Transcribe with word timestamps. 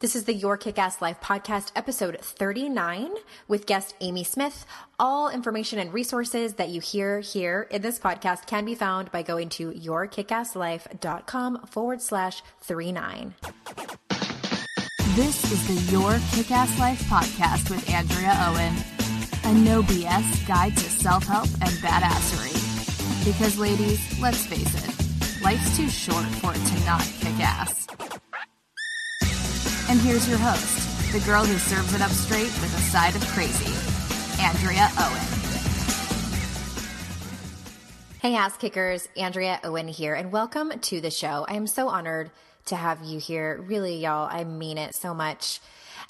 This 0.00 0.16
is 0.16 0.24
the 0.24 0.34
Your 0.34 0.56
Kick 0.56 0.78
Ass 0.78 1.00
Life 1.00 1.20
podcast, 1.20 1.70
episode 1.76 2.18
39, 2.20 3.14
with 3.46 3.64
guest 3.64 3.94
Amy 4.00 4.24
Smith. 4.24 4.66
All 4.98 5.30
information 5.30 5.78
and 5.78 5.94
resources 5.94 6.54
that 6.54 6.68
you 6.68 6.80
hear 6.80 7.20
here 7.20 7.68
in 7.70 7.80
this 7.80 7.98
podcast 8.00 8.46
can 8.46 8.64
be 8.64 8.74
found 8.74 9.10
by 9.12 9.22
going 9.22 9.48
to 9.50 9.70
yourkickasslife.com 9.70 11.66
forward 11.66 12.02
slash 12.02 12.42
39. 12.62 13.34
This 15.14 15.52
is 15.52 15.66
the 15.68 15.92
Your 15.92 16.18
Kick 16.32 16.50
Ass 16.50 16.76
Life 16.78 17.00
podcast 17.04 17.70
with 17.70 17.88
Andrea 17.88 18.34
Owen, 18.48 18.74
a 19.44 19.54
no 19.64 19.82
BS 19.82 20.46
guide 20.46 20.76
to 20.76 20.90
self 20.90 21.24
help 21.24 21.48
and 21.62 21.70
badassery. 21.80 22.52
Because, 23.24 23.56
ladies, 23.58 24.20
let's 24.20 24.44
face 24.44 24.74
it, 24.74 25.42
life's 25.42 25.76
too 25.76 25.88
short 25.88 26.24
for 26.26 26.50
it 26.50 26.66
to 26.66 26.84
not 26.84 27.00
kick 27.20 27.38
ass. 27.40 27.86
And 29.94 30.02
here's 30.02 30.28
your 30.28 30.38
host, 30.38 31.12
the 31.12 31.20
girl 31.20 31.44
who 31.44 31.56
serves 31.56 31.94
it 31.94 32.00
up 32.00 32.10
straight 32.10 32.46
with 32.46 32.76
a 32.76 32.80
side 32.80 33.14
of 33.14 33.24
crazy, 33.28 33.72
Andrea 34.42 34.88
Owen. 34.98 35.20
Hey, 38.20 38.34
ass 38.34 38.56
kickers, 38.56 39.08
Andrea 39.16 39.60
Owen 39.62 39.86
here, 39.86 40.16
and 40.16 40.32
welcome 40.32 40.76
to 40.80 41.00
the 41.00 41.12
show. 41.12 41.46
I 41.48 41.54
am 41.54 41.68
so 41.68 41.86
honored 41.86 42.32
to 42.64 42.74
have 42.74 43.04
you 43.04 43.20
here. 43.20 43.62
Really, 43.68 43.98
y'all, 43.98 44.28
I 44.28 44.42
mean 44.42 44.78
it 44.78 44.96
so 44.96 45.14
much. 45.14 45.60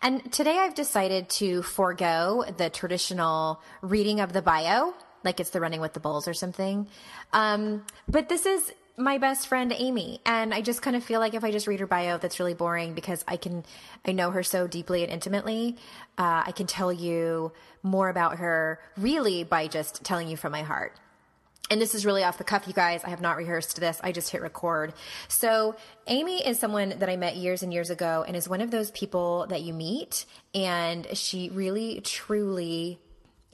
And 0.01 0.33
today 0.33 0.57
I've 0.57 0.75
decided 0.75 1.29
to 1.41 1.61
forego 1.61 2.43
the 2.57 2.71
traditional 2.71 3.61
reading 3.83 4.19
of 4.19 4.33
the 4.33 4.41
bio, 4.41 4.95
like 5.25 5.41
it's 5.41 5.51
the 5.51 5.61
running 5.61 5.83
with 5.83 5.93
the 5.93 6.01
bulls 6.01 6.27
or 6.27 6.33
something. 6.33 6.89
Um, 7.35 7.85
but 8.09 8.31
this 8.31 8.47
is 8.47 8.73
my 8.97 9.19
best 9.19 9.49
friend 9.49 9.73
Amy. 9.77 10.21
And 10.25 10.55
I 10.55 10.61
just 10.61 10.83
kind 10.83 10.97
of 10.97 11.03
feel 11.03 11.21
like 11.21 11.35
if 11.35 11.45
I 11.45 11.51
just 11.51 11.67
read 11.67 11.81
her 11.81 11.87
bio, 11.87 12.19
that's 12.19 12.39
really 12.39 12.55
boring 12.55 12.95
because 12.95 13.25
I 13.27 13.37
can, 13.37 13.65
I 14.07 14.13
know 14.13 14.31
her 14.31 14.43
so 14.43 14.67
deeply 14.67 15.03
and 15.03 15.13
intimately. 15.13 15.77
Uh, 16.17 16.45
I 16.47 16.53
can 16.53 16.67
tell 16.67 16.93
you 16.93 17.53
more 17.83 18.09
about 18.09 18.39
her 18.39 18.81
really 18.97 19.45
by 19.45 19.67
just 19.67 20.05
telling 20.05 20.29
you 20.29 20.37
from 20.37 20.53
my 20.53 20.63
heart. 20.63 20.97
And 21.71 21.81
this 21.81 21.95
is 21.95 22.05
really 22.05 22.23
off 22.23 22.37
the 22.37 22.45
cuff, 22.45 22.69
you 22.69 22.75
guys. 22.75 23.03
I 23.05 23.11
have 23.11 23.23
not 23.23 23.39
rehearsed 23.39 23.81
this. 23.81 23.99
I 24.05 24.13
just 24.13 24.31
hit 24.31 24.43
record. 24.43 24.93
So, 25.29 25.77
Amy 26.07 26.47
is 26.47 26.59
someone 26.59 26.91
that 26.99 27.09
I 27.09 27.17
met 27.17 27.37
years 27.37 27.63
and 27.63 27.73
years 27.73 27.89
ago 27.89 28.23
and 28.27 28.37
is 28.37 28.47
one 28.47 28.61
of 28.61 28.71
those 28.71 28.91
people 28.91 29.47
that 29.49 29.63
you 29.63 29.73
meet. 29.73 30.27
And 30.55 31.07
she 31.17 31.49
really, 31.49 32.03
truly 32.03 32.99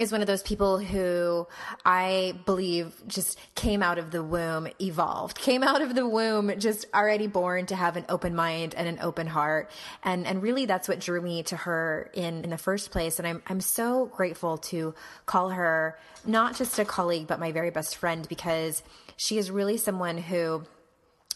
is 0.00 0.10
one 0.10 0.22
of 0.22 0.26
those 0.26 0.42
people 0.42 0.78
who 0.78 1.46
I 1.84 2.34
believe 2.46 2.94
just 3.06 3.38
came 3.54 3.82
out 3.82 3.98
of 3.98 4.10
the 4.10 4.24
womb 4.24 4.66
evolved, 4.80 5.38
came 5.38 5.62
out 5.62 5.82
of 5.82 5.94
the 5.94 6.08
womb 6.08 6.58
just 6.58 6.86
already 6.94 7.26
born 7.26 7.66
to 7.66 7.76
have 7.76 7.98
an 7.98 8.06
open 8.08 8.34
mind 8.34 8.74
and 8.74 8.88
an 8.88 8.98
open 9.02 9.26
heart. 9.26 9.70
And, 10.02 10.26
and 10.26 10.42
really 10.42 10.64
that's 10.64 10.88
what 10.88 11.00
drew 11.00 11.20
me 11.20 11.42
to 11.44 11.56
her 11.56 12.10
in, 12.14 12.44
in 12.44 12.50
the 12.50 12.58
first 12.58 12.90
place. 12.90 13.18
And 13.18 13.28
I'm, 13.28 13.42
I'm 13.46 13.60
so 13.60 14.06
grateful 14.06 14.56
to 14.58 14.94
call 15.26 15.50
her 15.50 15.98
not 16.24 16.56
just 16.56 16.78
a 16.78 16.86
colleague, 16.86 17.26
but 17.26 17.38
my 17.38 17.52
very 17.52 17.70
best 17.70 17.96
friend 17.96 18.26
because 18.26 18.82
she 19.18 19.36
is 19.36 19.50
really 19.50 19.76
someone 19.76 20.16
who 20.16 20.62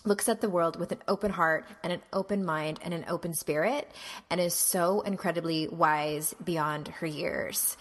looks 0.04 0.28
at 0.28 0.41
the 0.41 0.50
world 0.50 0.78
with 0.78 0.92
an 0.92 0.98
open 1.09 1.31
heart 1.31 1.66
and 1.82 1.92
an 1.92 2.03
open 2.12 2.44
mind 2.44 2.78
and 2.82 2.92
an 2.92 3.04
open 3.09 3.32
spirit 3.32 3.91
and 4.31 4.41
is 4.41 4.53
so 4.53 5.00
incredibly 5.00 5.66
wise 5.69 6.34
beyond 6.44 6.88
her 6.88 7.06
years. 7.06 7.76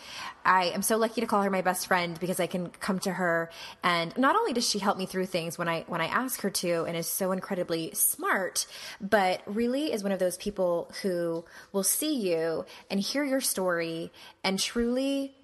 I 0.45 0.65
am 0.65 0.81
so 0.81 0.97
lucky 0.97 1.21
to 1.21 1.27
call 1.27 1.41
her 1.43 1.49
my 1.49 1.61
best 1.61 1.87
friend 1.87 2.17
because 2.19 2.39
I 2.39 2.47
can 2.47 2.69
come 2.69 2.99
to 2.99 3.11
her 3.11 3.49
and 3.83 4.17
not 4.17 4.35
only 4.35 4.53
does 4.53 4.69
she 4.69 4.79
help 4.79 4.97
me 4.97 5.05
through 5.05 5.25
things 5.25 5.57
when 5.57 5.67
I 5.67 5.83
when 5.87 6.01
I 6.01 6.07
ask 6.07 6.41
her 6.41 6.49
to 6.49 6.83
and 6.85 6.95
is 6.95 7.07
so 7.07 7.31
incredibly 7.31 7.93
smart, 7.93 8.67
but 9.01 9.41
really 9.45 9.91
is 9.91 10.01
one 10.01 10.13
of 10.13 10.19
those 10.19 10.37
people 10.37 10.91
who 11.01 11.43
will 11.73 11.83
see 11.83 12.15
you 12.15 12.65
and 12.89 12.99
hear 12.99 13.25
your 13.25 13.41
story 13.41 14.11
and 14.43 14.57
truly 14.57 15.35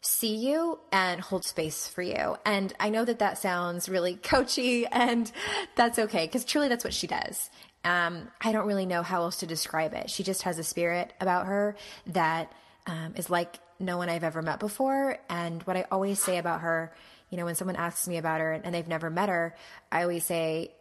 see 0.00 0.34
you 0.34 0.78
and 0.92 1.20
hold 1.20 1.44
space 1.44 1.86
for 1.86 2.02
you. 2.02 2.36
And 2.44 2.72
I 2.80 2.90
know 2.90 3.04
that 3.04 3.18
that 3.18 3.38
sounds 3.38 3.88
really 3.88 4.16
coachy 4.16 4.86
and 4.86 5.30
that's 5.76 5.98
okay 5.98 6.26
because 6.26 6.44
truly 6.44 6.68
that's 6.68 6.84
what 6.84 6.94
she 6.94 7.06
does. 7.06 7.50
Um, 7.84 8.28
I 8.40 8.52
don't 8.52 8.66
really 8.66 8.86
know 8.86 9.02
how 9.02 9.22
else 9.22 9.36
to 9.38 9.46
describe 9.46 9.94
it. 9.94 10.10
She 10.10 10.22
just 10.22 10.42
has 10.42 10.58
a 10.58 10.64
spirit 10.64 11.12
about 11.20 11.46
her 11.46 11.76
that 12.08 12.52
um, 12.86 13.14
is 13.16 13.30
like 13.30 13.58
no 13.78 13.96
one 13.96 14.08
I've 14.08 14.24
ever 14.24 14.42
met 14.42 14.60
before. 14.60 15.18
And 15.28 15.62
what 15.62 15.76
I 15.76 15.86
always 15.90 16.22
say 16.22 16.38
about 16.38 16.60
her, 16.60 16.92
you 17.30 17.38
know, 17.38 17.46
when 17.46 17.54
someone 17.54 17.76
asks 17.76 18.06
me 18.06 18.18
about 18.18 18.40
her 18.40 18.52
and 18.52 18.74
they've 18.74 18.86
never 18.86 19.08
met 19.08 19.28
her, 19.28 19.54
I 19.90 20.02
always 20.02 20.24
say 20.24 20.72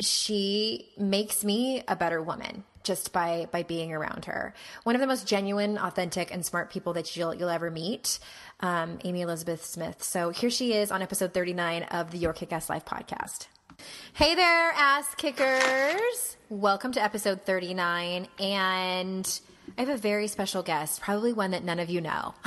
she 0.00 0.88
makes 0.98 1.44
me 1.44 1.82
a 1.86 1.94
better 1.94 2.20
woman 2.20 2.64
just 2.88 3.12
by 3.12 3.46
by 3.52 3.62
being 3.62 3.92
around 3.92 4.24
her. 4.24 4.52
One 4.82 4.96
of 4.96 5.00
the 5.00 5.06
most 5.06 5.28
genuine, 5.28 5.78
authentic, 5.78 6.32
and 6.32 6.44
smart 6.44 6.70
people 6.70 6.94
that 6.94 7.14
you'll 7.14 7.34
you'll 7.34 7.50
ever 7.50 7.70
meet, 7.70 8.18
um, 8.60 8.98
Amy 9.04 9.20
Elizabeth 9.20 9.64
Smith. 9.64 10.02
So 10.02 10.30
here 10.30 10.50
she 10.50 10.72
is 10.72 10.90
on 10.90 11.02
episode 11.02 11.32
39 11.32 11.84
of 11.84 12.10
the 12.10 12.18
Your 12.18 12.32
Kick 12.32 12.52
Ass 12.52 12.68
Life 12.68 12.86
podcast. 12.86 13.46
Hey 14.14 14.34
there, 14.34 14.72
ass 14.72 15.14
kickers! 15.16 16.36
Welcome 16.48 16.92
to 16.92 17.02
episode 17.02 17.42
39, 17.42 18.26
and 18.40 19.40
I 19.76 19.82
have 19.82 19.90
a 19.90 19.98
very 19.98 20.26
special 20.26 20.62
guest, 20.62 21.02
probably 21.02 21.34
one 21.34 21.50
that 21.52 21.62
none 21.62 21.78
of 21.78 21.90
you 21.90 22.00
know. 22.00 22.34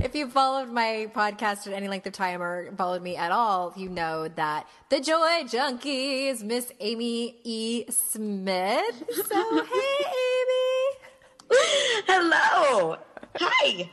if 0.00 0.14
you've 0.14 0.32
followed 0.32 0.70
my 0.70 1.10
podcast 1.14 1.66
at 1.66 1.72
any 1.72 1.88
length 1.88 2.06
of 2.06 2.12
time 2.12 2.42
or 2.42 2.70
followed 2.76 3.02
me 3.02 3.16
at 3.16 3.32
all, 3.32 3.72
you 3.76 3.88
know 3.88 4.28
that 4.28 4.68
the 4.90 5.00
Joy 5.00 5.44
Junkie 5.48 6.28
is 6.28 6.42
Miss 6.42 6.72
Amy 6.80 7.36
E. 7.44 7.84
Smith. 7.90 9.02
So, 9.12 9.64
hey, 9.64 10.06
Amy. 10.40 11.58
Hello. 12.06 12.96
Hi. 13.36 13.90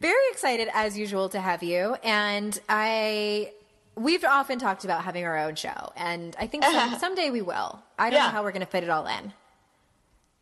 Very 0.00 0.28
excited 0.30 0.68
as 0.72 0.96
usual 0.96 1.28
to 1.30 1.40
have 1.40 1.62
you. 1.62 1.96
And 2.04 2.58
I 2.68 3.52
we've 3.96 4.24
often 4.24 4.58
talked 4.58 4.84
about 4.84 5.02
having 5.02 5.24
our 5.24 5.36
own 5.38 5.56
show, 5.56 5.92
and 5.96 6.36
I 6.38 6.46
think 6.46 6.64
some, 6.64 6.76
uh-huh. 6.76 6.98
someday 6.98 7.30
we 7.30 7.42
will. 7.42 7.82
I 7.98 8.10
don't 8.10 8.18
yeah. 8.18 8.26
know 8.26 8.32
how 8.32 8.42
we're 8.42 8.52
going 8.52 8.60
to 8.60 8.66
fit 8.66 8.84
it 8.84 8.90
all 8.90 9.06
in 9.06 9.32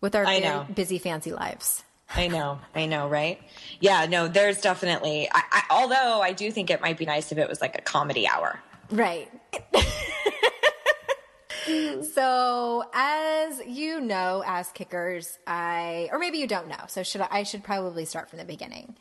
with 0.00 0.14
our 0.14 0.24
very 0.24 0.72
busy, 0.74 0.98
fancy 0.98 1.32
lives. 1.32 1.82
I 2.14 2.28
know, 2.28 2.60
I 2.74 2.86
know, 2.86 3.08
right? 3.08 3.40
Yeah, 3.80 4.06
no, 4.06 4.28
there's 4.28 4.60
definitely. 4.60 5.28
I, 5.32 5.42
I, 5.50 5.62
although 5.70 6.20
I 6.22 6.32
do 6.32 6.50
think 6.50 6.70
it 6.70 6.80
might 6.80 6.98
be 6.98 7.04
nice 7.04 7.32
if 7.32 7.38
it 7.38 7.48
was 7.48 7.60
like 7.60 7.76
a 7.76 7.82
comedy 7.82 8.28
hour, 8.28 8.60
right? 8.90 9.28
so, 12.14 12.84
as 12.94 13.60
you 13.66 14.00
know, 14.00 14.44
as 14.46 14.70
kickers, 14.70 15.38
I 15.46 16.08
or 16.12 16.18
maybe 16.18 16.38
you 16.38 16.46
don't 16.46 16.68
know. 16.68 16.84
So, 16.86 17.02
should 17.02 17.22
I, 17.22 17.28
I 17.30 17.42
should 17.42 17.64
probably 17.64 18.04
start 18.04 18.30
from 18.30 18.38
the 18.38 18.44
beginning. 18.44 18.96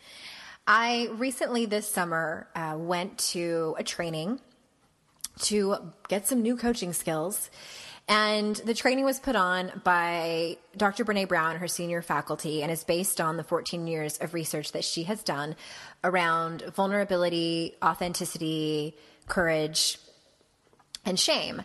I 0.68 1.10
recently 1.14 1.68
this 1.68 1.88
summer 1.88 2.48
uh, 2.56 2.76
went 2.76 3.20
to 3.20 3.76
a 3.78 3.84
training 3.84 4.40
to 5.42 5.94
get 6.08 6.28
some 6.28 6.42
new 6.42 6.58
coaching 6.58 6.92
skills 6.92 7.52
And 8.08 8.56
the 8.58 8.76
training 8.76 9.04
was 9.04 9.20
put 9.20 9.36
on 9.36 9.82
by 9.84 10.58
Dr. 10.78 11.04
Brene 11.04 11.28
Brown, 11.28 11.56
her 11.56 11.68
senior 11.68 12.04
faculty, 12.04 12.62
and 12.62 12.72
is 12.72 12.84
based 12.84 13.20
on 13.20 13.38
the 13.38 13.44
14 13.44 13.88
years 13.88 14.18
of 14.20 14.36
research 14.36 14.74
that 14.74 14.84
she 14.84 15.04
has 15.04 15.24
done 15.24 15.56
around 16.04 16.62
vulnerability, 16.76 17.74
authenticity, 17.84 18.96
courage, 19.28 19.98
and 21.04 21.20
shame. 21.20 21.64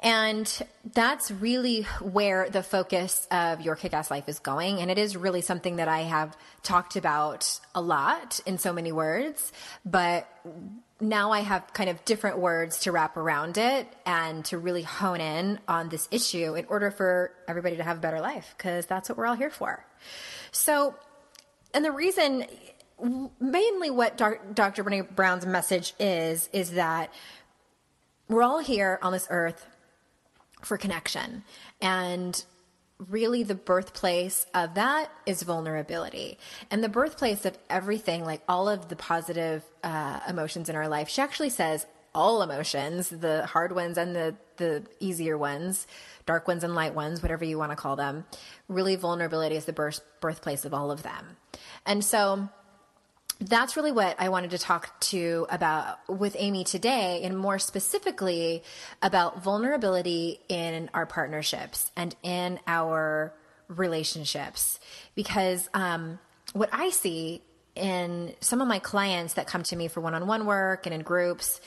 And 0.00 0.46
that's 0.92 1.30
really 1.30 1.82
where 2.00 2.50
the 2.50 2.62
focus 2.62 3.26
of 3.30 3.62
your 3.62 3.74
kick 3.74 3.94
ass 3.94 4.10
life 4.10 4.28
is 4.28 4.38
going. 4.38 4.80
And 4.80 4.90
it 4.90 4.98
is 4.98 5.16
really 5.16 5.40
something 5.40 5.76
that 5.76 5.88
I 5.88 6.00
have 6.00 6.36
talked 6.62 6.94
about 6.94 7.58
a 7.74 7.80
lot 7.80 8.38
in 8.44 8.58
so 8.58 8.72
many 8.72 8.92
words, 8.92 9.50
but 9.84 10.28
now 11.08 11.32
I 11.32 11.40
have 11.40 11.72
kind 11.72 11.90
of 11.90 12.04
different 12.04 12.38
words 12.38 12.80
to 12.80 12.92
wrap 12.92 13.16
around 13.16 13.58
it 13.58 13.86
and 14.06 14.44
to 14.46 14.58
really 14.58 14.82
hone 14.82 15.20
in 15.20 15.58
on 15.68 15.88
this 15.88 16.08
issue 16.10 16.54
in 16.54 16.64
order 16.66 16.90
for 16.90 17.32
everybody 17.46 17.76
to 17.76 17.82
have 17.82 17.98
a 17.98 18.00
better 18.00 18.20
life, 18.20 18.54
because 18.56 18.86
that's 18.86 19.08
what 19.08 19.18
we're 19.18 19.26
all 19.26 19.34
here 19.34 19.50
for. 19.50 19.84
So, 20.52 20.94
and 21.72 21.84
the 21.84 21.92
reason, 21.92 22.46
mainly 23.40 23.90
what 23.90 24.16
Dr. 24.16 24.84
Brene 24.84 25.14
Brown's 25.14 25.46
message 25.46 25.94
is, 25.98 26.48
is 26.52 26.72
that 26.72 27.12
we're 28.28 28.42
all 28.42 28.60
here 28.60 28.98
on 29.02 29.12
this 29.12 29.26
earth 29.30 29.66
for 30.62 30.78
connection. 30.78 31.44
And 31.80 32.42
really 32.98 33.42
the 33.42 33.54
birthplace 33.54 34.46
of 34.54 34.74
that 34.74 35.10
is 35.26 35.42
vulnerability. 35.42 36.38
And 36.70 36.82
the 36.82 36.88
birthplace 36.88 37.44
of 37.44 37.58
everything 37.68 38.24
like 38.24 38.42
all 38.48 38.68
of 38.68 38.88
the 38.88 38.96
positive 38.96 39.64
uh, 39.82 40.20
emotions 40.28 40.68
in 40.68 40.76
our 40.76 40.88
life 40.88 41.08
she 41.08 41.20
actually 41.20 41.50
says 41.50 41.86
all 42.14 42.42
emotions 42.42 43.08
the 43.08 43.44
hard 43.46 43.74
ones 43.74 43.98
and 43.98 44.14
the 44.14 44.36
the 44.56 44.84
easier 45.00 45.36
ones 45.36 45.86
dark 46.26 46.46
ones 46.46 46.62
and 46.62 46.74
light 46.74 46.94
ones 46.94 47.20
whatever 47.20 47.44
you 47.44 47.58
want 47.58 47.72
to 47.72 47.76
call 47.76 47.96
them. 47.96 48.24
Really 48.68 48.96
vulnerability 48.96 49.56
is 49.56 49.64
the 49.64 49.72
birth 49.72 50.00
birthplace 50.20 50.64
of 50.64 50.72
all 50.72 50.90
of 50.90 51.02
them. 51.02 51.36
And 51.84 52.04
so 52.04 52.48
that's 53.48 53.76
really 53.76 53.92
what 53.92 54.16
I 54.18 54.28
wanted 54.28 54.50
to 54.50 54.58
talk 54.58 54.98
to 55.12 55.46
about 55.50 55.98
with 56.08 56.34
Amy 56.38 56.64
today, 56.64 57.22
and 57.24 57.36
more 57.36 57.58
specifically 57.58 58.62
about 59.02 59.42
vulnerability 59.42 60.40
in 60.48 60.90
our 60.94 61.06
partnerships 61.06 61.90
and 61.96 62.14
in 62.22 62.58
our 62.66 63.34
relationships. 63.68 64.80
Because 65.14 65.68
um, 65.74 66.18
what 66.52 66.68
I 66.72 66.90
see 66.90 67.42
in 67.74 68.34
some 68.40 68.60
of 68.60 68.68
my 68.68 68.78
clients 68.78 69.34
that 69.34 69.46
come 69.46 69.62
to 69.64 69.76
me 69.76 69.88
for 69.88 70.00
one-on-one 70.00 70.46
work 70.46 70.86
and 70.86 70.94
in 70.94 71.02
groups, 71.02 71.60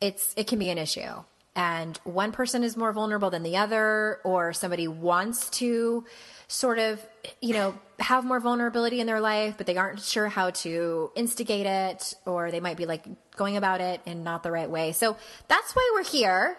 it's 0.00 0.34
it 0.36 0.46
can 0.46 0.58
be 0.58 0.70
an 0.70 0.78
issue. 0.78 1.22
And 1.54 1.96
one 2.04 2.32
person 2.32 2.62
is 2.62 2.76
more 2.76 2.92
vulnerable 2.92 3.30
than 3.30 3.42
the 3.42 3.56
other, 3.56 4.20
or 4.24 4.52
somebody 4.52 4.88
wants 4.88 5.48
to 5.50 6.04
sort 6.48 6.78
of, 6.78 7.04
you 7.40 7.54
know, 7.54 7.78
have 7.98 8.24
more 8.24 8.40
vulnerability 8.40 9.00
in 9.00 9.06
their 9.06 9.20
life, 9.20 9.54
but 9.56 9.66
they 9.66 9.76
aren't 9.76 10.00
sure 10.00 10.28
how 10.28 10.50
to 10.50 11.10
instigate 11.14 11.66
it, 11.66 12.14
or 12.24 12.50
they 12.50 12.60
might 12.60 12.76
be 12.76 12.86
like 12.86 13.04
going 13.36 13.56
about 13.56 13.80
it 13.80 14.00
in 14.06 14.22
not 14.22 14.42
the 14.42 14.50
right 14.50 14.70
way. 14.70 14.92
So 14.92 15.16
that's 15.48 15.74
why 15.74 15.90
we're 15.94 16.04
here. 16.04 16.56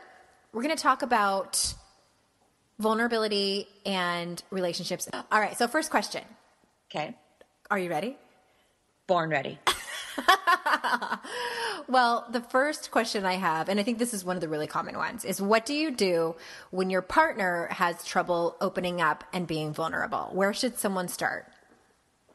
We're 0.51 0.63
going 0.63 0.75
to 0.75 0.81
talk 0.81 1.01
about 1.01 1.73
vulnerability 2.79 3.67
and 3.85 4.41
relationships. 4.49 5.07
All 5.13 5.39
right. 5.39 5.57
So, 5.57 5.67
first 5.67 5.89
question. 5.89 6.23
Okay. 6.89 7.15
Are 7.69 7.79
you 7.79 7.89
ready? 7.89 8.17
Born 9.07 9.29
ready. 9.29 9.59
well, 11.87 12.27
the 12.31 12.41
first 12.41 12.91
question 12.91 13.25
I 13.25 13.33
have, 13.33 13.69
and 13.69 13.79
I 13.79 13.83
think 13.83 13.97
this 13.97 14.13
is 14.13 14.23
one 14.25 14.35
of 14.35 14.41
the 14.41 14.49
really 14.49 14.67
common 14.67 14.97
ones, 14.97 15.25
is 15.25 15.41
what 15.41 15.65
do 15.65 15.73
you 15.73 15.91
do 15.91 16.35
when 16.71 16.89
your 16.89 17.01
partner 17.01 17.67
has 17.71 18.03
trouble 18.03 18.55
opening 18.61 19.01
up 19.01 19.23
and 19.33 19.47
being 19.47 19.73
vulnerable? 19.73 20.29
Where 20.31 20.53
should 20.53 20.77
someone 20.77 21.07
start? 21.07 21.45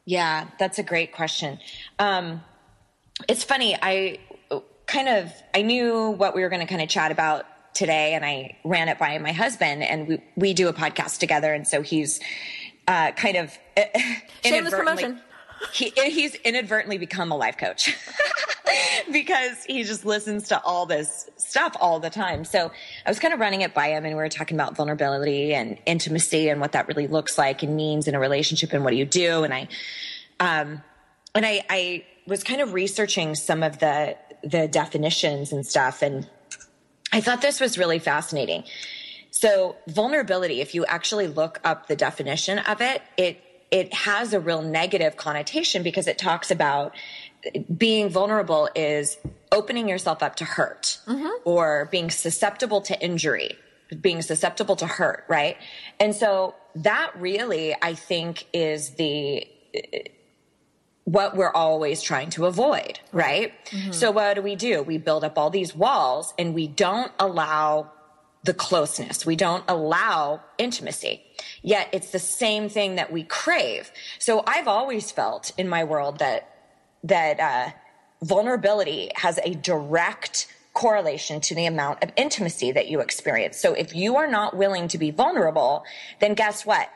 Yeah, 0.04 0.48
that's 0.58 0.78
a 0.78 0.82
great 0.82 1.12
question. 1.12 1.58
Um, 1.98 2.42
it's 3.28 3.44
funny. 3.44 3.76
I 3.80 4.18
kind 4.86 5.08
of 5.08 5.32
I 5.54 5.62
knew 5.62 6.10
what 6.10 6.34
we 6.34 6.42
were 6.42 6.48
going 6.48 6.60
to 6.60 6.66
kind 6.66 6.82
of 6.82 6.88
chat 6.88 7.12
about 7.12 7.46
today, 7.74 8.14
and 8.14 8.24
I 8.24 8.58
ran 8.64 8.88
it 8.88 8.98
by 8.98 9.18
my 9.18 9.32
husband, 9.32 9.82
and 9.82 10.08
we 10.08 10.22
we 10.36 10.54
do 10.54 10.68
a 10.68 10.72
podcast 10.72 11.18
together, 11.18 11.52
and 11.54 11.66
so 11.66 11.82
he's 11.82 12.20
uh, 12.88 13.12
kind 13.12 13.36
of 13.36 13.56
shameless 14.44 14.74
promotion 14.74 15.20
he 15.72 15.92
he's 15.96 16.34
inadvertently 16.36 16.98
become 16.98 17.30
a 17.30 17.36
life 17.36 17.56
coach 17.56 17.94
because 19.12 19.64
he 19.64 19.84
just 19.84 20.04
listens 20.04 20.48
to 20.48 20.60
all 20.62 20.86
this 20.86 21.28
stuff 21.36 21.76
all 21.80 22.00
the 22.00 22.10
time. 22.10 22.44
So 22.44 22.70
I 23.06 23.10
was 23.10 23.18
kind 23.18 23.34
of 23.34 23.40
running 23.40 23.60
it 23.60 23.74
by 23.74 23.88
him 23.88 24.04
and 24.04 24.14
we 24.16 24.22
were 24.22 24.28
talking 24.28 24.56
about 24.56 24.76
vulnerability 24.76 25.54
and 25.54 25.78
intimacy 25.86 26.48
and 26.48 26.60
what 26.60 26.72
that 26.72 26.88
really 26.88 27.06
looks 27.06 27.38
like 27.38 27.62
and 27.62 27.76
means 27.76 28.08
in 28.08 28.14
a 28.14 28.20
relationship 28.20 28.72
and 28.72 28.84
what 28.84 28.90
do 28.90 28.96
you 28.96 29.04
do 29.04 29.44
and 29.44 29.54
I 29.54 29.68
um 30.40 30.82
and 31.34 31.46
I 31.46 31.64
I 31.68 32.04
was 32.26 32.42
kind 32.42 32.60
of 32.60 32.72
researching 32.72 33.34
some 33.34 33.62
of 33.62 33.78
the 33.78 34.16
the 34.42 34.68
definitions 34.68 35.52
and 35.52 35.66
stuff 35.66 36.02
and 36.02 36.28
I 37.12 37.20
thought 37.20 37.42
this 37.42 37.60
was 37.60 37.76
really 37.76 37.98
fascinating. 37.98 38.64
So 39.30 39.76
vulnerability 39.88 40.60
if 40.60 40.74
you 40.74 40.84
actually 40.86 41.26
look 41.26 41.60
up 41.64 41.86
the 41.86 41.96
definition 41.96 42.58
of 42.58 42.80
it 42.80 43.02
it 43.16 43.40
it 43.72 43.92
has 43.94 44.34
a 44.34 44.38
real 44.38 44.62
negative 44.62 45.16
connotation 45.16 45.82
because 45.82 46.06
it 46.06 46.18
talks 46.18 46.50
about 46.50 46.94
being 47.76 48.10
vulnerable 48.10 48.68
is 48.76 49.16
opening 49.50 49.88
yourself 49.88 50.22
up 50.22 50.36
to 50.36 50.44
hurt 50.44 50.98
mm-hmm. 51.06 51.28
or 51.44 51.88
being 51.90 52.10
susceptible 52.10 52.82
to 52.82 53.02
injury, 53.02 53.56
being 54.00 54.22
susceptible 54.22 54.76
to 54.76 54.86
hurt, 54.86 55.24
right? 55.26 55.56
And 55.98 56.14
so 56.14 56.54
that 56.76 57.12
really, 57.16 57.74
I 57.80 57.94
think, 57.94 58.46
is 58.52 58.90
the 58.90 59.46
what 61.04 61.36
we're 61.36 61.50
always 61.50 62.00
trying 62.00 62.30
to 62.30 62.46
avoid, 62.46 63.00
right? 63.10 63.52
Mm-hmm. 63.70 63.92
So 63.92 64.10
what 64.12 64.34
do 64.34 64.42
we 64.42 64.54
do? 64.54 64.82
We 64.82 64.98
build 64.98 65.24
up 65.24 65.36
all 65.36 65.50
these 65.50 65.74
walls 65.74 66.32
and 66.38 66.54
we 66.54 66.68
don't 66.68 67.10
allow 67.18 67.90
the 68.44 68.54
closeness. 68.54 69.24
We 69.24 69.36
don't 69.36 69.64
allow 69.68 70.40
intimacy. 70.58 71.22
Yet 71.62 71.88
it's 71.92 72.10
the 72.10 72.18
same 72.18 72.68
thing 72.68 72.96
that 72.96 73.12
we 73.12 73.22
crave. 73.22 73.92
So 74.18 74.42
I've 74.46 74.68
always 74.68 75.12
felt 75.12 75.52
in 75.56 75.68
my 75.68 75.84
world 75.84 76.18
that 76.18 76.48
that 77.04 77.40
uh, 77.40 77.70
vulnerability 78.22 79.10
has 79.16 79.38
a 79.44 79.54
direct 79.54 80.46
correlation 80.72 81.40
to 81.40 81.54
the 81.54 81.66
amount 81.66 82.02
of 82.02 82.10
intimacy 82.16 82.72
that 82.72 82.88
you 82.88 83.00
experience. 83.00 83.58
So 83.58 83.74
if 83.74 83.94
you 83.94 84.16
are 84.16 84.28
not 84.28 84.56
willing 84.56 84.88
to 84.88 84.98
be 84.98 85.10
vulnerable, 85.10 85.84
then 86.20 86.34
guess 86.34 86.64
what? 86.64 86.88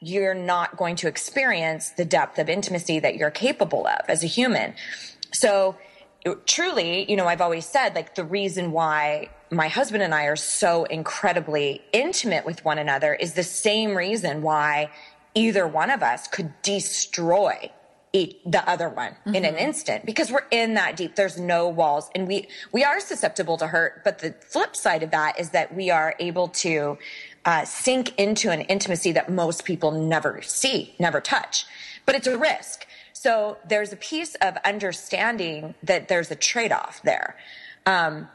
You're 0.00 0.34
not 0.34 0.76
going 0.76 0.96
to 0.96 1.08
experience 1.08 1.90
the 1.90 2.04
depth 2.04 2.38
of 2.38 2.48
intimacy 2.48 2.98
that 2.98 3.16
you're 3.16 3.30
capable 3.30 3.86
of 3.86 4.00
as 4.08 4.22
a 4.22 4.26
human. 4.26 4.74
So 5.32 5.76
truly, 6.46 7.10
you 7.10 7.16
know, 7.16 7.26
I've 7.26 7.40
always 7.40 7.66
said 7.66 7.94
like 7.94 8.14
the 8.14 8.24
reason 8.24 8.72
why 8.72 9.30
my 9.50 9.68
husband 9.68 10.02
and 10.02 10.14
I 10.14 10.24
are 10.24 10.36
so 10.36 10.84
incredibly 10.84 11.82
intimate 11.92 12.44
with 12.44 12.64
one 12.64 12.78
another 12.78 13.14
is 13.14 13.34
the 13.34 13.42
same 13.42 13.96
reason 13.96 14.42
why 14.42 14.90
either 15.34 15.66
one 15.66 15.90
of 15.90 16.02
us 16.02 16.26
could 16.26 16.52
destroy 16.62 17.70
the 18.14 18.62
other 18.68 18.88
one 18.88 19.10
mm-hmm. 19.10 19.34
in 19.34 19.44
an 19.44 19.54
mm-hmm. 19.54 19.64
instant 19.64 20.06
because 20.06 20.30
we're 20.30 20.46
in 20.52 20.74
that 20.74 20.96
deep 20.96 21.16
there's 21.16 21.36
no 21.36 21.68
walls 21.68 22.10
and 22.14 22.28
we 22.28 22.46
we 22.70 22.84
are 22.84 23.00
susceptible 23.00 23.56
to 23.56 23.66
hurt 23.66 24.04
but 24.04 24.20
the 24.20 24.32
flip 24.40 24.76
side 24.76 25.02
of 25.02 25.10
that 25.10 25.38
is 25.38 25.50
that 25.50 25.74
we 25.74 25.90
are 25.90 26.14
able 26.20 26.46
to 26.46 26.96
uh, 27.44 27.64
sink 27.64 28.16
into 28.16 28.50
an 28.50 28.60
intimacy 28.62 29.10
that 29.10 29.32
most 29.32 29.64
people 29.64 29.90
never 29.90 30.40
see 30.42 30.94
never 31.00 31.20
touch 31.20 31.66
but 32.06 32.14
it's 32.14 32.28
a 32.28 32.38
risk 32.38 32.86
so 33.24 33.56
there's 33.66 33.90
a 33.90 33.96
piece 33.96 34.34
of 34.42 34.58
understanding 34.66 35.74
that 35.82 36.08
there's 36.08 36.30
a 36.30 36.34
trade-off 36.34 37.00
there. 37.04 37.38
Um, 37.86 38.28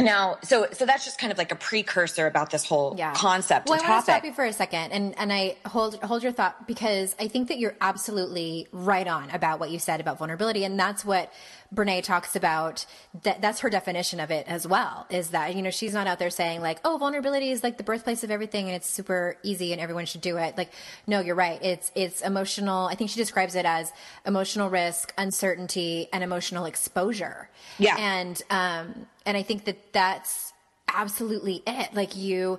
now, 0.00 0.38
so 0.42 0.66
so 0.72 0.86
that's 0.86 1.04
just 1.04 1.18
kind 1.18 1.32
of 1.32 1.38
like 1.38 1.52
a 1.52 1.56
precursor 1.56 2.26
about 2.26 2.50
this 2.50 2.64
whole 2.64 2.94
yeah. 2.96 3.14
concept. 3.14 3.68
Well, 3.68 3.80
I 3.82 3.88
want 3.88 4.06
to 4.06 4.12
stop 4.12 4.24
you 4.24 4.32
for 4.32 4.44
a 4.44 4.52
second, 4.52 4.92
and 4.92 5.18
and 5.18 5.32
I 5.32 5.56
hold 5.66 5.96
hold 6.02 6.22
your 6.22 6.32
thought 6.32 6.66
because 6.66 7.14
I 7.18 7.28
think 7.28 7.48
that 7.48 7.58
you're 7.58 7.76
absolutely 7.80 8.68
right 8.72 9.06
on 9.06 9.30
about 9.30 9.60
what 9.60 9.70
you 9.70 9.78
said 9.78 10.00
about 10.00 10.18
vulnerability, 10.18 10.64
and 10.64 10.78
that's 10.78 11.04
what 11.04 11.32
Brene 11.74 12.02
talks 12.02 12.34
about. 12.34 12.84
That 13.22 13.40
that's 13.40 13.60
her 13.60 13.70
definition 13.70 14.20
of 14.20 14.30
it 14.30 14.46
as 14.48 14.66
well 14.66 15.06
is 15.10 15.30
that 15.30 15.54
you 15.54 15.62
know 15.62 15.70
she's 15.70 15.94
not 15.94 16.06
out 16.06 16.18
there 16.18 16.30
saying 16.30 16.60
like 16.60 16.80
oh 16.84 16.96
vulnerability 16.98 17.50
is 17.50 17.62
like 17.62 17.76
the 17.76 17.84
birthplace 17.84 18.24
of 18.24 18.30
everything 18.30 18.66
and 18.66 18.74
it's 18.74 18.88
super 18.88 19.36
easy 19.42 19.72
and 19.72 19.80
everyone 19.80 20.06
should 20.06 20.20
do 20.20 20.36
it. 20.36 20.56
Like 20.56 20.72
no 21.06 21.20
you're 21.20 21.34
right. 21.36 21.62
It's 21.62 21.92
it's 21.94 22.22
emotional 22.22 22.86
I 22.86 22.94
think 22.94 23.10
she 23.10 23.20
describes 23.20 23.54
it 23.54 23.64
as 23.64 23.92
emotional 24.26 24.68
risk 24.68 25.12
uncertainty 25.16 26.08
and 26.12 26.24
emotional 26.24 26.64
exposure. 26.64 27.48
Yeah. 27.78 27.96
And 27.98 28.42
um 28.50 29.06
and 29.26 29.36
I 29.36 29.42
think 29.42 29.64
that 29.64 29.92
that's 29.92 30.52
absolutely 30.92 31.62
it 31.66 31.94
like 31.94 32.16
you 32.16 32.58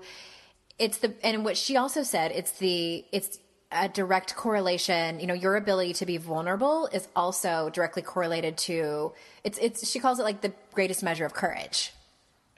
it's 0.79 0.99
the 0.99 1.13
and 1.23 1.43
what 1.43 1.57
she 1.57 1.75
also 1.75 2.01
said 2.01 2.31
it's 2.31 2.51
the 2.53 3.03
it's 3.11 3.39
a 3.73 3.89
direct 3.89 4.35
correlation 4.37 5.19
you 5.19 5.27
know 5.27 5.33
your 5.33 5.57
ability 5.57 5.91
to 5.91 6.05
be 6.05 6.15
vulnerable 6.15 6.87
is 6.93 7.09
also 7.13 7.69
directly 7.73 8.01
correlated 8.01 8.57
to 8.57 9.11
it's 9.43 9.57
it's 9.57 9.89
she 9.89 9.99
calls 9.99 10.17
it 10.17 10.23
like 10.23 10.39
the 10.39 10.53
greatest 10.73 11.03
measure 11.03 11.25
of 11.25 11.33
courage 11.33 11.91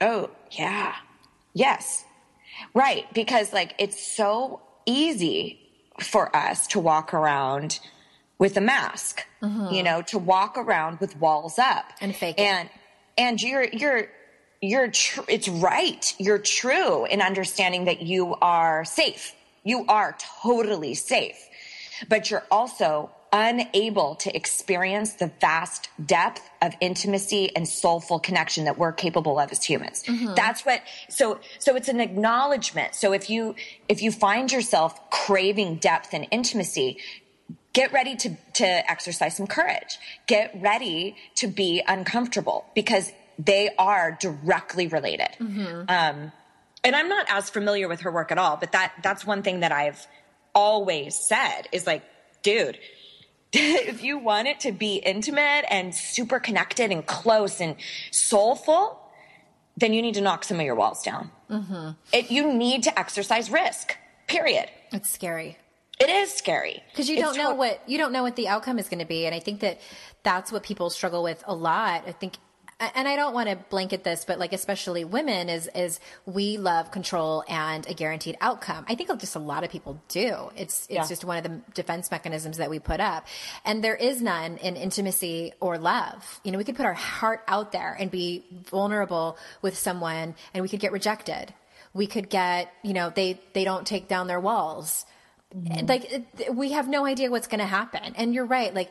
oh 0.00 0.30
yeah 0.52 0.94
yes 1.54 2.04
Right. 2.72 3.12
Because 3.12 3.52
like 3.52 3.74
it's 3.78 4.04
so 4.04 4.62
easy 4.86 5.60
for 6.00 6.34
us 6.34 6.66
to 6.68 6.80
walk 6.80 7.14
around 7.14 7.80
with 8.38 8.56
a 8.56 8.60
mask, 8.60 9.24
mm-hmm. 9.42 9.72
you 9.72 9.82
know, 9.82 10.02
to 10.02 10.18
walk 10.18 10.58
around 10.58 11.00
with 11.00 11.16
walls 11.18 11.58
up 11.58 11.84
and 12.00 12.14
fake 12.14 12.38
it. 12.38 12.42
and 12.42 12.68
you're, 13.42 13.64
you're, 13.64 14.08
you're 14.60 14.90
tr- 14.90 15.20
it's 15.28 15.48
right. 15.48 16.14
You're 16.18 16.38
true 16.38 17.04
in 17.06 17.20
understanding 17.20 17.84
that 17.84 18.02
you 18.02 18.34
are 18.40 18.84
safe. 18.84 19.34
You 19.62 19.86
are 19.88 20.16
totally 20.42 20.94
safe, 20.94 21.36
but 22.08 22.30
you're 22.30 22.44
also 22.50 23.10
unable 23.32 24.14
to 24.14 24.34
experience 24.34 25.14
the 25.14 25.26
vast 25.40 25.88
depth 26.06 26.40
of 26.62 26.72
intimacy 26.80 27.54
and 27.56 27.66
soulful 27.66 28.20
connection 28.20 28.64
that 28.64 28.78
we're 28.78 28.92
capable 28.92 29.40
of 29.40 29.50
as 29.50 29.64
humans. 29.64 30.04
Mm-hmm. 30.04 30.34
That's 30.34 30.64
what, 30.64 30.82
so, 31.08 31.40
so 31.58 31.74
it's 31.74 31.88
an 31.88 32.00
acknowledgement. 32.00 32.94
So 32.94 33.12
if 33.12 33.28
you, 33.28 33.56
if 33.88 34.02
you 34.02 34.12
find 34.12 34.52
yourself 34.52 35.10
craving 35.10 35.76
depth 35.76 36.14
and 36.14 36.28
intimacy, 36.30 36.98
get 37.74 37.92
ready 37.92 38.16
to, 38.16 38.36
to 38.54 38.90
exercise 38.90 39.36
some 39.36 39.46
courage. 39.46 39.98
Get 40.26 40.58
ready 40.62 41.16
to 41.36 41.46
be 41.46 41.82
uncomfortable 41.86 42.64
because 42.74 43.12
they 43.38 43.70
are 43.78 44.16
directly 44.18 44.86
related. 44.86 45.28
Mm-hmm. 45.38 45.84
Um, 45.88 46.32
and 46.82 46.96
I'm 46.96 47.08
not 47.08 47.26
as 47.28 47.50
familiar 47.50 47.88
with 47.88 48.02
her 48.02 48.10
work 48.10 48.32
at 48.32 48.38
all, 48.38 48.56
but 48.56 48.72
that, 48.72 48.94
that's 49.02 49.26
one 49.26 49.42
thing 49.42 49.60
that 49.60 49.72
I've 49.72 50.06
always 50.54 51.16
said 51.16 51.62
is 51.72 51.86
like, 51.86 52.02
dude, 52.42 52.78
if 53.52 54.02
you 54.02 54.18
want 54.18 54.48
it 54.48 54.60
to 54.60 54.72
be 54.72 54.96
intimate 54.96 55.64
and 55.68 55.94
super 55.94 56.38
connected 56.38 56.92
and 56.92 57.04
close 57.04 57.60
and 57.60 57.76
soulful, 58.12 59.00
then 59.76 59.92
you 59.92 60.00
need 60.00 60.14
to 60.14 60.20
knock 60.20 60.44
some 60.44 60.60
of 60.60 60.66
your 60.66 60.76
walls 60.76 61.02
down. 61.02 61.30
Mm-hmm. 61.50 61.90
It, 62.12 62.30
you 62.30 62.52
need 62.52 62.84
to 62.84 62.96
exercise 62.96 63.50
risk. 63.50 63.96
Period. 64.28 64.70
It's 64.92 65.10
scary. 65.10 65.58
It 66.08 66.10
is 66.10 66.32
scary 66.32 66.82
because 66.90 67.08
you 67.08 67.16
don't 67.16 67.36
know 67.36 67.54
what 67.54 67.88
you 67.88 67.98
don't 67.98 68.12
know 68.12 68.22
what 68.22 68.36
the 68.36 68.48
outcome 68.48 68.78
is 68.78 68.88
going 68.88 69.00
to 69.00 69.06
be, 69.06 69.26
and 69.26 69.34
I 69.34 69.40
think 69.40 69.60
that 69.60 69.80
that's 70.22 70.52
what 70.52 70.62
people 70.62 70.90
struggle 70.90 71.22
with 71.22 71.42
a 71.46 71.54
lot. 71.54 72.04
I 72.06 72.12
think 72.12 72.34
and 72.80 73.06
I 73.06 73.16
don't 73.16 73.34
want 73.34 73.48
to 73.48 73.56
blanket 73.70 74.04
this, 74.04 74.24
but 74.24 74.38
like 74.38 74.52
especially 74.52 75.04
women 75.04 75.48
is 75.48 75.68
is 75.74 76.00
we 76.26 76.58
love 76.58 76.90
control 76.90 77.44
and 77.48 77.86
a 77.86 77.94
guaranteed 77.94 78.36
outcome. 78.40 78.84
I 78.88 78.94
think 78.94 79.08
just 79.20 79.36
a 79.36 79.40
lot 79.40 79.64
of 79.64 79.70
people 79.70 80.02
do. 80.08 80.50
It's 80.56 80.86
it's 80.86 80.90
yeah. 80.90 81.06
just 81.06 81.24
one 81.24 81.38
of 81.38 81.44
the 81.44 81.60
defense 81.72 82.10
mechanisms 82.10 82.56
that 82.58 82.70
we 82.70 82.78
put 82.78 83.00
up, 83.00 83.26
and 83.64 83.82
there 83.82 83.94
is 83.94 84.20
none 84.20 84.56
in 84.58 84.76
intimacy 84.76 85.52
or 85.60 85.78
love. 85.78 86.40
You 86.42 86.52
know, 86.52 86.58
we 86.58 86.64
could 86.64 86.76
put 86.76 86.86
our 86.86 86.94
heart 86.94 87.42
out 87.46 87.72
there 87.72 87.96
and 87.98 88.10
be 88.10 88.44
vulnerable 88.70 89.38
with 89.62 89.76
someone, 89.76 90.34
and 90.52 90.62
we 90.62 90.68
could 90.68 90.80
get 90.80 90.92
rejected. 90.92 91.54
We 91.92 92.08
could 92.08 92.28
get, 92.28 92.72
you 92.82 92.92
know, 92.92 93.10
they 93.10 93.40
they 93.52 93.64
don't 93.64 93.86
take 93.86 94.08
down 94.08 94.26
their 94.26 94.40
walls. 94.40 95.06
Mm-hmm. 95.56 95.86
Like 95.86 96.26
we 96.52 96.72
have 96.72 96.88
no 96.88 97.06
idea 97.06 97.30
what's 97.30 97.46
going 97.46 97.60
to 97.60 97.66
happen. 97.66 98.14
And 98.16 98.34
you're 98.34 98.46
right. 98.46 98.74
Like 98.74 98.90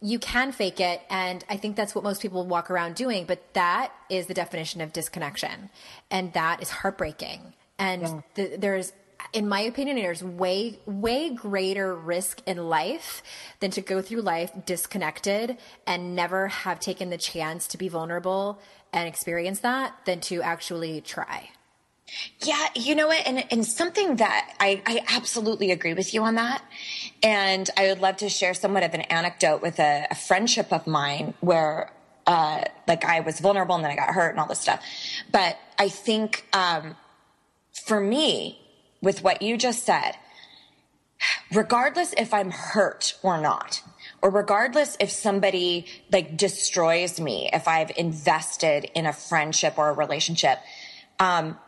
you 0.00 0.18
can 0.18 0.52
fake 0.52 0.78
it 0.78 1.00
and 1.08 1.44
i 1.48 1.56
think 1.56 1.74
that's 1.74 1.94
what 1.94 2.04
most 2.04 2.20
people 2.20 2.46
walk 2.46 2.70
around 2.70 2.94
doing 2.94 3.24
but 3.24 3.42
that 3.54 3.92
is 4.10 4.26
the 4.26 4.34
definition 4.34 4.80
of 4.80 4.92
disconnection 4.92 5.70
and 6.10 6.32
that 6.34 6.60
is 6.60 6.68
heartbreaking 6.68 7.54
and 7.78 8.02
yeah. 8.02 8.20
the, 8.34 8.56
there's 8.58 8.92
in 9.32 9.48
my 9.48 9.60
opinion 9.60 9.96
there's 9.96 10.22
way 10.22 10.78
way 10.84 11.30
greater 11.30 11.94
risk 11.94 12.42
in 12.46 12.68
life 12.68 13.22
than 13.60 13.70
to 13.70 13.80
go 13.80 14.02
through 14.02 14.20
life 14.20 14.50
disconnected 14.66 15.56
and 15.86 16.14
never 16.14 16.48
have 16.48 16.78
taken 16.78 17.08
the 17.10 17.18
chance 17.18 17.66
to 17.66 17.78
be 17.78 17.88
vulnerable 17.88 18.60
and 18.92 19.08
experience 19.08 19.60
that 19.60 19.94
than 20.04 20.20
to 20.20 20.42
actually 20.42 21.00
try 21.00 21.48
yeah, 22.44 22.68
you 22.74 22.94
know 22.94 23.08
what? 23.08 23.26
And, 23.26 23.44
and 23.50 23.64
something 23.64 24.16
that 24.16 24.54
I, 24.60 24.82
I 24.86 25.04
absolutely 25.08 25.72
agree 25.72 25.94
with 25.94 26.14
you 26.14 26.22
on 26.22 26.36
that. 26.36 26.62
And 27.22 27.68
I 27.76 27.88
would 27.88 28.00
love 28.00 28.18
to 28.18 28.28
share 28.28 28.54
somewhat 28.54 28.84
of 28.84 28.94
an 28.94 29.02
anecdote 29.02 29.62
with 29.62 29.78
a, 29.80 30.06
a 30.10 30.14
friendship 30.14 30.72
of 30.72 30.86
mine 30.86 31.34
where, 31.40 31.90
uh, 32.26 32.62
like 32.86 33.04
I 33.04 33.20
was 33.20 33.40
vulnerable 33.40 33.74
and 33.74 33.84
then 33.84 33.90
I 33.90 33.96
got 33.96 34.14
hurt 34.14 34.30
and 34.30 34.40
all 34.40 34.46
this 34.46 34.60
stuff. 34.60 34.84
But 35.32 35.58
I 35.78 35.88
think, 35.88 36.46
um, 36.52 36.96
for 37.84 38.00
me, 38.00 38.60
with 39.02 39.22
what 39.22 39.42
you 39.42 39.56
just 39.56 39.84
said, 39.84 40.12
regardless 41.52 42.12
if 42.16 42.32
I'm 42.32 42.50
hurt 42.50 43.16
or 43.22 43.40
not, 43.40 43.82
or 44.22 44.30
regardless 44.30 44.96
if 45.00 45.10
somebody 45.10 45.86
like 46.10 46.36
destroys 46.36 47.20
me, 47.20 47.50
if 47.52 47.68
I've 47.68 47.90
invested 47.96 48.90
in 48.94 49.06
a 49.06 49.12
friendship 49.12 49.74
or 49.76 49.90
a 49.90 49.92
relationship, 49.92 50.58
um, 51.18 51.58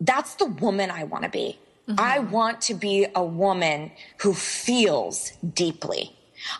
that's 0.00 0.34
the 0.34 0.46
woman 0.46 0.90
I 0.90 1.04
want 1.04 1.24
to 1.24 1.30
be. 1.30 1.58
Mm-hmm. 1.88 2.00
I 2.00 2.18
want 2.18 2.60
to 2.62 2.74
be 2.74 3.06
a 3.14 3.24
woman 3.24 3.92
who 4.18 4.34
feels 4.34 5.32
deeply. 5.54 6.14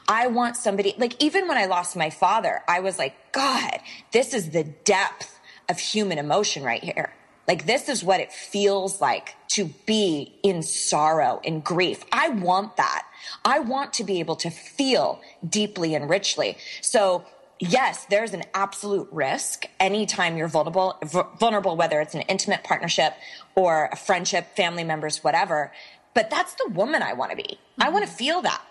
I 0.08 0.26
want 0.26 0.56
somebody, 0.56 0.94
like, 0.98 1.22
even 1.22 1.46
when 1.46 1.56
I 1.56 1.66
lost 1.66 1.96
my 1.96 2.10
father, 2.10 2.62
I 2.66 2.80
was 2.80 2.98
like, 2.98 3.14
God, 3.32 3.78
this 4.12 4.34
is 4.34 4.50
the 4.50 4.64
depth 4.64 5.38
of 5.68 5.78
human 5.78 6.18
emotion 6.18 6.64
right 6.64 6.82
here. 6.82 7.12
Like, 7.46 7.66
this 7.66 7.88
is 7.88 8.02
what 8.02 8.20
it 8.20 8.32
feels 8.32 9.00
like 9.00 9.34
to 9.48 9.66
be 9.86 10.38
in 10.42 10.62
sorrow 10.62 11.40
and 11.44 11.62
grief. 11.64 12.04
I 12.12 12.28
want 12.30 12.76
that. 12.76 13.06
I 13.44 13.60
want 13.60 13.92
to 13.94 14.04
be 14.04 14.20
able 14.20 14.36
to 14.36 14.50
feel 14.50 15.20
deeply 15.48 15.94
and 15.94 16.10
richly. 16.10 16.58
So 16.80 17.24
yes, 17.60 18.06
there's 18.06 18.34
an 18.34 18.44
absolute 18.54 19.08
risk 19.10 19.66
anytime 19.80 20.36
you're 20.36 20.48
vulnerable, 20.48 20.98
v- 21.04 21.22
vulnerable, 21.38 21.76
whether 21.76 22.00
it's 22.00 22.14
an 22.14 22.22
intimate 22.22 22.64
partnership 22.64 23.14
or 23.54 23.88
a 23.92 23.96
friendship, 23.96 24.56
family 24.56 24.84
members, 24.84 25.22
whatever. 25.24 25.72
But 26.14 26.30
that's 26.30 26.54
the 26.54 26.68
woman 26.70 27.02
I 27.02 27.12
want 27.12 27.30
to 27.30 27.36
be. 27.36 27.42
Mm-hmm. 27.42 27.82
I 27.82 27.88
want 27.90 28.06
to 28.06 28.10
feel 28.10 28.42
that, 28.42 28.62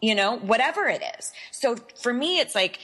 you 0.00 0.14
know, 0.14 0.38
whatever 0.38 0.86
it 0.86 1.02
is. 1.18 1.32
So 1.50 1.76
for 2.00 2.12
me, 2.12 2.40
it's 2.40 2.54
like 2.54 2.78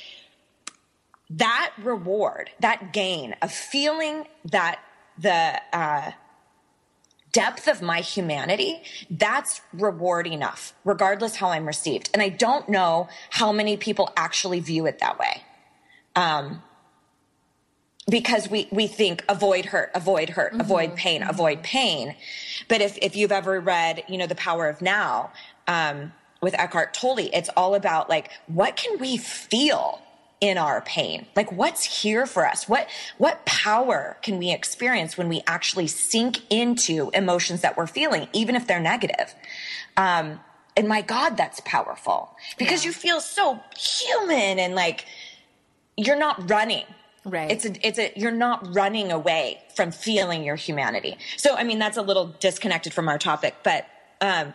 that 1.31 1.73
reward, 1.83 2.51
that 2.61 2.93
gain 2.93 3.35
of 3.43 3.53
feeling 3.53 4.27
that 4.47 4.81
the, 5.19 5.61
uh, 5.73 6.13
depth 7.33 7.69
of 7.69 7.83
my 7.83 8.01
humanity, 8.01 8.83
that's 9.11 9.61
reward 9.73 10.27
enough, 10.27 10.73
regardless 10.85 11.37
how 11.37 11.49
I'm 11.49 11.67
received. 11.67 12.09
And 12.15 12.23
I 12.23 12.31
don't 12.31 12.69
know 12.69 13.09
how 13.31 13.53
many 13.53 13.77
people 13.77 14.11
actually 14.17 14.61
view 14.61 14.87
it 14.87 14.99
that 15.01 15.19
way. 15.19 15.43
Um, 16.19 16.63
because 18.11 18.51
we, 18.51 18.67
we 18.73 18.87
think 18.87 19.25
avoid 19.29 19.67
hurt, 19.67 19.91
avoid 19.95 20.31
hurt, 20.31 20.53
mm-hmm. 20.53 20.61
avoid 20.61 20.97
pain, 20.97 21.21
mm-hmm. 21.21 21.31
avoid 21.31 21.63
pain. 21.63 22.17
But 22.67 22.81
if, 22.81 22.99
if 23.01 23.15
you've 23.15 23.33
ever 23.33 23.61
read, 23.61 24.03
you 24.09 24.19
know, 24.19 24.27
The 24.27 24.35
Power 24.35 24.69
of 24.69 24.83
Now, 24.83 25.31
um, 25.69 26.13
with 26.41 26.55
Eckhart 26.55 26.95
Tolle, 26.95 27.31
it's 27.33 27.51
all 27.57 27.75
about 27.75 28.09
like, 28.09 28.31
what 28.47 28.77
can 28.77 28.99
we 28.99 29.17
feel 29.17 30.01
in 30.41 30.57
our 30.57 30.81
pain? 30.83 31.27
Like 31.37 31.53
what's 31.53 32.03
here 32.03 32.27
for 32.27 32.47
us? 32.47 32.69
What, 32.69 32.89
what 33.19 33.45
power 33.45 34.17
can 34.23 34.39
we 34.39 34.53
experience 34.53 35.19
when 35.19 35.29
we 35.29 35.43
actually 35.47 35.89
sink 35.89 36.41
into 36.51 37.11
emotions 37.13 37.61
that 37.61 37.77
we're 37.77 37.89
feeling, 37.89 38.29
even 38.33 38.55
if 38.57 38.67
they're 38.67 38.81
negative? 38.81 39.35
Um, 39.97 40.41
and 40.77 40.89
my 40.89 41.03
God, 41.03 41.37
that's 41.37 41.61
powerful 41.65 42.37
because 42.57 42.85
yeah. 42.85 42.91
you 42.91 42.93
feel 42.93 43.21
so 43.21 43.61
human 43.77 44.61
and 44.61 44.75
like, 44.77 45.05
you're 45.99 46.19
not 46.19 46.49
running. 46.49 46.85
Right. 47.25 47.51
It's 47.51 47.67
a, 47.67 47.87
it's 47.87 47.99
a, 47.99 48.13
you're 48.17 48.31
not 48.31 48.75
running 48.75 49.13
away 49.13 49.61
from 49.77 49.91
feeling 49.91 50.45
your 50.45 50.57
humanity. 50.57 51.19
So, 51.37 51.57
I 51.57 51.65
mean, 51.65 51.79
that's 51.79 51.99
a 51.99 52.03
little 52.03 52.27
disconnected 52.41 52.95
from 52.95 53.09
our 53.09 53.19
topic, 53.19 53.57
but, 53.63 53.87
um, 54.21 54.55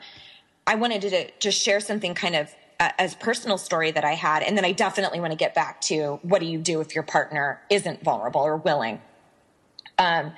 I 0.66 0.76
wanted 0.76 1.02
to 1.02 1.30
just 1.40 1.62
share 1.62 1.82
something 1.82 2.16
kind 2.16 2.36
of 2.36 2.56
uh, 2.80 2.90
as 2.98 3.16
personal 3.16 3.58
story 3.58 3.92
that 3.92 4.06
I 4.06 4.14
had. 4.14 4.44
And 4.44 4.58
then 4.58 4.64
I 4.64 4.72
definitely 4.72 5.20
want 5.20 5.32
to 5.32 5.38
get 5.38 5.54
back 5.54 5.82
to 5.82 6.20
what 6.24 6.40
do 6.40 6.46
you 6.46 6.58
do 6.58 6.80
if 6.80 6.96
your 6.96 7.04
partner 7.04 7.62
isn't 7.70 8.02
vulnerable 8.02 8.42
or 8.42 8.56
willing? 8.56 9.02
Um, 9.98 10.32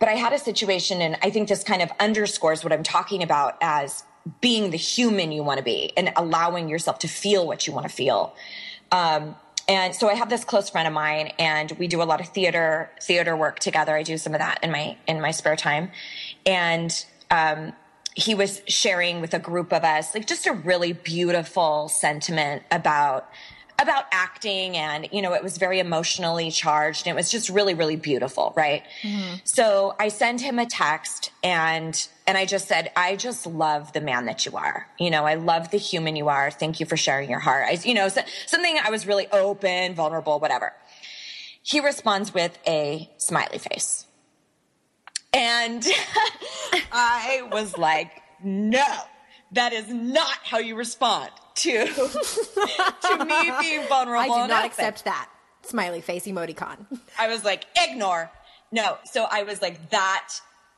but 0.00 0.08
I 0.08 0.14
had 0.14 0.32
a 0.32 0.38
situation 0.38 1.00
and 1.02 1.16
I 1.22 1.30
think 1.30 1.48
this 1.48 1.62
kind 1.62 1.82
of 1.82 1.90
underscores 2.00 2.64
what 2.64 2.72
I'm 2.72 2.82
talking 2.82 3.22
about 3.22 3.56
as 3.60 4.02
being 4.40 4.70
the 4.70 4.78
human 4.78 5.30
you 5.30 5.42
want 5.44 5.58
to 5.58 5.64
be 5.64 5.92
and 5.96 6.12
allowing 6.16 6.68
yourself 6.68 6.98
to 7.00 7.08
feel 7.08 7.46
what 7.46 7.66
you 7.66 7.72
want 7.72 7.86
to 7.88 7.94
feel. 7.94 8.34
Um, 8.90 9.36
and 9.68 9.94
so 9.94 10.08
I 10.08 10.14
have 10.14 10.28
this 10.28 10.44
close 10.44 10.70
friend 10.70 10.86
of 10.86 10.94
mine 10.94 11.32
and 11.38 11.72
we 11.72 11.88
do 11.88 12.02
a 12.02 12.04
lot 12.04 12.20
of 12.20 12.28
theater, 12.28 12.90
theater 13.00 13.36
work 13.36 13.58
together. 13.58 13.96
I 13.96 14.02
do 14.02 14.16
some 14.16 14.34
of 14.34 14.38
that 14.40 14.60
in 14.62 14.70
my, 14.70 14.96
in 15.06 15.20
my 15.20 15.32
spare 15.32 15.56
time. 15.56 15.90
And, 16.44 17.04
um, 17.30 17.72
he 18.14 18.34
was 18.34 18.62
sharing 18.66 19.20
with 19.20 19.34
a 19.34 19.38
group 19.38 19.74
of 19.74 19.84
us, 19.84 20.14
like 20.14 20.26
just 20.26 20.46
a 20.46 20.52
really 20.52 20.94
beautiful 20.94 21.88
sentiment 21.88 22.62
about, 22.70 23.28
about 23.78 24.04
acting 24.10 24.76
and, 24.76 25.08
you 25.12 25.20
know, 25.20 25.34
it 25.34 25.42
was 25.42 25.58
very 25.58 25.80
emotionally 25.80 26.50
charged 26.50 27.06
and 27.06 27.14
it 27.14 27.16
was 27.16 27.30
just 27.30 27.48
really, 27.48 27.74
really 27.74 27.96
beautiful. 27.96 28.52
Right. 28.56 28.82
Mm-hmm. 29.02 29.36
So 29.44 29.94
I 30.00 30.08
send 30.08 30.40
him 30.40 30.58
a 30.58 30.66
text 30.66 31.30
and 31.42 32.08
and 32.26 32.36
I 32.36 32.44
just 32.44 32.66
said, 32.66 32.90
I 32.96 33.14
just 33.16 33.46
love 33.46 33.92
the 33.92 34.00
man 34.00 34.26
that 34.26 34.46
you 34.46 34.56
are. 34.56 34.88
You 34.98 35.10
know, 35.10 35.24
I 35.24 35.34
love 35.34 35.70
the 35.70 35.76
human 35.76 36.16
you 36.16 36.28
are. 36.28 36.50
Thank 36.50 36.80
you 36.80 36.86
for 36.86 36.96
sharing 36.96 37.30
your 37.30 37.38
heart. 37.38 37.66
I, 37.68 37.78
you 37.84 37.94
know, 37.94 38.08
so, 38.08 38.22
something 38.46 38.76
I 38.84 38.90
was 38.90 39.06
really 39.06 39.28
open, 39.30 39.94
vulnerable, 39.94 40.40
whatever. 40.40 40.72
He 41.62 41.80
responds 41.80 42.34
with 42.34 42.58
a 42.66 43.08
smiley 43.18 43.58
face. 43.58 44.06
And 45.32 45.86
I 46.92 47.48
was 47.52 47.76
like, 47.76 48.10
no, 48.42 48.86
that 49.52 49.72
is 49.72 49.88
not 49.88 50.38
how 50.42 50.58
you 50.58 50.74
respond 50.76 51.30
to, 51.56 51.86
to 51.86 53.24
me 53.24 53.52
being 53.60 53.86
vulnerable. 53.88 54.34
I 54.34 54.42
do 54.42 54.48
not 54.48 54.64
accept 54.64 55.04
that. 55.04 55.28
Smiley 55.62 56.00
face 56.00 56.26
emoticon. 56.26 56.86
I 57.18 57.28
was 57.28 57.44
like, 57.44 57.64
ignore. 57.76 58.30
No. 58.70 58.98
So 59.04 59.26
I 59.30 59.42
was 59.42 59.60
like, 59.62 59.90
that 59.90 60.34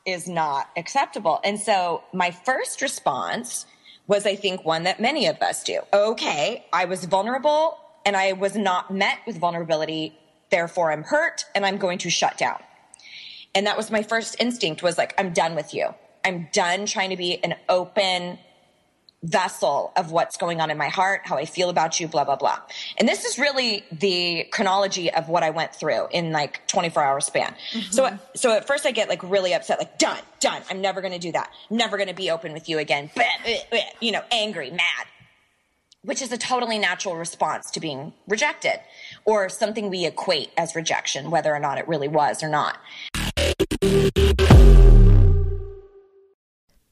is 0.07 0.27
not 0.29 0.71
acceptable. 0.77 1.41
And 1.45 1.61
so 1.61 2.03
my 2.13 2.31
first 2.31 2.81
response 2.81 3.67
was, 4.07 4.25
I 4.27 4.37
think, 4.37 4.65
one 4.65 4.85
that 4.85 5.01
many 5.01 5.27
of 5.27 5.41
us 5.43 5.63
do. 5.63 5.81
Okay, 5.93 6.65
I 6.73 6.87
was 6.87 7.05
vulnerable 7.05 7.79
and 8.07 8.17
I 8.17 8.33
was 8.33 8.57
not 8.57 8.91
met 8.91 9.19
with 9.27 9.39
vulnerability. 9.39 10.17
Therefore, 10.51 10.91
I'm 10.91 11.03
hurt 11.03 11.45
and 11.55 11.67
I'm 11.67 11.77
going 11.77 11.99
to 11.99 12.11
shut 12.11 12.39
down. 12.39 12.59
And 13.55 13.67
that 13.67 13.77
was 13.77 13.91
my 13.91 14.03
first 14.03 14.37
instinct 14.41 14.83
was 14.83 14.97
like, 14.97 15.15
I'm 15.19 15.33
done 15.33 15.55
with 15.55 15.75
you. 15.75 15.95
I'm 16.25 16.49
done 16.53 16.87
trying 16.87 17.11
to 17.11 17.17
be 17.17 17.43
an 17.45 17.55
open 17.69 18.39
vessel 19.23 19.93
of 19.97 20.13
what's 20.13 20.37
going 20.37 20.61
on 20.61 20.71
in 20.71 20.79
my 20.79 20.89
heart, 20.89 21.23
how 21.25 21.37
I 21.37 21.45
feel 21.45 21.71
about 21.71 21.99
you, 21.99 22.07
blah, 22.07 22.25
blah, 22.25 22.37
blah. 22.37 22.61
And 22.99 23.09
this 23.09 23.25
is 23.25 23.39
really 23.39 23.85
the 23.91 24.47
chronology 24.53 25.13
of 25.13 25.29
what 25.29 25.43
I 25.43 25.51
went 25.51 25.75
through 25.75 26.07
in 26.13 26.31
like 26.31 26.67
24 26.69 27.03
hour 27.03 27.21
span. 27.21 27.55
Mm-hmm. 27.73 27.91
So, 27.91 28.19
so 28.37 28.53
at 28.53 28.67
first 28.67 28.87
I 28.87 28.93
get 28.93 29.09
like 29.09 29.23
really 29.25 29.55
upset, 29.55 29.79
like 29.79 29.99
done, 29.99 30.21
done. 30.39 30.63
I'm 30.71 30.81
never 30.81 31.01
going 31.01 31.13
to 31.13 31.19
do 31.19 31.33
that. 31.33 31.51
Never 31.69 31.97
going 31.97 32.09
to 32.09 32.15
be 32.15 32.31
open 32.31 32.53
with 32.53 32.69
you 32.69 32.79
again. 32.79 33.11
You 34.01 34.13
know, 34.13 34.23
angry, 34.31 34.71
mad, 34.71 35.07
which 36.03 36.23
is 36.23 36.31
a 36.31 36.39
totally 36.39 36.79
natural 36.79 37.17
response 37.17 37.73
to 37.73 37.81
being 37.81 38.13
rejected 38.29 38.81
or 39.25 39.49
something 39.49 39.91
we 39.91 40.07
equate 40.07 40.51
as 40.57 40.77
rejection, 40.77 41.31
whether 41.31 41.53
or 41.53 41.59
not 41.59 41.79
it 41.79 41.89
really 41.89 42.09
was 42.09 42.43
or 42.43 42.49
not. 42.49 42.79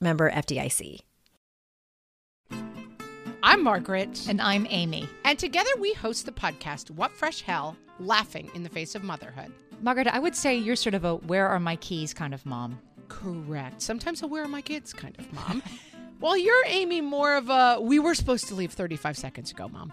member 0.00 0.30
FDIC. 0.30 1.00
I'm 3.42 3.62
Margaret. 3.62 4.26
And 4.28 4.40
I'm 4.40 4.66
Amy. 4.70 5.08
And 5.24 5.38
together 5.38 5.70
we 5.78 5.92
host 5.92 6.26
the 6.26 6.32
podcast, 6.32 6.90
What 6.90 7.12
Fresh 7.12 7.42
Hell 7.42 7.76
Laughing 8.00 8.50
in 8.54 8.62
the 8.62 8.70
Face 8.70 8.94
of 8.94 9.04
Motherhood. 9.04 9.52
Margaret, 9.82 10.06
I 10.06 10.18
would 10.18 10.34
say 10.34 10.56
you're 10.56 10.76
sort 10.76 10.94
of 10.94 11.04
a 11.04 11.16
where 11.16 11.46
are 11.48 11.60
my 11.60 11.76
keys 11.76 12.14
kind 12.14 12.32
of 12.32 12.46
mom. 12.46 12.80
Correct. 13.08 13.82
Sometimes 13.82 14.22
a 14.22 14.26
where 14.26 14.44
are 14.44 14.48
my 14.48 14.62
kids 14.62 14.92
kind 14.92 15.14
of 15.18 15.32
mom. 15.32 15.62
Well, 16.20 16.38
you're 16.38 16.64
Amy 16.68 17.02
more 17.02 17.36
of 17.36 17.50
a 17.50 17.78
we 17.82 17.98
were 17.98 18.14
supposed 18.14 18.48
to 18.48 18.54
leave 18.54 18.72
35 18.72 19.18
seconds 19.18 19.50
ago, 19.50 19.68
mom. 19.68 19.92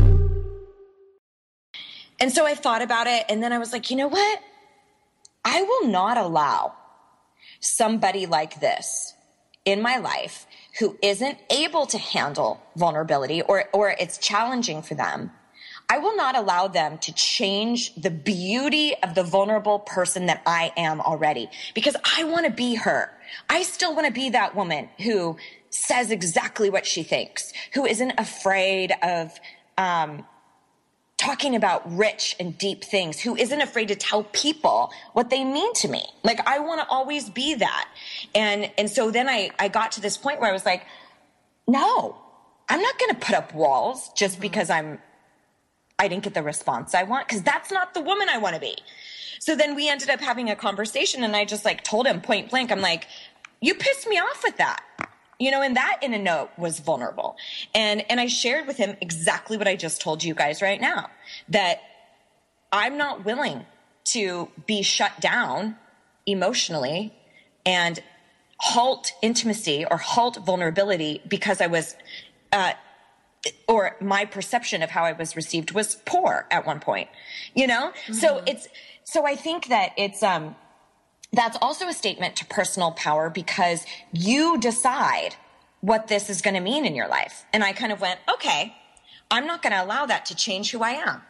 And 2.21 2.31
so 2.31 2.45
I 2.45 2.53
thought 2.53 2.83
about 2.83 3.07
it 3.07 3.25
and 3.29 3.41
then 3.41 3.51
I 3.51 3.57
was 3.57 3.73
like, 3.73 3.89
you 3.89 3.97
know 3.97 4.07
what? 4.07 4.39
I 5.43 5.63
will 5.63 5.87
not 5.87 6.17
allow 6.17 6.75
somebody 7.59 8.27
like 8.27 8.59
this 8.59 9.15
in 9.65 9.81
my 9.81 9.97
life 9.97 10.45
who 10.79 10.97
isn't 11.01 11.39
able 11.49 11.87
to 11.87 11.97
handle 11.97 12.61
vulnerability 12.75 13.41
or, 13.41 13.65
or 13.73 13.95
it's 13.99 14.19
challenging 14.19 14.83
for 14.83 14.93
them. 14.93 15.31
I 15.89 15.97
will 15.97 16.15
not 16.15 16.37
allow 16.37 16.67
them 16.67 16.99
to 16.99 17.13
change 17.13 17.95
the 17.95 18.11
beauty 18.11 18.93
of 19.03 19.15
the 19.15 19.23
vulnerable 19.23 19.79
person 19.79 20.27
that 20.27 20.43
I 20.45 20.71
am 20.77 21.01
already 21.01 21.49
because 21.73 21.95
I 22.17 22.23
want 22.23 22.45
to 22.45 22.51
be 22.51 22.75
her. 22.75 23.11
I 23.49 23.63
still 23.63 23.95
want 23.95 24.05
to 24.05 24.13
be 24.13 24.29
that 24.29 24.55
woman 24.55 24.89
who 24.99 25.37
says 25.71 26.11
exactly 26.11 26.69
what 26.69 26.85
she 26.85 27.01
thinks, 27.01 27.51
who 27.73 27.85
isn't 27.85 28.13
afraid 28.17 28.93
of, 29.01 29.37
um, 29.77 30.25
talking 31.21 31.55
about 31.55 31.83
rich 31.95 32.35
and 32.39 32.57
deep 32.57 32.83
things, 32.83 33.19
who 33.19 33.35
isn't 33.35 33.61
afraid 33.61 33.89
to 33.89 33.95
tell 33.95 34.23
people 34.23 34.91
what 35.13 35.29
they 35.29 35.43
mean 35.43 35.71
to 35.75 35.87
me. 35.87 36.03
Like 36.23 36.45
I 36.47 36.57
want 36.59 36.81
to 36.81 36.87
always 36.89 37.29
be 37.29 37.53
that. 37.55 37.87
And, 38.33 38.71
and 38.75 38.89
so 38.89 39.11
then 39.11 39.29
I, 39.29 39.51
I 39.59 39.67
got 39.67 39.91
to 39.93 40.01
this 40.01 40.17
point 40.17 40.41
where 40.41 40.49
I 40.49 40.53
was 40.53 40.65
like, 40.65 40.83
no, 41.67 42.17
I'm 42.67 42.81
not 42.81 42.97
going 42.97 43.13
to 43.13 43.19
put 43.19 43.35
up 43.35 43.53
walls 43.53 44.09
just 44.15 44.33
mm-hmm. 44.35 44.41
because 44.41 44.71
I'm, 44.71 44.97
I 45.99 46.07
didn't 46.07 46.23
get 46.23 46.33
the 46.33 46.41
response 46.41 46.95
I 46.95 47.03
want 47.03 47.27
because 47.27 47.43
that's 47.43 47.71
not 47.71 47.93
the 47.93 48.01
woman 48.01 48.27
I 48.27 48.39
want 48.39 48.55
to 48.55 48.61
be. 48.61 48.75
So 49.39 49.55
then 49.55 49.75
we 49.75 49.87
ended 49.89 50.09
up 50.09 50.21
having 50.21 50.49
a 50.49 50.55
conversation 50.55 51.23
and 51.23 51.35
I 51.35 51.45
just 51.45 51.65
like 51.65 51.83
told 51.83 52.07
him 52.07 52.21
point 52.21 52.49
blank, 52.49 52.71
I'm 52.71 52.81
like, 52.81 53.07
you 53.61 53.75
pissed 53.75 54.07
me 54.07 54.17
off 54.17 54.43
with 54.43 54.57
that 54.57 54.83
you 55.41 55.49
know, 55.49 55.63
and 55.63 55.75
that 55.75 55.97
in 56.03 56.13
a 56.13 56.19
note 56.19 56.51
was 56.55 56.79
vulnerable. 56.79 57.35
And, 57.73 58.05
and 58.11 58.19
I 58.19 58.27
shared 58.27 58.67
with 58.67 58.77
him 58.77 58.95
exactly 59.01 59.57
what 59.57 59.67
I 59.67 59.75
just 59.75 59.99
told 59.99 60.23
you 60.23 60.35
guys 60.35 60.61
right 60.61 60.79
now, 60.79 61.09
that 61.49 61.81
I'm 62.71 62.95
not 62.95 63.25
willing 63.25 63.65
to 64.13 64.51
be 64.67 64.83
shut 64.83 65.19
down 65.19 65.77
emotionally 66.27 67.11
and 67.65 67.99
halt 68.59 69.13
intimacy 69.23 69.83
or 69.89 69.97
halt 69.97 70.37
vulnerability 70.45 71.23
because 71.27 71.59
I 71.59 71.65
was, 71.65 71.95
uh, 72.51 72.73
or 73.67 73.95
my 73.99 74.25
perception 74.25 74.83
of 74.83 74.91
how 74.91 75.05
I 75.05 75.13
was 75.13 75.35
received 75.35 75.71
was 75.71 75.95
poor 76.05 76.45
at 76.51 76.67
one 76.67 76.79
point, 76.79 77.09
you 77.55 77.65
know? 77.65 77.89
Mm-hmm. 77.89 78.13
So 78.13 78.43
it's, 78.45 78.67
so 79.05 79.25
I 79.25 79.35
think 79.35 79.69
that 79.69 79.93
it's, 79.97 80.21
um, 80.21 80.55
that's 81.33 81.57
also 81.61 81.87
a 81.87 81.93
statement 81.93 82.35
to 82.37 82.45
personal 82.45 82.91
power 82.91 83.29
because 83.29 83.85
you 84.11 84.59
decide 84.59 85.35
what 85.79 86.07
this 86.07 86.29
is 86.29 86.41
going 86.41 86.53
to 86.53 86.59
mean 86.59 86.85
in 86.85 86.95
your 86.95 87.07
life. 87.07 87.45
And 87.53 87.63
I 87.63 87.73
kind 87.73 87.91
of 87.91 88.01
went, 88.01 88.19
okay, 88.31 88.75
I'm 89.29 89.47
not 89.47 89.61
going 89.61 89.73
to 89.73 89.83
allow 89.83 90.05
that 90.05 90.25
to 90.27 90.35
change 90.35 90.71
who 90.71 90.83
I 90.83 90.91
am. 90.91 91.21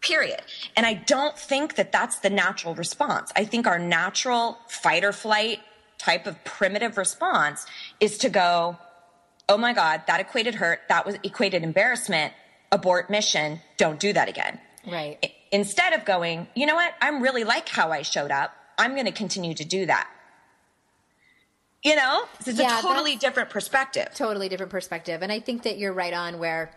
Period. 0.00 0.40
And 0.76 0.86
I 0.86 0.94
don't 0.94 1.36
think 1.36 1.74
that 1.74 1.90
that's 1.90 2.18
the 2.20 2.30
natural 2.30 2.74
response. 2.74 3.32
I 3.34 3.44
think 3.44 3.66
our 3.66 3.78
natural 3.78 4.58
fight 4.68 5.02
or 5.02 5.12
flight 5.12 5.60
type 5.96 6.26
of 6.26 6.42
primitive 6.44 6.96
response 6.96 7.66
is 7.98 8.18
to 8.18 8.28
go, 8.28 8.78
oh 9.48 9.56
my 9.56 9.72
God, 9.72 10.02
that 10.06 10.20
equated 10.20 10.54
hurt. 10.54 10.80
That 10.88 11.04
was 11.04 11.16
equated 11.24 11.64
embarrassment. 11.64 12.32
Abort 12.70 13.08
mission. 13.10 13.60
Don't 13.78 13.98
do 13.98 14.12
that 14.12 14.28
again. 14.28 14.60
Right. 14.86 15.32
instead 15.50 15.92
of 15.92 16.04
going, 16.04 16.46
you 16.54 16.64
know 16.66 16.74
what? 16.74 16.94
I'm 17.00 17.22
really 17.22 17.44
like 17.44 17.68
how 17.68 17.90
I 17.90 18.02
showed 18.02 18.30
up. 18.30 18.52
I'm 18.78 18.94
going 18.94 19.06
to 19.06 19.12
continue 19.12 19.54
to 19.54 19.64
do 19.64 19.86
that. 19.86 20.08
You 21.82 21.94
know, 21.96 22.24
it's 22.44 22.58
Yeah, 22.58 22.78
a 22.78 22.82
totally 22.82 23.16
different 23.16 23.50
perspective. 23.50 24.08
totally 24.14 24.48
different 24.48 24.72
perspective. 24.72 25.22
And 25.22 25.30
I 25.30 25.40
think 25.40 25.62
that 25.62 25.78
you're 25.78 25.92
right 25.92 26.12
on 26.12 26.38
where, 26.38 26.72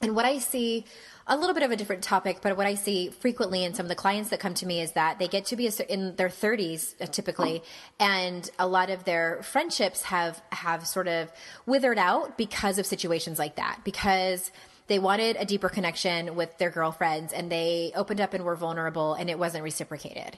and 0.00 0.14
what 0.16 0.24
I 0.24 0.38
see, 0.38 0.86
a 1.26 1.36
little 1.36 1.52
bit 1.54 1.62
of 1.62 1.70
a 1.70 1.76
different 1.76 2.02
topic, 2.02 2.38
but 2.42 2.56
what 2.56 2.66
I 2.66 2.74
see 2.74 3.10
frequently 3.10 3.64
in 3.64 3.74
some 3.74 3.84
of 3.84 3.90
the 3.90 3.94
clients 3.94 4.30
that 4.30 4.40
come 4.40 4.54
to 4.54 4.66
me 4.66 4.80
is 4.80 4.92
that 4.92 5.18
they 5.18 5.28
get 5.28 5.44
to 5.46 5.56
be 5.56 5.70
in 5.88 6.16
their 6.16 6.28
30s 6.28 6.94
uh, 7.00 7.06
typically, 7.06 7.62
and 8.00 8.50
a 8.58 8.66
lot 8.66 8.90
of 8.90 9.04
their 9.04 9.42
friendships 9.42 10.02
have 10.04 10.42
have 10.50 10.86
sort 10.86 11.06
of 11.06 11.30
withered 11.66 11.98
out 11.98 12.36
because 12.38 12.78
of 12.78 12.86
situations 12.86 13.38
like 13.38 13.56
that. 13.56 13.80
Because 13.84 14.50
they 14.90 14.98
wanted 14.98 15.36
a 15.38 15.44
deeper 15.44 15.68
connection 15.68 16.34
with 16.34 16.58
their 16.58 16.68
girlfriends 16.68 17.32
and 17.32 17.50
they 17.50 17.92
opened 17.94 18.20
up 18.20 18.34
and 18.34 18.44
were 18.44 18.56
vulnerable 18.56 19.14
and 19.14 19.30
it 19.30 19.38
wasn't 19.38 19.62
reciprocated. 19.62 20.36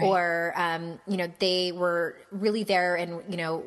Or 0.00 0.54
um, 0.56 0.98
you 1.06 1.18
know 1.18 1.30
they 1.38 1.70
were 1.70 2.16
really 2.32 2.64
there 2.64 2.96
and 2.96 3.22
you 3.28 3.36
know 3.36 3.62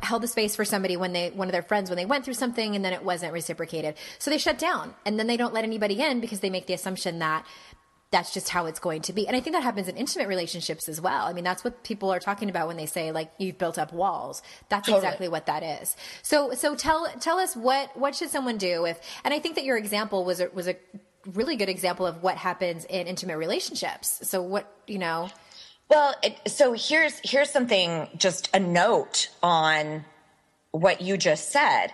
held 0.00 0.22
the 0.22 0.28
space 0.28 0.54
for 0.54 0.64
somebody 0.64 0.96
when 0.96 1.12
they 1.12 1.30
one 1.30 1.48
of 1.48 1.52
their 1.52 1.64
friends 1.64 1.90
when 1.90 1.96
they 1.96 2.06
went 2.06 2.24
through 2.24 2.34
something 2.34 2.76
and 2.76 2.84
then 2.84 2.92
it 2.92 3.04
wasn't 3.04 3.32
reciprocated. 3.32 3.96
So 4.20 4.30
they 4.30 4.38
shut 4.38 4.56
down 4.56 4.94
and 5.04 5.18
then 5.18 5.26
they 5.26 5.36
don't 5.36 5.52
let 5.52 5.64
anybody 5.64 6.00
in 6.00 6.20
because 6.20 6.38
they 6.38 6.50
make 6.50 6.68
the 6.68 6.74
assumption 6.74 7.18
that 7.18 7.44
that's 8.12 8.32
just 8.32 8.48
how 8.50 8.66
it's 8.66 8.78
going 8.78 9.02
to 9.02 9.12
be. 9.12 9.26
And 9.26 9.36
i 9.36 9.40
think 9.40 9.56
that 9.56 9.64
happens 9.64 9.88
in 9.88 9.96
intimate 9.96 10.28
relationships 10.28 10.88
as 10.88 11.00
well. 11.00 11.26
I 11.26 11.32
mean 11.32 11.44
that's 11.44 11.64
what 11.64 11.82
people 11.82 12.12
are 12.12 12.20
talking 12.20 12.48
about 12.48 12.68
when 12.68 12.76
they 12.76 12.86
say 12.86 13.10
like 13.10 13.32
you've 13.38 13.58
built 13.58 13.78
up 13.78 13.92
walls. 13.92 14.42
That's 14.68 14.86
Totally. 14.86 15.04
exactly 15.04 15.28
what 15.28 15.46
that 15.46 15.62
is. 15.62 15.96
So 16.22 16.52
so 16.52 16.76
tell 16.76 17.08
tell 17.18 17.38
us 17.38 17.56
what 17.56 17.96
what 17.96 18.14
should 18.14 18.30
someone 18.30 18.58
do 18.58 18.84
if 18.86 19.00
and 19.24 19.34
i 19.34 19.40
think 19.40 19.56
that 19.56 19.64
your 19.64 19.76
example 19.76 20.24
was 20.24 20.40
a, 20.40 20.48
was 20.52 20.68
a 20.68 20.76
really 21.34 21.56
good 21.56 21.68
example 21.68 22.06
of 22.06 22.22
what 22.22 22.36
happens 22.36 22.84
in 22.84 23.06
intimate 23.06 23.38
relationships. 23.38 24.20
So 24.28 24.42
what 24.42 24.70
you 24.86 24.98
know? 24.98 25.30
Well, 25.88 26.14
it, 26.22 26.38
so 26.50 26.72
here's 26.72 27.18
here's 27.24 27.50
something 27.50 28.08
just 28.16 28.48
a 28.54 28.60
note 28.60 29.28
on 29.42 30.04
what 30.70 31.00
you 31.00 31.16
just 31.16 31.50
said, 31.50 31.88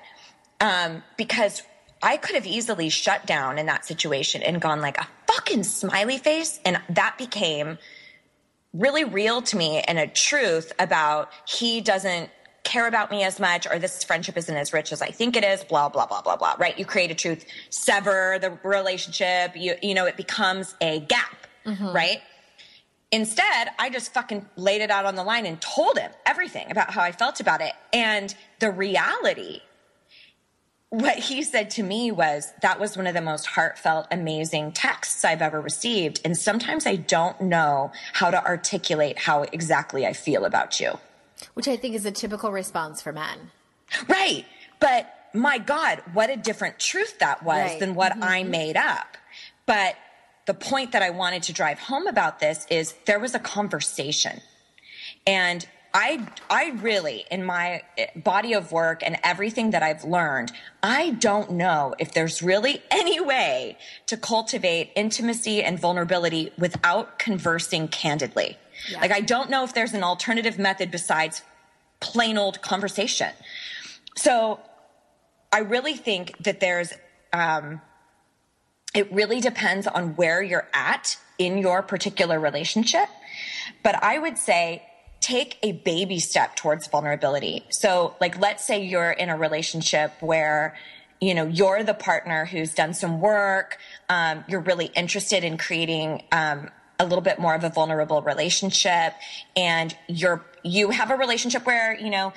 um, 0.61 1.03
because 1.17 1.63
I 2.03 2.17
could 2.17 2.37
have 2.37 2.47
easily 2.47 2.91
shut 2.91 3.27
down 3.27 3.59
in 3.59 3.67
that 3.67 3.85
situation 3.85 4.43
and 4.43 4.61
gone 4.61 4.81
like 4.81 4.99
a 4.99 5.09
fucking 5.29 5.63
smiley 5.63 6.19
face, 6.19 6.59
and 6.65 6.81
that 6.91 7.17
became 7.19 7.79
really 8.75 9.05
real 9.05 9.43
to 9.43 9.57
me 9.57 9.81
and 9.81 9.99
a 9.99 10.07
truth 10.07 10.73
about 10.79 11.31
he 11.47 11.81
doesn't 11.81 12.31
care 12.65 12.87
about 12.87 13.11
me 13.11 13.23
as 13.23 13.41
much 13.41 13.67
or 13.67 13.79
this 13.79 14.05
friendship 14.05 14.37
isn't 14.37 14.57
as 14.57 14.73
rich 14.73 14.93
as 14.93 15.01
I 15.01 15.11
think 15.11 15.37
it 15.37 15.45
is, 15.45 15.65
blah, 15.65 15.89
blah, 15.89 16.07
blah, 16.07 16.21
blah, 16.21 16.37
blah, 16.37 16.55
right? 16.59 16.79
You 16.79 16.85
create 16.85 17.11
a 17.11 17.15
truth, 17.15 17.47
sever 17.71 18.39
the 18.41 18.59
relationship, 18.63 19.53
you, 19.57 19.75
you 19.83 19.95
know, 19.95 20.05
it 20.05 20.17
becomes 20.17 20.75
a 20.81 21.01
gap, 21.01 21.47
mm-hmm. 21.65 21.93
right? 21.93 22.21
Instead, 23.11 23.71
I 23.79 23.89
just 23.89 24.13
fucking 24.13 24.47
laid 24.57 24.83
it 24.83 24.91
out 24.91 25.07
on 25.07 25.15
the 25.15 25.25
line 25.25 25.47
and 25.47 25.59
told 25.63 25.97
him 25.97 26.11
everything 26.27 26.71
about 26.71 26.91
how 26.91 27.01
I 27.01 27.11
felt 27.13 27.41
about 27.41 27.63
it. 27.63 27.73
And 27.95 28.35
the 28.59 28.71
reality, 28.71 29.63
what 30.91 31.19
he 31.19 31.43
said 31.43 31.71
to 31.71 31.83
me 31.83 32.11
was 32.11 32.53
that 32.63 32.81
was 32.81 32.97
one 32.97 33.07
of 33.07 33.15
the 33.15 33.21
most 33.21 33.47
heartfelt, 33.47 34.07
amazing 34.11 34.73
texts 34.73 35.25
I've 35.25 35.43
ever 35.43 35.61
received. 35.61 36.21
And 36.25 36.37
sometimes 36.37 36.87
I 36.87 36.97
don't 36.97 37.41
know 37.43 37.93
how 38.15 38.31
to 38.31 38.43
articulate 38.45 39.19
how 39.19 39.43
exactly 39.43 40.07
I 40.07 40.13
feel 40.13 40.45
about 40.45 40.81
you. 40.81 40.99
which 41.55 41.69
i 41.69 41.77
think 41.77 41.95
is 41.95 42.05
a 42.05 42.11
typical 42.11 42.51
response 42.51 43.01
for 43.01 43.13
men 43.13 43.51
Right. 44.09 44.45
But 44.81 45.13
my 45.33 45.59
God, 45.59 46.03
what 46.13 46.31
a 46.31 46.37
different 46.37 46.79
truth 46.79 47.19
that 47.19 47.43
was 47.43 47.71
Right. 47.71 47.81
than 47.81 47.95
what 47.95 48.13
I 48.23 48.43
mm-hmm. 48.43 48.51
made 48.51 48.77
up. 48.77 49.17
But 49.67 49.97
the 50.47 50.55
point 50.55 50.93
that 50.93 51.03
I 51.03 51.11
wanted 51.11 51.43
to 51.45 51.53
drive 51.53 51.79
home 51.79 52.07
about 52.07 52.41
this 52.41 52.67
is 52.71 52.95
there 53.05 53.19
was 53.19 53.35
a 53.35 53.39
conversation. 53.39 54.41
And 55.27 55.67
I, 55.95 56.27
I 56.51 56.71
really, 56.81 57.25
in 57.31 57.45
my 57.45 57.83
body 58.15 58.53
of 58.53 58.73
work 58.73 59.03
and 59.05 59.17
everything 59.25 59.71
that 59.71 59.83
I've 59.83 60.05
learned, 60.05 60.53
I 60.83 61.11
don't 61.11 61.53
know 61.53 61.95
if 61.99 62.13
there's 62.13 62.43
really 62.43 62.83
any 62.91 63.21
way 63.21 63.79
to 64.07 64.17
cultivate 64.17 64.93
intimacy 64.95 65.63
and 65.63 65.79
vulnerability 65.79 66.53
without 66.59 67.19
conversing 67.19 67.89
candidly. 67.89 68.59
Like, 69.01 69.11
I 69.11 69.21
don't 69.21 69.51
know 69.51 69.65
if 69.65 69.75
there's 69.75 69.93
an 69.93 70.05
alternative 70.05 70.59
method 70.59 70.91
besides 70.91 71.43
plain 72.01 72.39
old 72.39 72.63
conversation. 72.63 73.31
So 74.15 74.61
I 75.53 75.61
really 75.61 75.95
think 75.95 76.37
that 76.45 76.61
there's, 76.61 76.93
um, 77.33 77.81
it 78.95 79.13
really 79.13 79.41
depends 79.41 79.87
on 79.87 80.17
where 80.17 80.43
you're 80.43 80.69
at 80.73 81.17
in 81.39 81.59
your 81.59 81.83
particular 81.83 82.39
relationship. 82.39 83.09
But 83.83 84.03
I 84.03 84.19
would 84.19 84.39
say 84.39 84.83
take 85.21 85.59
a 85.63 85.73
baby 85.73 86.19
step 86.19 86.57
towards 86.57 86.87
vulnerability. 86.87 87.65
So, 87.71 88.15
like, 88.21 88.39
let's 88.39 88.65
say 88.65 88.85
you're 88.85 89.11
in 89.11 89.29
a 89.31 89.37
relationship 89.37 90.13
where, 90.21 90.77
you 91.21 91.35
know, 91.35 91.47
you're 91.47 91.83
the 91.83 91.95
partner 91.95 92.45
who's 92.45 92.75
done 92.75 92.95
some 92.95 93.21
work. 93.21 93.79
Um, 94.09 94.45
you're 94.49 94.61
really 94.61 94.87
interested 94.87 95.43
in 95.45 95.59
creating, 95.59 96.23
um, 96.33 96.71
a 97.01 97.05
little 97.05 97.23
bit 97.23 97.39
more 97.39 97.55
of 97.55 97.63
a 97.65 97.69
vulnerable 97.69 98.23
relationship 98.23 99.15
and 99.57 99.97
you're, 100.09 100.45
you 100.65 100.91
have 100.91 101.11
a 101.11 101.17
relationship 101.17 101.65
where, 101.67 101.95
you 101.97 102.11
know, 102.11 102.33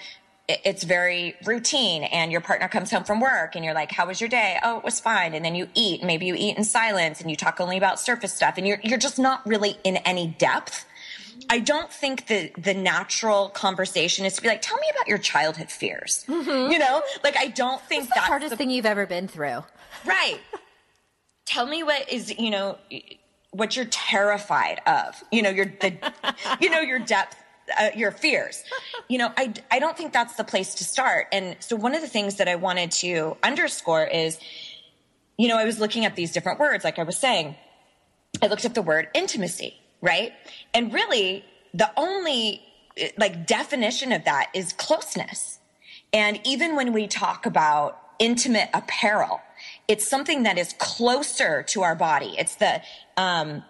it- 0.48 0.62
it's 0.66 0.84
very 0.84 1.36
routine 1.46 2.04
and 2.04 2.32
your 2.32 2.42
partner 2.42 2.68
comes 2.68 2.92
home 2.92 3.04
from 3.04 3.20
work 3.22 3.56
and 3.56 3.64
you're 3.64 3.74
like 3.76 3.92
how 3.92 4.08
was 4.08 4.20
your 4.20 4.28
day 4.28 4.58
oh 4.64 4.80
it 4.80 4.84
was 4.84 5.00
fine 5.00 5.34
and 5.36 5.46
then 5.46 5.54
you 5.54 5.70
eat 5.76 6.04
maybe 6.04 6.26
you 6.26 6.34
eat 6.36 6.58
in 6.58 6.64
silence 6.64 7.22
and 7.22 7.30
you 7.30 7.36
talk 7.38 7.62
only 7.62 7.78
about 7.78 8.00
surface 8.00 8.34
stuff 8.34 8.56
and 8.58 8.68
you're 8.68 8.80
you're 8.84 8.98
just 8.98 9.20
not 9.20 9.46
really 9.46 9.78
in 9.84 9.98
any 9.98 10.28
depth 10.28 10.86
i 11.50 11.60
don't 11.60 11.92
think 11.92 12.28
the 12.28 12.52
the 12.58 12.74
natural 12.74 13.50
conversation 13.50 14.26
is 14.26 14.36
to 14.36 14.42
be 14.42 14.48
like 14.48 14.62
tell 14.62 14.78
me 14.78 14.88
about 14.96 15.08
your 15.08 15.18
childhood 15.18 15.70
fears 15.70 16.24
you 16.28 16.78
know 16.80 17.02
like 17.24 17.36
i 17.38 17.48
don't 17.48 17.82
think 17.84 18.04
that's 18.04 18.10
the 18.10 18.16
that's 18.16 18.28
hardest 18.28 18.50
the 18.52 18.58
thing 18.58 18.70
you've 18.70 18.86
ever 18.86 19.06
been 19.06 19.28
through 19.28 19.64
Right. 20.06 20.40
Tell 21.46 21.66
me 21.66 21.84
what 21.84 22.12
is, 22.12 22.38
you 22.38 22.50
know, 22.50 22.78
what 23.52 23.76
you're 23.76 23.86
terrified 23.86 24.80
of. 24.88 25.22
You 25.32 25.42
know, 25.42 25.50
your 25.50 25.66
the 25.66 25.98
you 26.62 26.70
know 26.70 26.80
your 26.80 27.00
depth 27.00 27.36
uh, 27.80 27.90
your 27.96 28.12
fears. 28.12 28.64
You 29.10 29.18
know, 29.18 29.32
I 29.38 29.54
I 29.70 29.80
don't 29.80 29.98
think 29.98 30.14
that's 30.14 30.36
the 30.36 30.44
place 30.44 30.76
to 30.76 30.84
start. 30.84 31.28
And 31.32 31.58
so 31.60 31.76
one 31.76 31.94
of 31.94 32.02
the 32.02 32.08
things 32.08 32.38
that 32.38 32.48
I 32.48 32.56
wanted 32.56 32.92
to 32.92 33.38
underscore 33.44 34.06
is 34.06 34.40
you 35.38 35.48
know, 35.48 35.58
I 35.58 35.66
was 35.66 35.80
looking 35.80 36.06
at 36.06 36.16
these 36.16 36.32
different 36.32 36.60
words 36.60 36.84
like 36.84 37.00
I 37.00 37.04
was 37.04 37.18
saying. 37.18 37.56
I 38.42 38.48
looked 38.48 38.64
at 38.66 38.74
the 38.76 38.82
word 38.82 39.10
intimacy, 39.14 39.76
right? 40.02 40.34
And 40.74 40.94
really 40.94 41.46
the 41.74 41.92
only 41.98 42.62
like 43.18 43.48
definition 43.48 44.12
of 44.12 44.26
that 44.26 44.50
is 44.54 44.74
closeness. 44.74 45.60
And 46.14 46.40
even 46.44 46.76
when 46.76 46.92
we 46.92 47.08
talk 47.08 47.46
about 47.46 48.00
intimate 48.20 48.70
apparel, 48.74 49.42
it's 49.88 50.08
something 50.08 50.44
that 50.44 50.58
is 50.58 50.74
closer 50.78 51.64
to 51.64 51.84
our 51.84 51.96
body. 51.96 52.36
It's 52.38 52.56
the 52.56 52.82
um, 53.18 53.64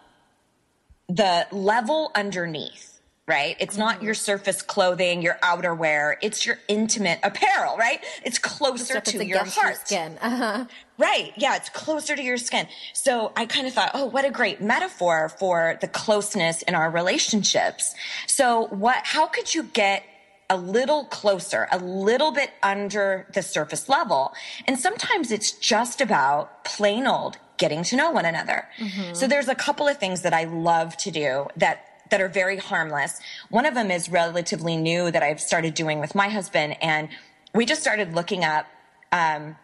the 1.08 1.46
level 1.52 2.12
underneath, 2.16 3.02
right? 3.28 3.56
It's 3.60 3.78
not 3.78 4.02
your 4.02 4.14
surface 4.14 4.62
clothing, 4.62 5.22
your 5.22 5.38
outerwear. 5.44 6.16
It's 6.22 6.46
your 6.46 6.58
intimate 6.68 7.20
apparel, 7.24 7.78
right? 7.78 8.04
It's 8.24 8.40
closer 8.40 9.02
to 9.02 9.26
your 9.26 9.44
heart. 9.44 9.88
skin 9.88 10.18
uh-huh. 10.22 10.66
Right. 11.02 11.34
Yeah. 11.36 11.56
It's 11.56 11.70
closer 11.70 12.16
to 12.16 12.22
your 12.22 12.38
skin. 12.38 12.68
So 12.94 13.32
I 13.36 13.48
kind 13.48 13.66
of 13.66 13.74
thought, 13.74 13.90
oh, 13.96 14.06
what 14.06 14.24
a 14.24 14.30
great 14.30 14.62
metaphor 14.62 15.30
for 15.30 15.80
the 15.82 15.88
closeness 15.88 16.62
in 16.62 16.76
our 16.76 16.92
relationships. 16.92 17.96
So 18.28 18.68
what, 18.68 19.00
how 19.04 19.26
could 19.26 19.56
you 19.56 19.64
get 19.64 20.04
a 20.48 20.58
little 20.58 21.06
closer, 21.06 21.68
a 21.72 21.80
little 21.80 22.32
bit 22.32 22.52
under 22.62 23.26
the 23.34 23.42
surface 23.42 23.90
level? 23.90 24.34
And 24.68 24.78
sometimes 24.78 25.32
it's 25.32 25.54
just 25.54 26.02
about 26.02 26.66
plain 26.66 27.08
old 27.08 27.40
getting 27.58 27.82
to 27.86 27.96
know 27.96 28.12
one 28.12 28.26
another. 28.26 28.68
So 29.16 29.26
there's 29.26 29.48
a 29.48 29.56
couple 29.56 29.88
of 29.88 29.98
things 29.98 30.22
that 30.22 30.34
I 30.36 30.44
love 30.44 30.96
to 30.98 31.10
do 31.10 31.48
that 31.58 31.84
that 32.12 32.22
are 32.22 32.30
very 32.30 32.58
harmless. 32.58 33.20
One 33.50 33.66
of 33.66 33.74
them 33.74 33.90
is 33.90 34.08
relatively 34.08 34.78
new 34.78 35.10
that 35.10 35.24
I've 35.24 35.42
started 35.42 35.74
doing 35.74 36.00
with 36.00 36.14
my 36.14 36.30
husband 36.30 36.76
and 36.80 37.10
we 37.56 37.66
just 37.66 37.82
started 37.82 38.14
looking 38.14 38.44
up 38.44 38.68
um, 39.12 39.56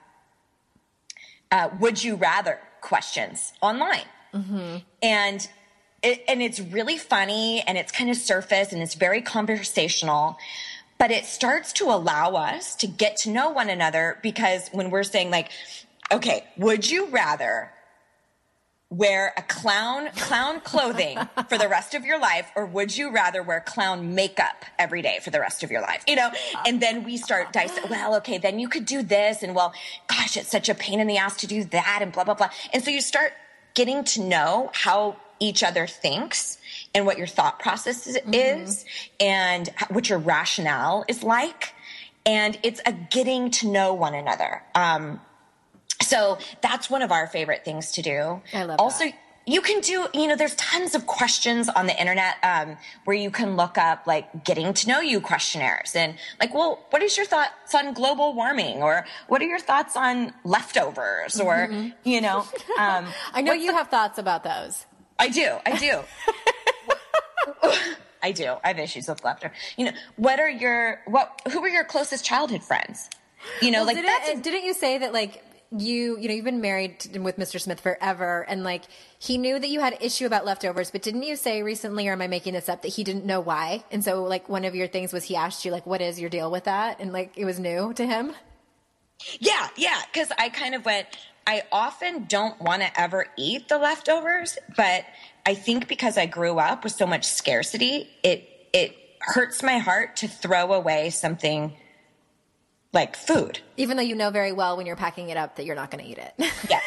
uh, 1.52 1.70
would 1.80 2.04
you 2.04 2.16
rather 2.16 2.60
questions 2.82 3.54
online. 3.62 4.06
And 5.02 5.48
it, 6.04 6.24
and 6.28 6.42
it's 6.42 6.60
really 6.60 6.98
funny 6.98 7.62
and 7.68 7.78
it's 7.78 7.92
kind 7.92 8.10
of 8.10 8.18
surface 8.18 8.72
and 8.72 8.82
it's 8.82 8.96
very 8.96 9.22
conversational, 9.22 10.38
but 10.98 11.12
it 11.12 11.26
starts 11.26 11.74
to 11.74 11.86
allow 11.86 12.34
us 12.34 12.76
to 12.76 12.88
get 12.88 13.18
to 13.18 13.30
know 13.30 13.50
one 13.50 13.70
another 13.70 14.20
because 14.22 14.70
when 14.70 14.90
we're 14.90 15.04
saying 15.04 15.32
like, 15.32 15.50
okay, 16.12 16.46
would 16.58 16.90
you 16.90 17.08
rather 17.08 17.72
wear 18.90 19.34
a 19.36 19.42
clown 19.42 20.08
clown 20.16 20.62
clothing 20.62 21.18
for 21.50 21.58
the 21.58 21.68
rest 21.68 21.94
of 21.94 22.06
your 22.06 22.18
life 22.20 22.50
or 22.56 22.66
would 22.66 22.96
you 22.96 23.12
rather 23.12 23.44
wear 23.44 23.60
clown 23.60 24.16
makeup 24.16 24.64
every 24.80 25.02
day 25.02 25.20
for 25.22 25.30
the 25.30 25.40
rest 25.40 25.62
of 25.62 25.70
your 25.70 25.82
life 25.82 26.04
you 26.08 26.16
know 26.16 26.32
and 26.66 26.82
then 26.82 27.04
we 27.04 27.18
start 27.18 27.52
dissecting 27.52 27.92
well 27.92 28.16
okay 28.16 28.38
then 28.38 28.60
you 28.60 28.70
could 28.70 28.86
do 28.86 29.04
this 29.04 29.44
and 29.44 29.54
well 29.54 29.74
gosh 30.08 30.38
it's 30.38 30.50
such 30.50 30.70
a 30.70 30.76
pain 30.76 31.02
in 31.02 31.08
the 31.08 31.18
ass 31.18 31.36
to 31.36 31.48
do 31.48 31.66
that 31.66 32.00
and 32.02 32.14
blah 32.14 32.24
blah 32.24 32.34
blah 32.34 32.50
and 32.72 32.82
so 32.82 32.90
you 32.90 33.02
start 33.02 33.34
getting 33.74 34.04
to 34.04 34.24
know 34.24 34.72
how 34.74 35.18
each 35.40 35.64
other 35.64 35.88
thinks 35.88 36.58
and 36.94 37.06
what 37.06 37.18
your 37.18 37.28
thought 37.28 37.60
process 37.60 38.08
is, 38.08 38.18
is 38.32 38.86
and 39.20 39.70
what 39.90 40.10
your 40.10 40.20
rationale 40.20 41.06
is 41.08 41.24
like. 41.24 41.74
And 42.26 42.58
it's 42.64 42.82
a 42.86 42.92
getting 42.92 43.52
to 43.52 43.68
know 43.68 43.94
one 43.94 44.14
another. 44.14 44.64
Um, 44.76 45.22
so 46.02 46.38
that's 46.62 46.90
one 46.90 47.02
of 47.02 47.12
our 47.12 47.28
favorite 47.28 47.66
things 47.66 47.92
to 47.94 48.02
do. 48.02 48.42
I 48.54 48.64
love 48.64 48.76
it. 48.76 48.80
also, 48.80 49.06
that. 49.06 49.14
you 49.46 49.62
can 49.62 49.82
do, 49.82 50.08
you 50.14 50.28
know, 50.28 50.36
there's 50.36 50.56
tons 50.56 50.94
of 50.96 51.08
questions 51.08 51.70
on 51.70 51.88
the 51.88 52.00
internet 52.00 52.36
um, 52.44 52.78
where 53.06 53.16
you 53.16 53.32
can 53.32 53.56
look 53.56 53.78
up 53.78 54.06
like 54.06 54.44
getting 54.46 54.74
to 54.74 54.88
know 54.88 55.00
you 55.00 55.20
questionnaires 55.20 55.96
and 55.96 56.16
like, 56.40 56.54
well, 56.54 56.86
what 56.92 57.02
is 57.02 57.18
your 57.18 57.26
thoughts 57.26 57.74
on 57.74 57.94
global 57.94 58.34
warming 58.34 58.84
or 58.84 59.06
what 59.28 59.42
are 59.42 59.46
your 59.46 59.60
thoughts 59.60 59.96
on 59.96 60.34
leftovers 60.44 61.40
or, 61.40 61.70
you 62.04 62.22
know, 62.22 62.46
um, 62.80 63.06
I 63.34 63.42
know 63.42 63.54
you 63.54 63.72
have 63.74 63.88
thoughts 63.90 64.18
about 64.18 64.44
those. 64.44 64.86
I 65.20 65.30
do, 65.30 65.58
I 65.66 65.78
do. 65.78 66.02
I 68.22 68.32
do. 68.32 68.56
I 68.64 68.70
have 68.70 68.80
issues 68.80 69.08
with 69.08 69.24
laughter. 69.24 69.52
You 69.78 69.86
know, 69.86 69.92
what 70.16 70.40
are 70.40 70.50
your 70.50 71.02
what? 71.06 71.40
Who 71.52 71.62
were 71.62 71.68
your 71.70 71.84
closest 71.84 72.26
childhood 72.26 72.64
friends? 72.64 73.10
You 73.62 73.72
know, 73.72 73.80
Well, 73.80 73.88
like 73.88 73.96
didn't, 73.98 74.08
that's 74.08 74.30
uh, 74.30 74.42
didn't 74.42 74.66
you 74.66 74.74
say 74.74 74.98
that 74.98 75.14
like 75.14 75.44
you 75.72 76.18
you 76.18 76.28
know 76.28 76.34
you've 76.34 76.46
been 76.46 76.62
married 76.62 77.00
to- 77.02 77.20
with 77.20 77.38
Mr. 77.38 77.60
Smith 77.60 77.82
forever 77.82 78.46
and 78.48 78.64
like 78.64 78.84
he 79.20 79.38
knew 79.38 79.60
that 79.60 79.68
you 79.70 79.80
had 79.80 79.98
issue 80.02 80.26
about 80.26 80.46
leftovers 80.46 80.92
but 80.92 81.02
didn't 81.02 81.24
you 81.24 81.36
say 81.36 81.62
recently 81.64 82.08
or 82.08 82.14
am 82.14 82.22
I 82.22 82.28
making 82.28 82.54
this 82.54 82.70
up 82.70 82.84
that 82.84 82.90
he 82.90 83.04
didn't 83.04 83.26
know 83.26 83.40
why 83.42 83.84
and 83.92 84.04
so 84.04 84.24
like 84.24 84.48
one 84.48 84.64
of 84.64 84.76
your 84.76 84.88
things 84.88 85.12
was 85.12 85.26
he 85.26 85.36
asked 85.36 85.66
you 85.66 85.72
like 85.72 85.86
what 85.86 86.00
is 86.02 86.20
your 86.20 86.30
deal 86.30 86.50
with 86.50 86.64
that 86.66 87.00
and 87.00 87.12
like 87.12 87.34
it 87.36 87.46
was 87.46 87.60
new 87.60 87.94
to 87.96 88.06
him 88.06 88.34
Yeah, 89.40 89.68
yeah, 89.76 90.00
because 90.14 90.32
I 90.38 90.50
kind 90.50 90.76
of 90.76 90.86
went. 90.86 91.08
I 91.48 91.64
often 91.72 92.26
don't 92.26 92.60
want 92.62 92.82
to 92.84 93.00
ever 93.00 93.26
eat 93.38 93.68
the 93.68 93.78
leftovers, 93.80 94.58
but 94.76 95.06
I 95.46 95.56
think 95.56 95.88
because 95.88 96.18
I 96.20 96.28
grew 96.28 96.60
up 96.60 96.84
with 96.84 96.94
so 96.94 97.08
much 97.08 97.26
scarcity, 97.26 98.10
it 98.22 98.48
it 98.74 98.96
hurts 99.22 99.64
my 99.64 99.80
heart 99.80 100.18
to 100.18 100.28
throw 100.28 100.72
away 100.74 101.10
something 101.10 101.74
like 102.94 103.16
food. 103.16 103.60
even 103.78 103.98
though 103.98 104.04
you 104.04 104.16
know 104.16 104.30
very 104.30 104.52
well 104.52 104.78
when 104.78 104.86
you're 104.86 104.96
packing 104.96 105.30
it 105.30 105.38
up 105.38 105.56
that 105.58 105.66
you're 105.66 105.76
not 105.76 105.92
going 105.92 106.04
to 106.04 106.10
eat 106.10 106.18
it 106.18 106.34
Yes. 106.70 106.84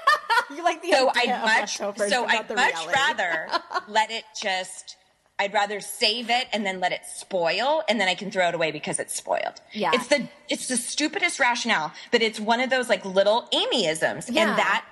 you 0.54 0.62
like 0.62 0.82
the 0.82 0.90
so 0.92 1.10
idea 1.10 1.40
I'd 1.44 1.60
much 1.60 1.76
so 1.78 1.92
I'd 2.26 2.48
much 2.48 2.74
reality. 2.74 2.92
rather 2.92 3.48
let 3.88 4.10
it 4.10 4.24
just 4.40 4.96
I'd 5.38 5.52
rather 5.54 5.80
save 5.80 6.30
it 6.30 6.48
and 6.52 6.66
then 6.66 6.80
let 6.80 6.90
it 6.92 7.02
spoil 7.06 7.82
and 7.88 8.00
then 8.00 8.08
I 8.08 8.14
can 8.16 8.30
throw 8.30 8.48
it 8.48 8.54
away 8.56 8.72
because 8.72 8.98
it's 8.98 9.14
spoiled. 9.14 9.60
Yeah. 9.72 9.92
It's 9.94 10.08
the 10.08 10.28
it's 10.48 10.66
the 10.66 10.76
stupidest 10.76 11.38
rationale, 11.38 11.92
but 12.10 12.22
it's 12.22 12.40
one 12.40 12.58
of 12.60 12.70
those 12.70 12.88
like 12.88 13.04
little 13.04 13.48
Amyisms. 13.52 14.28
Yeah. 14.32 14.48
And 14.48 14.58
that 14.58 14.84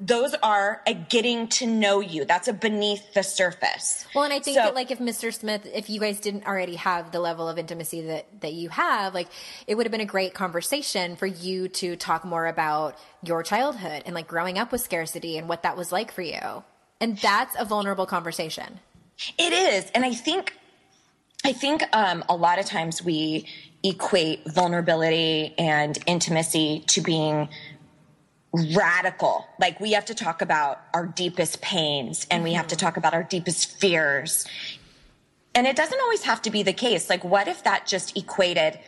those 0.00 0.34
are 0.42 0.82
a 0.86 0.94
getting 0.94 1.46
to 1.48 1.66
know 1.66 2.00
you. 2.00 2.24
That's 2.24 2.48
a 2.48 2.52
beneath 2.52 3.14
the 3.14 3.22
surface. 3.22 4.04
Well, 4.14 4.24
and 4.24 4.32
I 4.32 4.40
think 4.40 4.56
So- 4.56 4.64
that 4.64 4.74
like 4.74 4.90
if 4.90 4.98
Mr. 4.98 5.32
Smith, 5.32 5.66
if 5.72 5.88
you 5.88 6.00
guys 6.00 6.18
didn't 6.20 6.46
already 6.46 6.76
have 6.76 7.12
the 7.12 7.20
level 7.20 7.48
of 7.48 7.58
intimacy 7.58 8.00
that 8.02 8.40
that 8.40 8.52
you 8.52 8.70
have, 8.70 9.14
like 9.14 9.28
it 9.66 9.76
would 9.76 9.86
have 9.86 9.92
been 9.92 10.00
a 10.00 10.04
great 10.06 10.34
conversation 10.34 11.16
for 11.16 11.26
you 11.26 11.68
to 11.68 11.96
talk 11.96 12.24
more 12.24 12.46
about 12.46 12.98
your 13.22 13.42
childhood 13.42 14.02
and 14.04 14.14
like 14.14 14.26
growing 14.26 14.58
up 14.58 14.72
with 14.72 14.80
scarcity 14.80 15.38
and 15.38 15.48
what 15.48 15.62
that 15.62 15.76
was 15.76 15.92
like 15.92 16.10
for 16.12 16.22
you. 16.22 16.64
And 17.00 17.16
that's 17.18 17.54
a 17.58 17.64
vulnerable 17.64 18.06
conversation. 18.06 18.80
It 19.38 19.52
is, 19.52 19.90
and 19.94 20.04
I 20.04 20.12
think, 20.12 20.56
I 21.44 21.52
think 21.52 21.82
um, 21.94 22.24
a 22.28 22.34
lot 22.34 22.58
of 22.58 22.66
times 22.66 23.02
we 23.02 23.46
equate 23.84 24.40
vulnerability 24.52 25.54
and 25.58 25.98
intimacy 26.06 26.82
to 26.88 27.00
being 27.00 27.48
radical. 28.74 29.46
Like 29.58 29.80
we 29.80 29.92
have 29.92 30.06
to 30.06 30.14
talk 30.14 30.42
about 30.42 30.80
our 30.92 31.06
deepest 31.06 31.60
pains, 31.60 32.26
and 32.30 32.44
we 32.44 32.52
have 32.54 32.68
to 32.68 32.76
talk 32.76 32.96
about 32.96 33.14
our 33.14 33.24
deepest 33.24 33.78
fears. 33.80 34.46
And 35.54 35.66
it 35.66 35.76
doesn't 35.76 36.00
always 36.00 36.24
have 36.24 36.42
to 36.42 36.50
be 36.50 36.62
the 36.62 36.72
case. 36.72 37.08
Like, 37.08 37.24
what 37.24 37.46
if 37.46 37.62
that 37.64 37.86
just 37.86 38.16
equated 38.16 38.78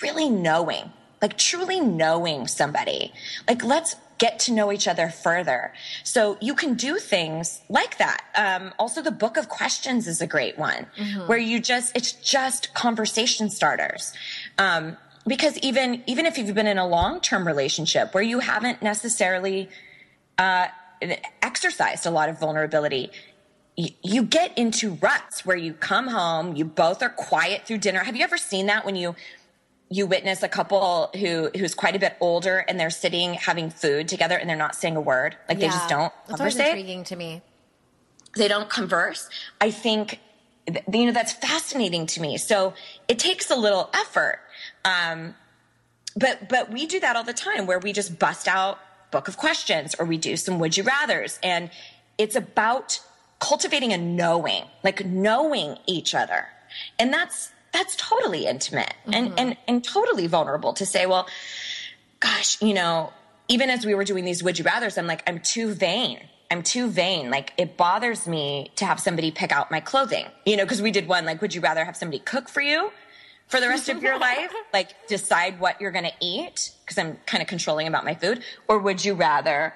really 0.00 0.28
knowing, 0.28 0.92
like 1.20 1.36
truly 1.36 1.80
knowing 1.80 2.46
somebody? 2.46 3.12
Like, 3.48 3.64
let's 3.64 3.96
get 4.18 4.38
to 4.38 4.52
know 4.52 4.72
each 4.72 4.88
other 4.88 5.10
further. 5.10 5.72
So 6.04 6.38
you 6.40 6.54
can 6.54 6.74
do 6.74 6.98
things 6.98 7.60
like 7.68 7.98
that. 7.98 8.24
Um, 8.34 8.72
also, 8.78 9.02
the 9.02 9.10
book 9.10 9.36
of 9.36 9.48
questions 9.48 10.06
is 10.06 10.22
a 10.22 10.26
great 10.26 10.56
one 10.56 10.86
where 11.26 11.38
you 11.38 11.60
just, 11.60 11.94
it's 11.94 12.12
just 12.12 12.72
conversation 12.72 13.50
starters. 13.50 14.12
Um, 14.58 14.96
because 15.26 15.58
even, 15.58 16.02
even 16.06 16.26
if 16.26 16.38
you've 16.38 16.54
been 16.54 16.66
in 16.66 16.78
a 16.78 16.86
long-term 16.86 17.46
relationship 17.46 18.14
where 18.14 18.22
you 18.22 18.38
haven't 18.40 18.82
necessarily, 18.82 19.68
uh, 20.38 20.68
exercised 21.42 22.06
a 22.06 22.10
lot 22.10 22.28
of 22.28 22.38
vulnerability, 22.40 23.10
y- 23.76 23.94
you 24.02 24.22
get 24.22 24.56
into 24.56 24.94
ruts 24.94 25.44
where 25.44 25.56
you 25.56 25.72
come 25.74 26.08
home, 26.08 26.56
you 26.56 26.64
both 26.64 27.02
are 27.02 27.10
quiet 27.10 27.66
through 27.66 27.78
dinner. 27.78 28.00
Have 28.04 28.16
you 28.16 28.24
ever 28.24 28.38
seen 28.38 28.66
that 28.66 28.84
when 28.84 28.96
you 28.96 29.14
you 29.88 30.04
witness 30.04 30.42
a 30.42 30.48
couple 30.48 31.10
who 31.14 31.48
who's 31.56 31.72
quite 31.72 31.94
a 31.94 31.98
bit 32.00 32.16
older 32.20 32.64
and 32.66 32.78
they're 32.80 32.90
sitting 32.90 33.34
having 33.34 33.70
food 33.70 34.08
together 34.08 34.36
and 34.36 34.50
they're 34.50 34.56
not 34.56 34.74
saying 34.74 34.96
a 34.96 35.00
word, 35.00 35.36
like 35.48 35.60
they 35.60 35.68
just 35.68 35.88
don't 35.88 36.12
That's 36.26 36.40
always 36.40 36.56
intriguing 36.56 37.04
to 37.04 37.14
me. 37.14 37.40
they 38.36 38.48
don't 38.48 38.68
converse. 38.68 39.28
I 39.60 39.70
think, 39.70 40.18
you 40.92 41.06
know, 41.06 41.12
that's 41.12 41.32
fascinating 41.34 42.06
to 42.06 42.20
me. 42.20 42.36
So 42.36 42.74
it 43.06 43.20
takes 43.20 43.48
a 43.50 43.54
little 43.54 43.88
effort. 43.94 44.40
Um, 44.86 45.34
but, 46.16 46.48
but 46.48 46.72
we 46.72 46.86
do 46.86 47.00
that 47.00 47.16
all 47.16 47.24
the 47.24 47.34
time 47.34 47.66
where 47.66 47.78
we 47.78 47.92
just 47.92 48.18
bust 48.18 48.48
out 48.48 48.78
book 49.10 49.28
of 49.28 49.36
questions 49.36 49.94
or 49.98 50.06
we 50.06 50.16
do 50.16 50.36
some 50.36 50.58
would 50.58 50.76
you 50.76 50.84
rathers. 50.84 51.38
And 51.42 51.70
it's 52.16 52.36
about 52.36 53.00
cultivating 53.38 53.92
a 53.92 53.98
knowing, 53.98 54.64
like 54.82 55.04
knowing 55.04 55.76
each 55.86 56.14
other. 56.14 56.46
And 56.98 57.12
that's, 57.12 57.50
that's 57.72 57.96
totally 57.96 58.46
intimate 58.46 58.94
and, 59.06 59.32
and, 59.38 59.56
and 59.68 59.84
totally 59.84 60.26
vulnerable 60.26 60.72
to 60.74 60.86
say, 60.86 61.04
well, 61.04 61.28
gosh, 62.20 62.60
you 62.62 62.72
know, 62.72 63.12
even 63.48 63.68
as 63.68 63.84
we 63.84 63.94
were 63.94 64.04
doing 64.04 64.24
these 64.24 64.42
would 64.42 64.58
you 64.58 64.64
rathers, 64.64 64.96
I'm 64.96 65.06
like, 65.06 65.22
I'm 65.28 65.40
too 65.40 65.74
vain. 65.74 66.20
I'm 66.50 66.62
too 66.62 66.88
vain. 66.88 67.30
Like 67.30 67.52
it 67.58 67.76
bothers 67.76 68.26
me 68.26 68.70
to 68.76 68.86
have 68.86 69.00
somebody 69.00 69.30
pick 69.30 69.52
out 69.52 69.70
my 69.70 69.80
clothing, 69.80 70.26
you 70.46 70.56
know, 70.56 70.64
because 70.64 70.80
we 70.80 70.90
did 70.90 71.08
one 71.08 71.26
like, 71.26 71.42
would 71.42 71.54
you 71.54 71.60
rather 71.60 71.84
have 71.84 71.96
somebody 71.96 72.20
cook 72.20 72.48
for 72.48 72.62
you 72.62 72.90
for 73.48 73.60
the 73.60 73.68
rest 73.68 73.88
of 73.88 74.02
your 74.02 74.18
life? 74.30 74.52
Like 74.72 75.06
decide 75.08 75.60
what 75.60 75.80
you're 75.80 75.92
going 75.92 76.04
to 76.04 76.14
eat 76.20 76.72
because 76.84 76.98
I'm 76.98 77.18
kind 77.26 77.42
of 77.42 77.48
controlling 77.48 77.86
about 77.86 78.04
my 78.04 78.14
food, 78.14 78.42
or 78.68 78.78
would 78.78 79.04
you 79.04 79.14
rather 79.14 79.74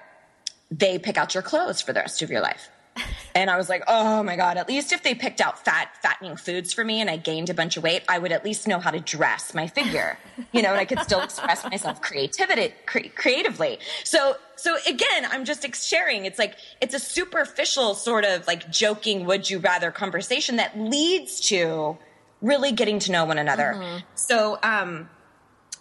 they 0.70 0.98
pick 0.98 1.16
out 1.16 1.34
your 1.34 1.42
clothes 1.42 1.80
for 1.80 1.92
the 1.92 2.00
rest 2.00 2.22
of 2.22 2.30
your 2.30 2.40
life? 2.40 2.68
And 3.32 3.48
I 3.48 3.56
was 3.56 3.68
like, 3.68 3.84
oh 3.86 4.24
my 4.24 4.34
God, 4.34 4.56
at 4.56 4.66
least 4.66 4.92
if 4.92 5.04
they 5.04 5.14
picked 5.14 5.40
out 5.40 5.64
fat, 5.64 5.90
fattening 6.02 6.34
foods 6.36 6.72
for 6.72 6.84
me 6.84 7.00
and 7.00 7.08
I 7.08 7.16
gained 7.16 7.48
a 7.48 7.54
bunch 7.54 7.76
of 7.76 7.84
weight, 7.84 8.02
I 8.08 8.18
would 8.18 8.32
at 8.32 8.44
least 8.44 8.66
know 8.66 8.80
how 8.80 8.90
to 8.90 8.98
dress 8.98 9.54
my 9.54 9.68
figure, 9.68 10.18
you 10.50 10.62
know, 10.62 10.70
and 10.70 10.80
I 10.80 10.84
could 10.84 10.98
still 10.98 11.20
express 11.20 11.64
myself 11.64 12.02
creativity, 12.02 12.74
cre- 12.86 13.08
creatively. 13.14 13.78
So, 14.02 14.34
so 14.56 14.76
again, 14.84 15.26
I'm 15.30 15.44
just 15.44 15.64
ex- 15.64 15.84
sharing. 15.84 16.24
It's 16.24 16.40
like, 16.40 16.56
it's 16.80 16.92
a 16.92 16.98
superficial 16.98 17.94
sort 17.94 18.24
of 18.24 18.48
like 18.48 18.68
joking, 18.68 19.26
would 19.26 19.48
you 19.48 19.60
rather 19.60 19.92
conversation 19.92 20.56
that 20.56 20.76
leads 20.76 21.40
to 21.42 21.96
really 22.42 22.72
getting 22.72 22.98
to 23.00 23.12
know 23.12 23.24
one 23.24 23.38
another. 23.38 24.02
So, 24.14 24.58
um, 24.62 25.08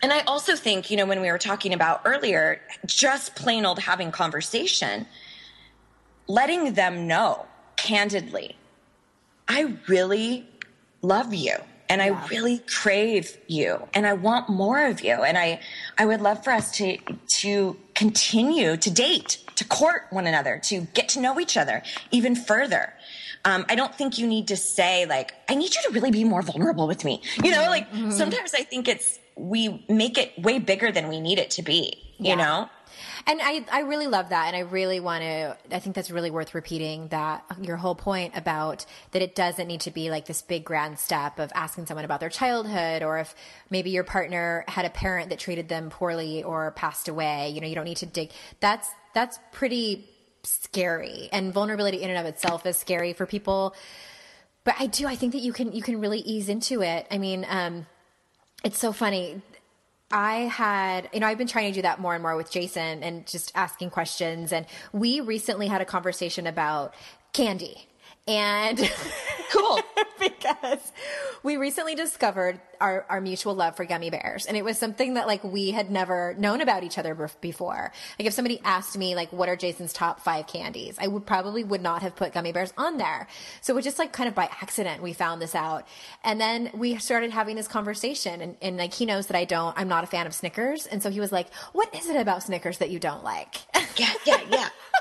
and 0.02 0.14
I 0.14 0.22
also 0.22 0.56
think, 0.56 0.90
you 0.90 0.98
know, 0.98 1.06
when 1.06 1.22
we 1.22 1.30
were 1.32 1.38
talking 1.38 1.74
about 1.74 2.02
earlier, 2.06 2.62
just 2.86 3.36
plain 3.36 3.66
old 3.66 3.80
having 3.80 4.12
conversation, 4.12 5.06
letting 6.28 6.74
them 6.74 7.08
know 7.08 7.46
candidly, 7.76 8.56
I 9.48 9.76
really 9.88 10.48
love 11.02 11.34
you 11.34 11.56
and 11.90 12.02
I 12.02 12.08
really 12.30 12.60
crave 12.60 13.38
you 13.48 13.88
and 13.94 14.06
I 14.06 14.14
want 14.14 14.48
more 14.48 14.86
of 14.86 15.02
you. 15.02 15.14
And 15.14 15.38
I, 15.38 15.60
I 15.98 16.06
would 16.06 16.22
love 16.22 16.44
for 16.44 16.52
us 16.52 16.72
to, 16.78 16.98
to 17.40 17.76
continue 17.96 18.78
to 18.78 18.92
date, 18.92 19.44
to 19.56 19.66
court 19.66 20.04
one 20.12 20.28
another, 20.28 20.60
to 20.66 20.82
get 20.94 21.10
to 21.10 21.20
know 21.20 21.40
each 21.40 21.58
other 21.58 21.82
even 22.12 22.36
further. 22.36 22.94
Um, 23.46 23.66
I 23.70 23.76
don't 23.76 23.94
think 23.94 24.18
you 24.18 24.28
need 24.28 24.48
to 24.50 24.58
say 24.58 25.06
like, 25.06 25.34
I 25.48 25.56
need 25.56 25.74
you 25.76 25.82
to 25.88 25.92
really 25.92 26.12
be 26.12 26.24
more 26.24 26.42
vulnerable 26.42 26.88
with 26.88 27.04
me. 27.06 27.22
You 27.44 27.52
know, 27.52 27.70
like 27.70 27.88
sometimes 28.12 28.54
I 28.54 28.64
think 28.64 28.88
it's, 28.88 29.20
we 29.36 29.86
make 29.88 30.18
it 30.18 30.38
way 30.38 30.60
bigger 30.60 30.92
than 30.92 31.08
we 31.08 31.22
need 31.22 31.40
it 31.40 31.52
to 31.52 31.62
be, 31.64 31.98
you 32.18 32.36
know? 32.36 32.70
And 33.28 33.40
I, 33.42 33.66
I 33.72 33.82
really 33.82 34.08
love 34.08 34.30
that. 34.30 34.48
And 34.48 34.56
I 34.56 34.62
really 34.62 35.00
want 35.00 35.24
to, 35.24 35.58
I 35.72 35.80
think 35.80 35.96
that's 35.96 36.12
really 36.12 36.32
worth 36.32 36.56
repeating 36.56 37.10
that 37.10 37.46
your 37.62 37.78
whole 37.78 37.96
point 37.96 38.36
about 38.36 38.86
that 39.12 39.22
it 39.22 39.36
doesn't 39.36 39.68
need 39.68 39.82
to 39.82 39.92
be 39.92 40.10
like 40.10 40.26
this 40.26 40.42
big 40.42 40.66
grand 40.66 41.00
step 41.00 41.40
of 41.40 41.52
asking 41.54 41.86
someone 41.86 42.06
about 42.06 42.20
their 42.20 42.30
childhood 42.30 43.04
or 43.04 43.20
if 43.20 43.36
maybe 43.70 43.92
your 43.92 44.04
partner 44.04 44.66
had 44.68 44.86
a 44.86 44.90
parent 44.90 45.30
that 45.30 45.40
treated 45.40 45.70
them 45.70 45.90
poorly 45.90 46.44
or 46.44 46.72
passed 46.72 47.08
away. 47.08 47.50
You 47.50 47.62
know, 47.62 47.68
you 47.68 47.76
don't 47.76 47.86
need 47.86 47.98
to 47.98 48.06
dig. 48.06 48.32
That's, 48.60 48.90
that's 49.14 49.40
pretty 49.52 50.10
scary. 50.44 51.30
And 51.32 51.54
vulnerability 51.54 52.02
in 52.02 52.10
and 52.10 52.20
of 52.20 52.26
itself 52.26 52.66
is 52.66 52.78
scary 52.78 53.14
for 53.14 53.26
people. 53.26 53.76
But 54.64 54.76
I 54.80 54.88
do, 54.88 55.08
I 55.08 55.16
think 55.16 55.34
that 55.34 55.42
you 55.42 55.54
can, 55.54 55.72
you 55.72 55.82
can 55.82 56.00
really 56.00 56.20
ease 56.20 56.50
into 56.50 56.82
it. 56.82 57.08
I 57.10 57.18
mean, 57.18 57.46
um, 57.50 57.86
it's 58.64 58.78
so 58.78 58.92
funny. 58.92 59.42
I 60.12 60.36
had, 60.42 61.10
you 61.14 61.20
know, 61.20 61.28
I've 61.28 61.38
been 61.38 61.48
trying 61.48 61.72
to 61.72 61.76
do 61.76 61.82
that 61.84 62.00
more 62.00 62.14
and 62.14 62.22
more 62.22 62.36
with 62.36 62.52
Jason 62.52 63.04
and 63.04 63.28
just 63.28 63.52
asking 63.56 63.92
questions. 63.92 64.52
And 64.52 64.66
we 64.92 65.22
recently 65.22 65.68
had 65.68 65.82
a 65.82 65.86
conversation 65.86 66.48
about 66.48 66.94
candy. 67.34 67.89
And 68.30 68.78
cool 69.50 69.80
because 70.20 70.92
we 71.42 71.58
recently 71.58 71.96
discovered 71.96 72.62
our, 72.80 73.06
our 73.10 73.20
mutual 73.20 73.56
love 73.56 73.76
for 73.76 73.86
gummy 73.86 74.12
bears. 74.12 74.46
And 74.46 74.56
it 74.56 74.64
was 74.64 74.78
something 74.78 75.16
that 75.16 75.26
like 75.26 75.44
we 75.44 75.72
had 75.72 75.90
never 75.90 76.36
known 76.38 76.62
about 76.62 76.84
each 76.84 76.98
other 76.98 77.16
before. 77.42 77.92
Like 78.20 78.28
if 78.28 78.34
somebody 78.34 78.62
asked 78.64 78.98
me 78.98 79.16
like, 79.16 79.34
what 79.34 79.50
are 79.50 79.56
Jason's 79.56 79.94
top 79.94 80.20
five 80.20 80.46
candies? 80.46 80.96
I 81.00 81.08
would 81.08 81.26
probably 81.26 81.64
would 81.64 81.82
not 81.82 82.04
have 82.04 82.16
put 82.16 82.34
gummy 82.34 82.52
bears 82.52 82.72
on 82.78 82.98
there. 82.98 83.28
So 83.62 83.76
it 83.78 83.82
just 83.82 83.98
like 83.98 84.14
kind 84.14 84.30
of 84.30 84.36
by 84.36 84.46
accident, 84.62 85.02
we 85.02 85.14
found 85.14 85.42
this 85.42 85.56
out. 85.56 85.88
And 86.24 86.40
then 86.40 86.70
we 86.74 86.98
started 87.00 87.32
having 87.32 87.56
this 87.56 87.68
conversation 87.68 88.42
and, 88.42 88.58
and 88.62 88.78
like 88.78 88.94
he 88.94 89.08
knows 89.08 89.28
that 89.28 89.38
I 89.38 89.46
don't, 89.46 89.78
I'm 89.78 89.88
not 89.88 90.04
a 90.04 90.08
fan 90.08 90.28
of 90.28 90.36
Snickers. 90.36 90.86
And 90.86 91.02
so 91.02 91.10
he 91.10 91.20
was 91.20 91.32
like, 91.32 91.52
what 91.74 91.94
is 91.96 92.08
it 92.08 92.16
about 92.16 92.44
Snickers 92.44 92.78
that 92.78 92.92
you 92.92 93.00
don't 93.00 93.24
like? 93.24 93.56
Yeah, 93.98 94.14
yeah, 94.26 94.42
yeah. 94.50 94.70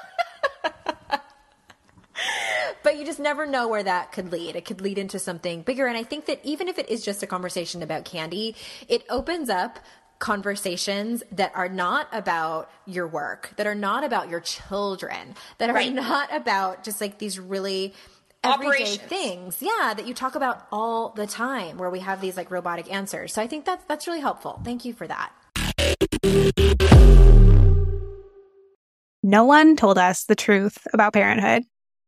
but 2.82 2.96
you 2.96 3.04
just 3.04 3.18
never 3.18 3.46
know 3.46 3.68
where 3.68 3.82
that 3.82 4.12
could 4.12 4.32
lead. 4.32 4.56
It 4.56 4.64
could 4.64 4.80
lead 4.80 4.98
into 4.98 5.18
something 5.18 5.62
bigger. 5.62 5.86
And 5.86 5.96
I 5.96 6.02
think 6.02 6.26
that 6.26 6.40
even 6.44 6.68
if 6.68 6.78
it 6.78 6.88
is 6.88 7.04
just 7.04 7.22
a 7.22 7.26
conversation 7.26 7.82
about 7.82 8.04
candy, 8.04 8.54
it 8.88 9.04
opens 9.08 9.48
up 9.48 9.78
conversations 10.18 11.22
that 11.30 11.52
are 11.54 11.68
not 11.68 12.08
about 12.12 12.70
your 12.86 13.06
work, 13.06 13.52
that 13.56 13.66
are 13.66 13.74
not 13.74 14.02
about 14.04 14.28
your 14.28 14.40
children, 14.40 15.34
that 15.58 15.70
are 15.70 15.74
right. 15.74 15.92
not 15.92 16.34
about 16.34 16.82
just 16.82 17.00
like 17.00 17.18
these 17.18 17.38
really 17.38 17.94
everyday 18.42 18.96
things. 18.96 19.58
Yeah, 19.60 19.94
that 19.94 20.06
you 20.06 20.14
talk 20.14 20.34
about 20.34 20.66
all 20.72 21.10
the 21.10 21.26
time 21.26 21.78
where 21.78 21.90
we 21.90 22.00
have 22.00 22.20
these 22.20 22.36
like 22.36 22.50
robotic 22.50 22.92
answers. 22.92 23.32
So 23.32 23.42
I 23.42 23.46
think 23.46 23.64
that's 23.64 23.84
that's 23.84 24.06
really 24.06 24.20
helpful. 24.20 24.60
Thank 24.64 24.84
you 24.84 24.92
for 24.92 25.06
that. 25.06 25.32
No 29.22 29.44
one 29.44 29.76
told 29.76 29.98
us 29.98 30.24
the 30.24 30.36
truth 30.36 30.86
about 30.92 31.12
parenthood. 31.12 31.64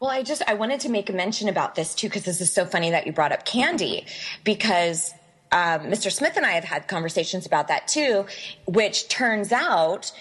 Well, 0.00 0.10
I 0.10 0.22
just 0.22 0.42
I 0.46 0.52
wanted 0.54 0.80
to 0.80 0.90
make 0.90 1.08
a 1.08 1.14
mention 1.14 1.48
about 1.48 1.74
this 1.74 1.94
too 1.94 2.08
because 2.08 2.24
this 2.24 2.40
is 2.42 2.52
so 2.52 2.66
funny 2.66 2.90
that 2.90 3.06
you 3.06 3.12
brought 3.12 3.32
up 3.32 3.46
candy 3.46 4.06
because 4.44 5.12
um, 5.50 5.82
Mr. 5.82 6.12
Smith 6.12 6.36
and 6.36 6.44
I 6.44 6.50
have 6.52 6.64
had 6.64 6.88
conversations 6.88 7.46
about 7.46 7.68
that 7.68 7.88
too, 7.88 8.26
which 8.66 9.08
turns 9.08 9.52
out 9.52 10.12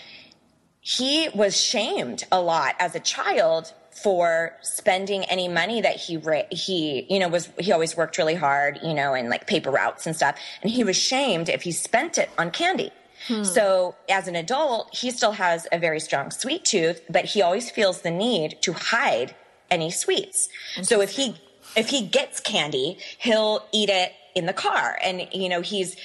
he 0.80 1.28
was 1.36 1.60
shamed 1.60 2.24
a 2.32 2.40
lot 2.40 2.76
as 2.80 2.96
a 2.96 3.00
child 3.00 3.74
for 3.92 4.54
spending 4.62 5.24
any 5.26 5.48
money 5.48 5.82
that 5.82 5.98
he 5.98 6.18
he 6.52 7.06
you 7.10 7.20
know 7.20 7.28
was 7.28 7.50
he 7.60 7.72
always 7.72 7.96
worked 7.96 8.18
really 8.18 8.36
hard 8.36 8.80
you 8.84 8.94
know 8.94 9.14
in 9.14 9.30
like 9.30 9.46
paper 9.48 9.70
routes 9.70 10.08
and 10.08 10.16
stuff 10.16 10.36
and 10.62 10.72
he 10.72 10.84
was 10.84 10.98
shamed 10.98 11.48
if 11.48 11.62
he 11.62 11.72
spent 11.72 12.18
it 12.18 12.30
on 12.38 12.50
candy 12.50 12.92
Hmm. 13.28 13.44
So 13.44 13.96
as 14.10 14.28
an 14.28 14.36
adult, 14.36 14.96
he 14.96 15.12
still 15.12 15.32
has 15.34 15.68
a 15.72 15.80
very 15.80 16.00
strong 16.00 16.32
sweet 16.32 16.66
tooth, 16.66 17.02
but 17.10 17.26
he 17.26 17.42
always 17.42 17.70
feels 17.72 18.02
the 18.02 18.12
need 18.12 18.62
to 18.62 18.74
hide 18.74 19.36
any 19.72 19.92
sweets. 19.92 20.50
So 20.82 21.02
if 21.02 21.12
he 21.12 21.36
if 21.76 21.90
he 21.90 22.06
gets 22.06 22.40
candy, 22.40 22.98
he'll 23.18 23.66
eat 23.72 23.90
it 23.90 24.14
in 24.36 24.46
the 24.46 24.54
car 24.54 24.98
and 25.04 25.28
you 25.32 25.50
know, 25.50 25.62
he's 25.62 25.96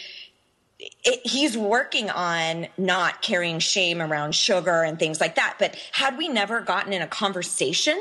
it, 0.78 1.20
he's 1.24 1.56
working 1.56 2.08
on 2.10 2.68
not 2.78 3.20
carrying 3.20 3.58
shame 3.58 4.00
around 4.00 4.34
sugar 4.34 4.82
and 4.84 4.98
things 4.98 5.20
like 5.20 5.34
that. 5.34 5.56
But 5.58 5.76
had 5.92 6.16
we 6.16 6.28
never 6.28 6.60
gotten 6.60 6.92
in 6.92 7.02
a 7.02 7.06
conversation 7.06 8.00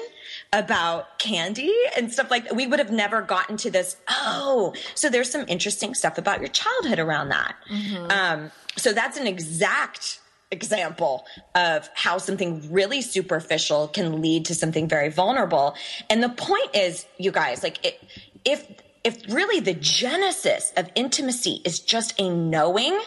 about 0.54 1.20
candy 1.20 1.74
and 1.96 2.12
stuff 2.12 2.32
like 2.32 2.46
that, 2.46 2.56
we 2.56 2.68
would 2.68 2.80
have 2.80 2.92
never 2.92 3.22
gotten 3.22 3.58
to 3.58 3.72
this. 3.72 3.98
Oh, 4.10 4.74
so 4.96 5.10
there's 5.10 5.30
some 5.30 5.46
interesting 5.48 5.94
stuff 5.94 6.18
about 6.18 6.40
your 6.40 6.50
childhood 6.50 7.00
around 7.00 7.30
that. 7.30 7.56
Mm-hmm. 7.70 8.12
Um, 8.12 8.52
so 8.76 8.94
that's 8.94 9.18
an 9.18 9.28
exact 9.28 10.20
example 10.52 11.26
of 11.56 11.90
how 11.94 12.18
something 12.18 12.72
really 12.72 13.02
superficial 13.02 13.88
can 13.90 14.22
lead 14.22 14.46
to 14.46 14.56
something 14.56 14.88
very 14.88 15.10
vulnerable. 15.10 15.76
And 16.10 16.24
the 16.24 16.30
point 16.30 16.74
is, 16.74 17.06
you 17.18 17.32
guys, 17.32 17.64
like 17.64 17.86
it, 17.86 18.02
if 18.46 18.66
if 19.04 19.34
really 19.34 19.60
the 19.60 19.74
genesis 19.74 20.74
of 20.76 20.90
intimacy 20.96 21.62
is 21.64 21.80
just 21.80 22.20
a 22.20 22.30
knowing, 22.30 23.00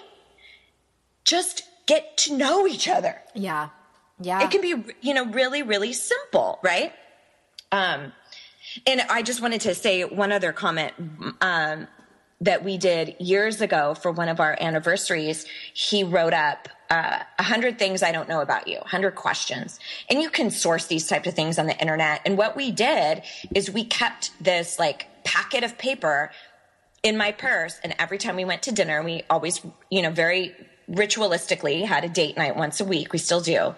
just 1.25 1.63
get 1.87 2.17
to 2.19 2.37
know 2.37 2.67
each 2.67 2.89
other. 2.89 3.21
Yeah. 3.35 3.71
Yeah. 4.21 4.43
It 4.43 4.51
can 4.51 4.61
be, 4.61 4.95
you 5.01 5.15
know, 5.15 5.27
really, 5.27 5.63
really 5.63 5.93
simple, 5.93 6.59
right? 6.63 6.93
Um, 7.73 8.13
and 8.87 9.01
I 9.09 9.23
just 9.23 9.41
wanted 9.41 9.63
to 9.63 9.75
say 9.75 10.05
one 10.05 10.33
other 10.33 10.53
comment. 10.53 10.93
Um, 11.41 11.89
that 12.41 12.65
we 12.65 12.79
did 12.79 13.17
years 13.19 13.61
ago 13.61 13.95
for 13.95 14.11
one 14.11 14.29
of 14.29 14.41
our 14.41 14.57
anniversaries, 14.61 15.45
he 15.75 16.03
wrote 16.03 16.33
up 16.33 16.69
uh, 16.91 17.19
a 17.39 17.43
uh, 17.43 17.45
hundred 17.45 17.79
things 17.79 18.03
I 18.03 18.11
don't 18.13 18.29
know 18.29 18.41
about 18.41 18.67
you, 18.67 18.79
hundred 18.81 19.15
questions, 19.15 19.79
and 20.09 20.21
you 20.21 20.31
can 20.31 20.51
source 20.51 20.87
these 20.87 21.07
type 21.07 21.27
of 21.27 21.35
things 21.35 21.59
on 21.59 21.67
the 21.67 21.79
internet. 21.79 22.23
And 22.25 22.37
what 22.37 22.57
we 22.57 22.73
did 22.73 23.23
is 23.55 23.71
we 23.71 23.85
kept 23.85 24.33
this 24.43 24.79
like 24.79 25.07
packet 25.23 25.63
of 25.63 25.79
paper 25.79 26.31
in 27.03 27.17
my 27.17 27.31
purse, 27.31 27.79
and 27.85 27.95
every 27.99 28.19
time 28.19 28.37
we 28.37 28.45
went 28.45 28.63
to 28.65 28.73
dinner, 28.73 29.03
we 29.03 29.23
always, 29.31 29.61
you 29.91 30.03
know, 30.03 30.11
very 30.11 30.55
ritualistically 30.91 31.85
had 31.85 32.05
a 32.05 32.09
date 32.09 32.37
night 32.37 32.57
once 32.57 32.81
a 32.81 32.85
week. 32.85 33.13
We 33.13 33.19
still 33.21 33.41
do, 33.41 33.75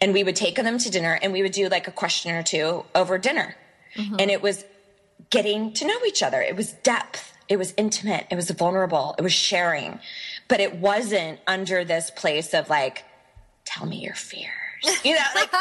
and 0.00 0.12
we 0.12 0.24
would 0.24 0.36
take 0.36 0.56
them 0.56 0.78
to 0.78 0.90
dinner, 0.90 1.18
and 1.22 1.32
we 1.32 1.42
would 1.42 1.52
do 1.52 1.68
like 1.68 1.88
a 1.88 1.92
question 1.92 2.32
or 2.34 2.42
two 2.42 2.84
over 2.94 3.18
dinner, 3.18 3.56
mm-hmm. 3.94 4.16
and 4.18 4.30
it 4.30 4.42
was 4.42 4.64
getting 5.30 5.72
to 5.74 5.86
know 5.86 5.98
each 6.06 6.22
other. 6.22 6.40
It 6.40 6.56
was 6.56 6.72
depth 6.72 7.30
it 7.50 7.58
was 7.58 7.74
intimate. 7.76 8.28
It 8.30 8.36
was 8.36 8.48
vulnerable. 8.52 9.16
It 9.18 9.22
was 9.22 9.32
sharing, 9.32 9.98
but 10.46 10.60
it 10.60 10.76
wasn't 10.76 11.40
under 11.48 11.84
this 11.84 12.08
place 12.08 12.54
of 12.54 12.70
like, 12.70 13.04
tell 13.64 13.86
me 13.86 13.98
your 13.98 14.14
fears. 14.14 14.54
You 15.04 15.14
know, 15.14 15.20
like 15.34 15.52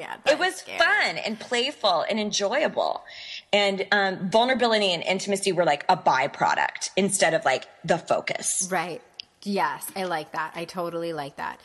yeah, 0.00 0.16
it 0.26 0.36
was 0.36 0.56
scary. 0.56 0.78
fun 0.78 1.16
and 1.18 1.38
playful 1.38 2.04
and 2.10 2.18
enjoyable. 2.18 3.04
And 3.52 3.86
um, 3.92 4.30
vulnerability 4.30 4.92
and 4.92 5.00
intimacy 5.04 5.52
were 5.52 5.64
like 5.64 5.84
a 5.88 5.96
byproduct 5.96 6.90
instead 6.96 7.34
of 7.34 7.44
like 7.44 7.68
the 7.84 7.98
focus. 7.98 8.68
Right. 8.68 9.00
Yes, 9.44 9.86
I 9.94 10.04
like 10.04 10.32
that. 10.32 10.54
I 10.56 10.64
totally 10.64 11.12
like 11.12 11.36
that. 11.36 11.60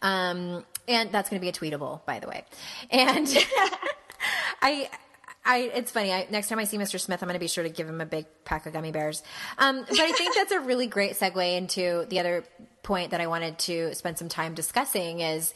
Um, 0.00 0.64
and 0.88 1.12
that's 1.12 1.28
going 1.28 1.40
to 1.40 1.44
be 1.44 1.48
a 1.48 1.52
tweetable, 1.52 2.04
by 2.04 2.18
the 2.18 2.28
way. 2.28 2.44
And 2.90 3.28
I, 4.62 4.90
I, 5.44 5.58
it's 5.74 5.90
funny. 5.92 6.12
I, 6.12 6.26
next 6.30 6.48
time 6.48 6.58
I 6.58 6.64
see 6.64 6.78
Mr. 6.78 6.98
Smith, 6.98 7.22
I'm 7.22 7.28
going 7.28 7.34
to 7.34 7.40
be 7.40 7.48
sure 7.48 7.64
to 7.64 7.70
give 7.70 7.88
him 7.88 8.00
a 8.00 8.06
big 8.06 8.26
pack 8.44 8.66
of 8.66 8.72
gummy 8.72 8.90
bears. 8.90 9.22
Um, 9.58 9.84
but 9.88 10.00
I 10.00 10.12
think 10.12 10.34
that's 10.34 10.52
a 10.52 10.60
really 10.60 10.86
great 10.86 11.12
segue 11.12 11.56
into 11.56 12.06
the 12.08 12.20
other 12.20 12.44
point 12.82 13.10
that 13.10 13.20
I 13.20 13.26
wanted 13.26 13.58
to 13.60 13.94
spend 13.94 14.18
some 14.18 14.28
time 14.28 14.54
discussing 14.54 15.20
is 15.20 15.52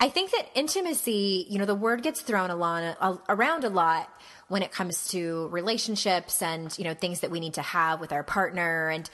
I 0.00 0.08
think 0.08 0.32
that 0.32 0.48
intimacy, 0.54 1.46
you 1.48 1.58
know, 1.58 1.64
the 1.64 1.74
word 1.74 2.02
gets 2.02 2.20
thrown 2.20 2.50
around 2.50 3.64
a 3.64 3.68
lot 3.68 4.10
when 4.48 4.62
it 4.62 4.72
comes 4.72 5.08
to 5.08 5.48
relationships 5.48 6.42
and, 6.42 6.76
you 6.78 6.84
know, 6.84 6.94
things 6.94 7.20
that 7.20 7.30
we 7.30 7.40
need 7.40 7.54
to 7.54 7.62
have 7.62 8.00
with 8.00 8.12
our 8.12 8.22
partner. 8.22 8.90
And 8.90 9.08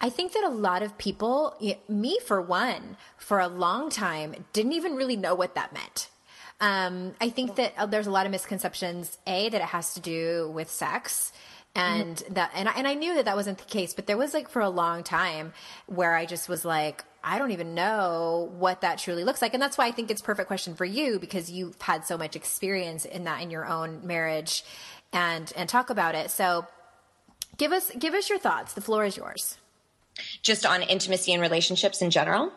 I 0.00 0.10
think 0.10 0.32
that 0.32 0.44
a 0.44 0.48
lot 0.48 0.82
of 0.82 0.98
people, 0.98 1.56
me 1.88 2.18
for 2.26 2.40
one, 2.40 2.96
for 3.16 3.40
a 3.40 3.48
long 3.48 3.90
time, 3.90 4.34
didn't 4.52 4.72
even 4.72 4.96
really 4.96 5.16
know 5.16 5.34
what 5.34 5.54
that 5.54 5.72
meant. 5.72 6.08
Um, 6.60 7.14
I 7.20 7.30
think 7.30 7.56
that 7.56 7.74
uh, 7.76 7.86
there's 7.86 8.06
a 8.06 8.10
lot 8.10 8.26
of 8.26 8.32
misconceptions. 8.32 9.18
A 9.26 9.48
that 9.48 9.60
it 9.60 9.68
has 9.68 9.94
to 9.94 10.00
do 10.00 10.50
with 10.54 10.70
sex, 10.70 11.32
and 11.74 12.22
that 12.30 12.52
and 12.54 12.68
I, 12.68 12.72
and 12.72 12.86
I 12.86 12.94
knew 12.94 13.14
that 13.14 13.24
that 13.24 13.36
wasn't 13.36 13.58
the 13.58 13.64
case. 13.64 13.92
But 13.92 14.06
there 14.06 14.16
was 14.16 14.32
like 14.32 14.48
for 14.48 14.62
a 14.62 14.68
long 14.68 15.02
time 15.02 15.52
where 15.86 16.14
I 16.14 16.26
just 16.26 16.48
was 16.48 16.64
like, 16.64 17.04
I 17.22 17.38
don't 17.38 17.50
even 17.50 17.74
know 17.74 18.50
what 18.56 18.82
that 18.82 18.98
truly 18.98 19.24
looks 19.24 19.42
like, 19.42 19.52
and 19.52 19.62
that's 19.62 19.76
why 19.76 19.86
I 19.86 19.90
think 19.90 20.10
it's 20.10 20.20
a 20.20 20.24
perfect 20.24 20.46
question 20.46 20.74
for 20.74 20.84
you 20.84 21.18
because 21.18 21.50
you've 21.50 21.80
had 21.82 22.04
so 22.06 22.16
much 22.16 22.36
experience 22.36 23.04
in 23.04 23.24
that 23.24 23.42
in 23.42 23.50
your 23.50 23.66
own 23.66 24.06
marriage, 24.06 24.64
and 25.12 25.52
and 25.56 25.68
talk 25.68 25.90
about 25.90 26.14
it. 26.14 26.30
So, 26.30 26.66
give 27.56 27.72
us 27.72 27.90
give 27.98 28.14
us 28.14 28.30
your 28.30 28.38
thoughts. 28.38 28.74
The 28.74 28.80
floor 28.80 29.04
is 29.04 29.16
yours. 29.16 29.58
Just 30.42 30.64
on 30.64 30.82
intimacy 30.82 31.32
and 31.32 31.42
relationships 31.42 32.00
in 32.02 32.10
general. 32.10 32.52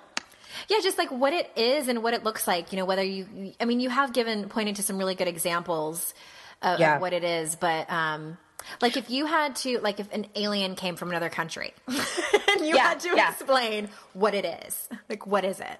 Yeah, 0.69 0.77
just 0.83 0.97
like 0.97 1.11
what 1.11 1.33
it 1.33 1.49
is 1.55 1.87
and 1.87 2.03
what 2.03 2.13
it 2.13 2.23
looks 2.23 2.47
like. 2.47 2.71
You 2.71 2.77
know, 2.79 2.85
whether 2.85 3.03
you, 3.03 3.53
I 3.59 3.65
mean, 3.65 3.79
you 3.79 3.89
have 3.89 4.13
given 4.13 4.49
pointed 4.49 4.75
to 4.77 4.83
some 4.83 4.97
really 4.97 5.15
good 5.15 5.27
examples 5.27 6.13
of, 6.61 6.79
Yeah. 6.79 6.95
of 6.95 7.01
what 7.01 7.13
it 7.13 7.23
is, 7.23 7.55
but 7.55 7.89
um, 7.91 8.37
like 8.81 8.97
if 8.97 9.09
you 9.09 9.25
had 9.27 9.55
to, 9.57 9.79
like 9.79 9.99
if 9.99 10.11
an 10.13 10.25
alien 10.35 10.75
came 10.75 10.95
from 10.95 11.09
another 11.09 11.29
country 11.29 11.73
and 11.87 12.61
you 12.67 12.75
Yeah, 12.75 12.89
had 12.89 12.99
to 13.01 13.09
yeah. 13.15 13.29
explain 13.31 13.89
what 14.13 14.33
it 14.33 14.45
is, 14.65 14.89
like 15.09 15.25
what 15.27 15.45
is 15.45 15.59
it? 15.59 15.79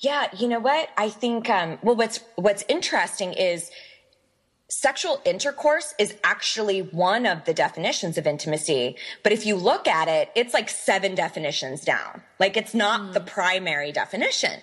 Yeah, 0.00 0.28
you 0.36 0.48
know 0.48 0.58
what? 0.58 0.88
I 0.96 1.08
think 1.08 1.48
um 1.48 1.78
well 1.82 1.94
what's 1.96 2.18
what's 2.34 2.64
interesting 2.68 3.32
is 3.32 3.70
sexual 4.68 5.20
intercourse 5.24 5.94
is 5.98 6.14
actually 6.22 6.80
one 6.80 7.24
of 7.26 7.44
the 7.44 7.54
definitions 7.54 8.18
of 8.18 8.26
intimacy, 8.26 8.96
but 9.22 9.32
if 9.32 9.46
you 9.46 9.56
look 9.56 9.88
at 9.88 10.08
it, 10.08 10.30
it's 10.34 10.52
like 10.52 10.68
seven 10.68 11.14
definitions 11.14 11.82
down. 11.82 12.22
Like 12.38 12.56
it's 12.56 12.74
not 12.74 13.14
the 13.14 13.20
hmm. 13.20 13.26
primary 13.26 13.92
definition. 13.92 14.60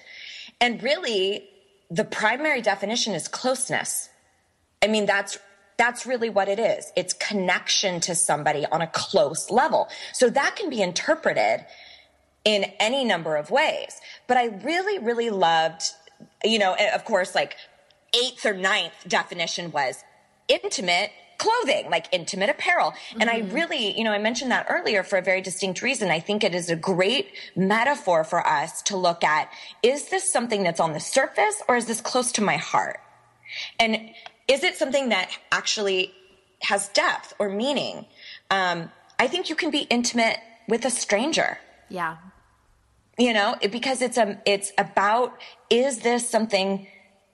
And 0.62 0.82
really 0.82 1.50
the 1.90 2.06
primary 2.06 2.62
definition 2.62 3.14
is 3.14 3.28
closeness. 3.28 4.10
I 4.82 4.88
mean 4.88 5.06
that's 5.06 5.40
that's 5.78 6.06
really 6.06 6.30
what 6.30 6.48
it 6.48 6.60
is. 6.60 6.92
It's 6.96 7.14
connection 7.14 8.00
to 8.02 8.16
somebody 8.16 8.66
on 8.66 8.82
a 8.82 8.88
close 8.88 9.52
level. 9.52 9.90
So 10.14 10.30
that 10.30 10.56
can 10.56 10.70
be 10.70 10.82
interpreted 10.82 11.66
in 12.46 12.64
any 12.80 13.04
number 13.04 13.36
of 13.36 13.52
ways. 13.52 14.00
But 14.28 14.38
I 14.38 14.46
really, 14.64 15.00
really 15.00 15.32
loved, 15.32 15.92
you 16.46 16.60
know, 16.60 16.76
eh, 16.76 16.96
of 16.96 17.04
course, 17.04 17.36
like 17.36 17.58
eighth 18.24 18.46
or 18.46 18.54
ninth 18.54 18.94
definition 19.08 19.72
was 19.72 20.04
intimate 20.48 21.12
clothing, 21.38 21.90
like 21.90 22.06
intimate 22.14 22.50
apparel. 22.50 22.94
And 23.20 23.30
I 23.30 23.40
really, 23.40 23.98
you 23.98 24.06
know, 24.06 24.12
I 24.14 24.20
mentioned 24.20 24.52
that 24.52 24.68
earlier 24.70 25.04
for 25.04 25.18
a 25.18 25.22
very 25.22 25.42
distinct 25.42 25.82
reason. 25.82 26.10
I 26.10 26.20
think 26.22 26.44
it 26.46 26.56
is 26.56 26.70
a 26.70 26.78
great 26.78 27.34
metaphor 27.58 28.24
for 28.24 28.46
us 28.48 28.82
to 28.84 28.96
look 28.96 29.22
at, 29.24 29.50
is 29.84 30.10
this 30.10 30.32
something 30.32 30.64
that's 30.64 30.80
on 30.80 30.94
the 30.94 31.00
surface 31.00 31.62
or 31.68 31.76
is 31.76 31.88
this 31.88 32.00
close 32.00 32.32
to 32.34 32.42
my 32.42 32.56
heart? 32.56 33.02
And 33.80 34.12
is 34.48 34.64
it 34.64 34.76
something 34.76 35.10
that 35.10 35.30
actually 35.52 36.14
has 36.62 36.88
depth 36.90 37.34
or 37.38 37.50
meaning? 37.50 38.06
Um, 38.50 38.90
I 39.20 39.28
think 39.28 39.50
you 39.50 39.56
can 39.56 39.72
be 39.72 39.80
intimate 39.80 40.38
with 40.70 40.86
a 40.86 40.90
stranger 40.90 41.58
Yeah. 41.90 42.18
you 43.20 43.34
know 43.34 43.56
because 43.72 44.02
it's 44.02 44.18
a 44.18 44.42
it's 44.46 44.72
about 44.78 45.34
is 45.70 46.00
this 46.00 46.28
something 46.30 46.88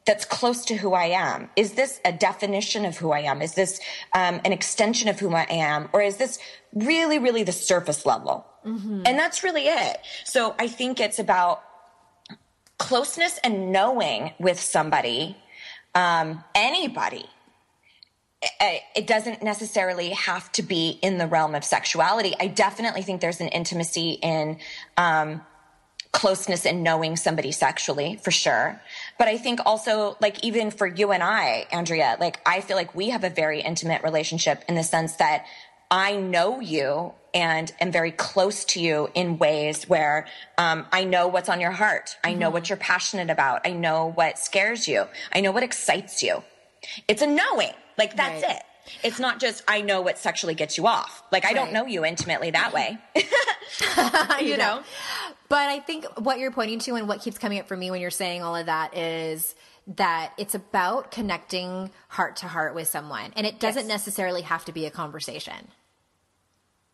that's 0.06 0.26
close 0.26 0.66
to 0.66 0.76
who 0.76 0.94
i 0.94 1.06
am. 1.06 1.50
Is 1.56 1.74
this 1.74 2.00
a 2.06 2.12
definition 2.12 2.86
of 2.86 2.98
who 2.98 3.12
i 3.12 3.20
am? 3.20 3.42
Is 3.42 3.54
this 3.54 3.80
um, 4.16 4.42
an 4.46 4.52
extension 4.52 5.10
of 5.10 5.20
who 5.20 5.34
i 5.34 5.46
am? 5.50 5.90
Or 5.94 6.02
is 6.02 6.18
this 6.18 6.40
really 6.74 7.20
really 7.20 7.44
the 7.44 7.52
surface 7.52 8.06
level? 8.06 8.46
And 9.06 9.18
that's 9.18 9.44
really 9.44 9.68
it. 9.68 9.98
So 10.26 10.56
i 10.60 10.68
think 10.68 11.00
it's 11.00 11.20
about 11.20 11.64
closeness 12.78 13.40
and 13.44 13.72
knowing 13.72 14.34
with 14.40 14.60
somebody 14.60 15.38
um, 15.96 16.44
anybody. 16.56 17.26
It 18.96 19.06
doesn't 19.06 19.44
necessarily 19.44 20.10
have 20.10 20.52
to 20.54 20.64
be 20.64 20.98
in 21.04 21.20
the 21.20 21.28
realm 21.28 21.54
of 21.54 21.64
sexuality. 21.64 22.34
I 22.40 22.48
definitely 22.48 23.04
think 23.04 23.22
there's 23.22 23.40
an 23.40 23.50
intimacy 23.50 24.12
in 24.14 24.58
um, 24.98 25.42
closeness 26.12 26.66
and 26.66 26.84
knowing 26.84 27.16
somebody 27.16 27.52
sexually 27.52 28.18
for 28.22 28.32
sure. 28.32 28.82
But 29.18 29.28
I 29.28 29.38
think 29.38 29.62
also, 29.66 30.18
like, 30.20 30.44
even 30.44 30.70
for 30.72 30.86
you 30.86 31.12
and 31.12 31.24
I, 31.24 31.68
Andrea, 31.72 32.18
like, 32.20 32.40
I 32.46 32.62
feel 32.62 32.76
like 32.76 32.94
we 32.94 33.10
have 33.10 33.24
a 33.24 33.30
very 33.30 33.62
intimate 33.62 34.04
relationship 34.04 34.64
in 34.68 34.76
the 34.76 34.84
sense 34.84 35.16
that 35.18 35.46
I 35.90 36.16
know 36.18 36.60
you 36.60 37.14
and 37.34 37.72
am 37.80 37.92
very 37.92 38.12
close 38.12 38.66
to 38.66 38.82
you 38.82 39.10
in 39.14 39.38
ways 39.38 39.88
where 39.88 40.28
um, 40.58 40.86
I 40.92 41.06
know 41.06 41.28
what's 41.28 41.48
on 41.50 41.62
your 41.62 41.72
heart. 41.72 42.18
I 42.24 42.34
know 42.34 42.50
what 42.50 42.70
you're 42.70 42.78
passionate 42.78 43.30
about. 43.30 43.66
I 43.66 43.72
know 43.72 44.12
what 44.16 44.38
scares 44.38 44.88
you. 44.88 45.06
I 45.34 45.40
know 45.40 45.52
what 45.52 45.64
excites 45.64 46.22
you. 46.22 46.44
It's 47.08 47.22
a 47.22 47.28
knowing. 47.28 47.74
Like, 47.98 48.16
that's 48.18 48.44
Right. 48.44 48.58
it. 48.58 48.64
It's 49.04 49.20
not 49.20 49.40
just 49.40 49.64
I 49.68 49.82
know 49.82 50.02
what 50.02 50.18
sexually 50.18 50.56
gets 50.56 50.78
you 50.78 50.88
off. 50.88 51.24
Like 51.32 51.46
I 51.46 51.54
don't 51.54 51.74
know 51.74 51.86
you 51.86 52.06
intimately 52.06 52.52
that 52.52 52.74
way. 52.74 52.98
you 54.46 54.58
know? 54.58 54.84
But 55.50 55.70
I 55.70 55.80
think 55.80 56.06
what 56.20 56.40
you're 56.40 56.52
pointing 56.52 56.80
to 56.80 56.96
and 56.96 57.08
what 57.08 57.22
keeps 57.22 57.38
coming 57.38 57.60
up 57.60 57.68
for 57.68 57.76
me 57.76 57.92
when 57.92 58.00
you're 58.02 58.10
saying 58.12 58.42
all 58.42 58.56
of 58.56 58.68
that 58.68 58.96
is 58.98 59.54
that 59.96 60.34
it's 60.38 60.56
about 60.56 61.12
connecting 61.12 61.92
heart 62.08 62.38
to 62.38 62.48
heart 62.48 62.76
with 62.76 62.88
someone. 62.88 63.32
And 63.36 63.46
it 63.48 63.60
doesn't 63.60 63.88
Yes. 63.88 63.90
necessarily 63.90 64.44
have 64.44 64.64
to 64.66 64.72
be 64.72 64.86
a 64.86 64.92
conversation. 64.92 65.68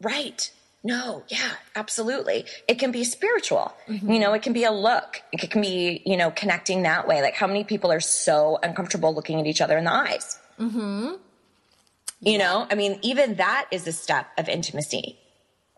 Right. 0.01 0.51
No, 0.83 1.23
yeah, 1.27 1.51
absolutely. 1.75 2.45
It 2.67 2.75
can 2.79 2.91
be 2.91 3.03
spiritual. 3.03 3.73
You 3.88 4.19
know, 4.19 4.33
it 4.33 4.41
can 4.41 4.53
be 4.53 4.63
a 4.63 4.71
look. 4.71 5.21
It 5.33 5.49
can 5.51 5.61
be, 5.61 6.01
you 6.05 6.15
know, 6.15 6.31
connecting 6.31 6.83
that 6.83 7.07
way. 7.07 7.21
Like 7.21 7.33
how 7.33 7.47
many 7.47 7.63
people 7.63 7.91
are 7.91 7.99
so 7.99 8.57
uncomfortable 8.63 9.13
looking 9.13 9.39
at 9.39 9.47
each 9.47 9.59
other 9.59 9.77
in 9.77 9.83
the 9.83 9.93
eyes? 9.93 10.39
Mm-hmm. 10.59 11.13
You 12.20 12.38
know, 12.39 12.68
I 12.70 12.76
mean, 12.76 12.99
even 13.03 13.36
that 13.36 13.68
is 13.72 13.86
a 13.88 13.91
step 13.91 14.28
of 14.38 14.49
intimacy 14.49 15.20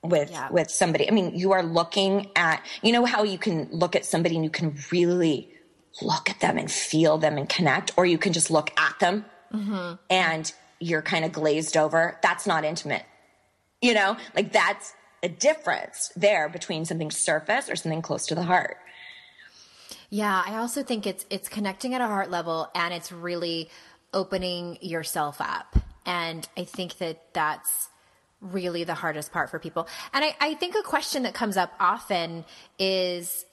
with 0.04 0.32
Yeah. 0.32 0.50
with 0.50 0.72
somebody. 0.72 1.08
I 1.08 1.12
mean, 1.12 1.36
you 1.36 1.52
are 1.52 1.64
looking 1.64 2.32
at, 2.36 2.66
you 2.82 2.92
know 2.94 3.06
how 3.06 3.24
you 3.24 3.38
can 3.38 3.68
look 3.72 3.96
at 3.96 4.06
somebody 4.06 4.36
and 4.36 4.44
you 4.44 4.50
can 4.50 4.78
really 4.92 5.54
look 6.02 6.30
at 6.30 6.40
them 6.40 6.58
and 6.58 6.72
feel 6.72 7.18
them 7.18 7.38
and 7.38 7.50
connect, 7.50 7.92
or 7.98 8.06
you 8.06 8.18
can 8.18 8.32
just 8.32 8.50
look 8.50 8.72
at 8.80 8.98
them 9.00 9.26
mm-hmm. 9.54 9.96
and 10.10 10.54
you're 10.80 11.02
kind 11.02 11.26
of 11.26 11.34
glazed 11.34 11.76
over. 11.76 12.18
That's 12.22 12.48
not 12.48 12.64
intimate. 12.64 13.04
You 13.82 13.94
know, 13.94 14.16
like 14.36 14.54
that's 14.54 14.94
a 15.22 15.28
difference 15.28 16.12
there 16.16 16.48
between 16.48 16.86
something 16.86 17.12
surface 17.12 17.70
or 17.70 17.76
something 17.76 18.02
close 18.02 18.26
to 18.28 18.36
the 18.36 18.44
heart. 18.44 18.78
Yeah, 20.10 20.42
I 20.46 20.56
also 20.58 20.84
think 20.84 21.06
it's 21.06 21.26
it's 21.30 21.50
connecting 21.50 21.94
at 21.94 22.02
a 22.02 22.08
heart 22.08 22.32
level 22.32 22.70
and 22.74 22.94
it's 22.94 23.12
really 23.12 23.70
opening 24.14 24.78
yourself 24.82 25.42
up. 25.42 25.76
And 26.06 26.48
I 26.58 26.64
think 26.64 26.98
that 26.98 27.34
that's 27.34 27.90
really 28.42 28.84
the 28.84 28.94
hardest 28.94 29.32
part 29.32 29.50
for 29.50 29.60
people. 29.60 29.88
And 30.14 30.24
I, 30.24 30.36
I 30.40 30.54
think 30.56 30.76
a 30.76 30.84
question 30.84 31.24
that 31.24 31.34
comes 31.34 31.58
up 31.58 31.74
often 31.80 32.46
is 32.78 33.46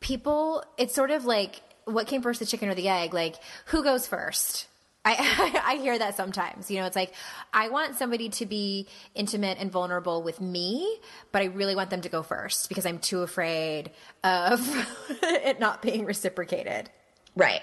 people, 0.00 0.64
it's 0.78 0.94
sort 0.94 1.10
of 1.10 1.24
like 1.24 1.60
what 1.84 2.06
came 2.06 2.22
first, 2.22 2.40
the 2.40 2.46
chicken 2.46 2.68
or 2.68 2.74
the 2.74 2.88
egg? 2.88 3.14
Like, 3.14 3.36
who 3.66 3.82
goes 3.82 4.06
first? 4.06 4.68
I, 5.04 5.60
I 5.66 5.76
hear 5.76 5.98
that 5.98 6.16
sometimes. 6.16 6.70
You 6.70 6.80
know, 6.80 6.86
it's 6.86 6.96
like, 6.96 7.12
I 7.52 7.68
want 7.68 7.96
somebody 7.96 8.28
to 8.30 8.46
be 8.46 8.86
intimate 9.14 9.58
and 9.58 9.70
vulnerable 9.70 10.22
with 10.22 10.40
me, 10.40 10.98
but 11.32 11.42
I 11.42 11.46
really 11.46 11.74
want 11.74 11.90
them 11.90 12.02
to 12.02 12.08
go 12.08 12.22
first 12.22 12.68
because 12.68 12.86
I'm 12.86 12.98
too 12.98 13.22
afraid 13.22 13.90
of 14.22 14.60
it 15.22 15.58
not 15.58 15.82
being 15.82 16.04
reciprocated. 16.04 16.90
Right. 17.34 17.62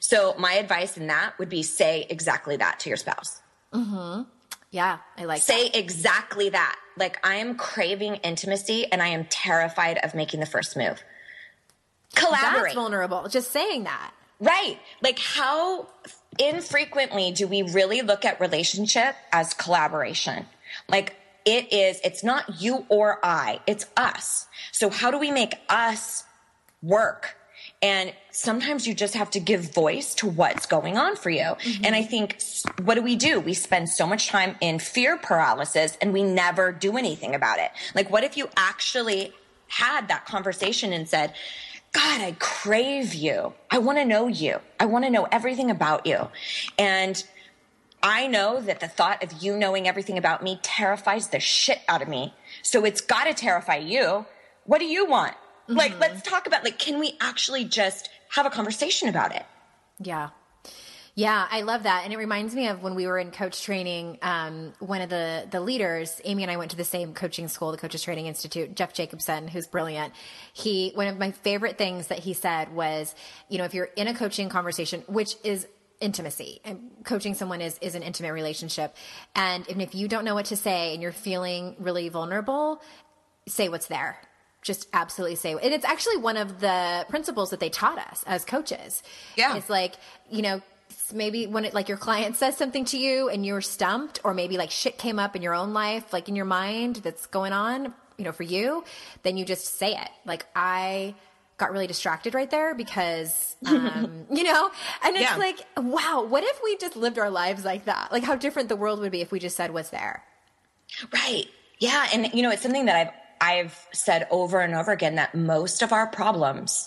So 0.00 0.34
my 0.38 0.54
advice 0.54 0.96
in 0.96 1.08
that 1.08 1.38
would 1.38 1.48
be 1.48 1.62
say 1.62 2.06
exactly 2.08 2.56
that 2.56 2.80
to 2.80 2.90
your 2.90 2.96
spouse. 2.96 3.41
Mm-hmm. 3.72 4.22
Yeah, 4.70 4.98
I 5.18 5.24
like 5.24 5.42
Say 5.42 5.68
that. 5.68 5.78
exactly 5.78 6.48
that. 6.50 6.76
Like 6.96 7.24
I 7.26 7.36
am 7.36 7.56
craving 7.56 8.16
intimacy 8.16 8.86
and 8.90 9.02
I 9.02 9.08
am 9.08 9.26
terrified 9.26 9.98
of 10.02 10.14
making 10.14 10.40
the 10.40 10.46
first 10.46 10.76
move. 10.76 11.02
That's 12.14 12.26
Collaborate. 12.26 12.74
vulnerable. 12.74 13.28
Just 13.28 13.50
saying 13.50 13.84
that. 13.84 14.12
Right. 14.40 14.78
Like 15.02 15.18
how 15.18 15.88
infrequently 16.38 17.32
do 17.32 17.46
we 17.46 17.62
really 17.62 18.02
look 18.02 18.24
at 18.24 18.40
relationship 18.40 19.14
as 19.30 19.54
collaboration? 19.54 20.46
Like 20.88 21.16
it 21.44 21.72
is, 21.72 22.00
it's 22.04 22.24
not 22.24 22.60
you 22.62 22.86
or 22.88 23.18
I, 23.22 23.60
it's 23.66 23.86
us. 23.96 24.46
So 24.72 24.90
how 24.90 25.10
do 25.10 25.18
we 25.18 25.30
make 25.30 25.54
us 25.68 26.24
work? 26.82 27.36
And 27.82 28.14
sometimes 28.30 28.86
you 28.86 28.94
just 28.94 29.14
have 29.14 29.30
to 29.32 29.40
give 29.40 29.74
voice 29.74 30.14
to 30.16 30.28
what's 30.28 30.66
going 30.66 30.96
on 30.96 31.16
for 31.16 31.30
you. 31.30 31.42
Mm-hmm. 31.42 31.84
And 31.84 31.96
I 31.96 32.02
think, 32.04 32.40
what 32.84 32.94
do 32.94 33.02
we 33.02 33.16
do? 33.16 33.40
We 33.40 33.54
spend 33.54 33.88
so 33.88 34.06
much 34.06 34.28
time 34.28 34.56
in 34.60 34.78
fear 34.78 35.16
paralysis 35.16 35.98
and 36.00 36.12
we 36.12 36.22
never 36.22 36.70
do 36.70 36.96
anything 36.96 37.34
about 37.34 37.58
it. 37.58 37.72
Like, 37.94 38.08
what 38.10 38.22
if 38.22 38.36
you 38.36 38.48
actually 38.56 39.32
had 39.66 40.08
that 40.08 40.26
conversation 40.26 40.92
and 40.92 41.08
said, 41.08 41.34
God, 41.92 42.20
I 42.20 42.36
crave 42.38 43.14
you. 43.14 43.52
I 43.70 43.78
want 43.78 43.98
to 43.98 44.04
know 44.04 44.26
you. 44.26 44.60
I 44.80 44.86
want 44.86 45.04
to 45.04 45.10
know 45.10 45.26
everything 45.30 45.70
about 45.70 46.06
you. 46.06 46.28
And 46.78 47.22
I 48.02 48.26
know 48.26 48.60
that 48.60 48.80
the 48.80 48.88
thought 48.88 49.22
of 49.22 49.42
you 49.42 49.56
knowing 49.56 49.86
everything 49.86 50.18
about 50.18 50.42
me 50.42 50.58
terrifies 50.62 51.28
the 51.28 51.40
shit 51.40 51.80
out 51.88 52.02
of 52.02 52.08
me. 52.08 52.34
So 52.62 52.84
it's 52.84 53.00
got 53.00 53.24
to 53.24 53.34
terrify 53.34 53.76
you. 53.76 54.26
What 54.64 54.78
do 54.78 54.86
you 54.86 55.06
want? 55.06 55.34
Mm-hmm. 55.68 55.74
Like, 55.74 55.98
let's 56.00 56.22
talk 56.22 56.46
about, 56.46 56.64
like, 56.64 56.78
can 56.78 56.98
we 56.98 57.16
actually 57.20 57.64
just 57.64 58.08
have 58.30 58.46
a 58.46 58.50
conversation 58.50 59.08
about 59.08 59.34
it? 59.34 59.44
Yeah. 60.00 60.30
Yeah, 61.14 61.46
I 61.50 61.60
love 61.60 61.82
that, 61.82 62.04
and 62.04 62.12
it 62.14 62.16
reminds 62.16 62.54
me 62.54 62.68
of 62.68 62.82
when 62.82 62.94
we 62.94 63.06
were 63.06 63.18
in 63.18 63.32
coach 63.32 63.62
training. 63.62 64.18
Um, 64.22 64.72
one 64.78 65.02
of 65.02 65.10
the 65.10 65.46
the 65.50 65.60
leaders, 65.60 66.18
Amy 66.24 66.42
and 66.42 66.50
I 66.50 66.56
went 66.56 66.70
to 66.70 66.76
the 66.76 66.84
same 66.84 67.12
coaching 67.12 67.48
school, 67.48 67.70
the 67.70 67.76
Coaches 67.76 68.02
Training 68.02 68.28
Institute. 68.28 68.74
Jeff 68.74 68.94
Jacobson, 68.94 69.46
who's 69.46 69.66
brilliant, 69.66 70.14
he 70.54 70.92
one 70.94 71.08
of 71.08 71.18
my 71.18 71.32
favorite 71.32 71.76
things 71.76 72.06
that 72.06 72.20
he 72.20 72.32
said 72.32 72.72
was, 72.74 73.14
you 73.50 73.58
know, 73.58 73.64
if 73.64 73.74
you're 73.74 73.90
in 73.94 74.08
a 74.08 74.14
coaching 74.14 74.48
conversation, 74.48 75.02
which 75.06 75.36
is 75.44 75.66
intimacy 76.00 76.60
and 76.64 76.90
coaching 77.04 77.34
someone 77.34 77.60
is 77.60 77.78
is 77.80 77.94
an 77.94 78.02
intimate 78.02 78.32
relationship 78.32 78.96
and 79.36 79.64
if 79.68 79.94
you 79.94 80.08
don't 80.08 80.24
know 80.24 80.34
what 80.34 80.46
to 80.46 80.56
say 80.56 80.94
and 80.94 81.00
you're 81.00 81.12
feeling 81.12 81.76
really 81.78 82.08
vulnerable 82.08 82.82
say 83.46 83.68
what's 83.68 83.86
there 83.86 84.18
just 84.62 84.88
absolutely 84.92 85.36
say 85.36 85.52
and 85.52 85.74
it's 85.74 85.84
actually 85.84 86.16
one 86.16 86.36
of 86.36 86.60
the 86.60 87.04
principles 87.08 87.50
that 87.50 87.60
they 87.60 87.68
taught 87.68 87.98
us 87.98 88.24
as 88.26 88.44
coaches 88.44 89.02
yeah 89.36 89.56
it's 89.56 89.68
like 89.68 89.94
you 90.30 90.40
know 90.42 90.62
maybe 91.12 91.46
when 91.46 91.64
it 91.64 91.74
like 91.74 91.88
your 91.88 91.98
client 91.98 92.36
says 92.42 92.56
something 92.56 92.84
to 92.84 92.96
you 92.96 93.28
and 93.28 93.44
you're 93.44 93.60
stumped 93.60 94.20
or 94.24 94.34
maybe 94.34 94.56
like 94.56 94.70
shit 94.70 94.98
came 94.98 95.18
up 95.18 95.36
in 95.36 95.42
your 95.42 95.54
own 95.54 95.72
life 95.72 96.12
like 96.12 96.28
in 96.28 96.36
your 96.36 96.44
mind 96.44 96.96
that's 96.96 97.26
going 97.26 97.52
on 97.52 97.92
you 98.16 98.24
know 98.24 98.32
for 98.32 98.44
you 98.44 98.84
then 99.22 99.36
you 99.36 99.44
just 99.44 99.78
say 99.78 99.94
it 99.94 100.08
like 100.24 100.46
i 100.54 101.14
got 101.62 101.72
really 101.72 101.86
distracted 101.86 102.34
right 102.34 102.50
there 102.50 102.74
because, 102.74 103.56
um, 103.66 104.26
you 104.30 104.42
know, 104.42 104.70
and 105.04 105.16
it's 105.16 105.30
yeah. 105.30 105.36
like, 105.36 105.64
wow, 105.76 106.24
what 106.28 106.42
if 106.42 106.60
we 106.62 106.76
just 106.76 106.96
lived 106.96 107.18
our 107.18 107.30
lives 107.30 107.64
like 107.64 107.84
that? 107.84 108.10
Like 108.10 108.24
how 108.24 108.34
different 108.34 108.68
the 108.68 108.76
world 108.76 108.98
would 109.00 109.12
be 109.12 109.20
if 109.20 109.30
we 109.30 109.38
just 109.38 109.56
said 109.56 109.72
what's 109.72 109.90
there. 109.90 110.24
Right. 111.12 111.46
Yeah. 111.78 112.08
And, 112.12 112.32
you 112.34 112.42
know, 112.42 112.50
it's 112.50 112.62
something 112.62 112.86
that 112.86 112.96
I've, 112.96 113.21
I've 113.42 113.88
said 113.92 114.28
over 114.30 114.60
and 114.60 114.72
over 114.72 114.92
again 114.92 115.16
that 115.16 115.34
most 115.34 115.82
of 115.82 115.92
our 115.92 116.06
problems 116.06 116.86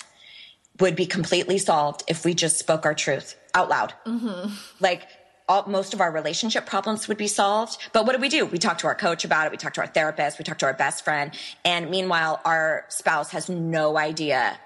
would 0.80 0.96
be 0.96 1.06
completely 1.06 1.58
solved 1.58 2.04
if 2.08 2.24
we 2.24 2.34
just 2.34 2.58
spoke 2.58 2.86
our 2.86 2.94
truth 2.94 3.36
out 3.54 3.70
loud. 3.70 3.94
Mm-hmm. 4.06 4.54
Like 4.80 5.08
all, 5.50 5.66
most 5.68 5.94
of 5.94 6.00
our 6.00 6.12
relationship 6.12 6.66
problems 6.66 7.10
would 7.10 7.18
be 7.18 7.28
solved. 7.28 7.78
But 7.92 8.06
what 8.06 8.16
do 8.16 8.22
we 8.22 8.30
do? 8.30 8.46
We 8.46 8.58
talk 8.58 8.78
to 8.80 8.88
our 8.88 8.96
coach 8.96 9.26
about 9.26 9.46
it. 9.46 9.52
We 9.52 9.58
talk 9.58 9.74
to 9.74 9.82
our 9.82 9.88
therapist. 9.88 10.40
We 10.40 10.46
talk 10.46 10.58
to 10.60 10.66
our 10.66 10.74
best 10.74 11.04
friend. 11.04 11.32
And 11.66 11.92
meanwhile, 11.92 12.40
our 12.46 12.86
spouse 12.88 13.32
has 13.32 13.50
no 13.50 13.98
idea 13.98 14.58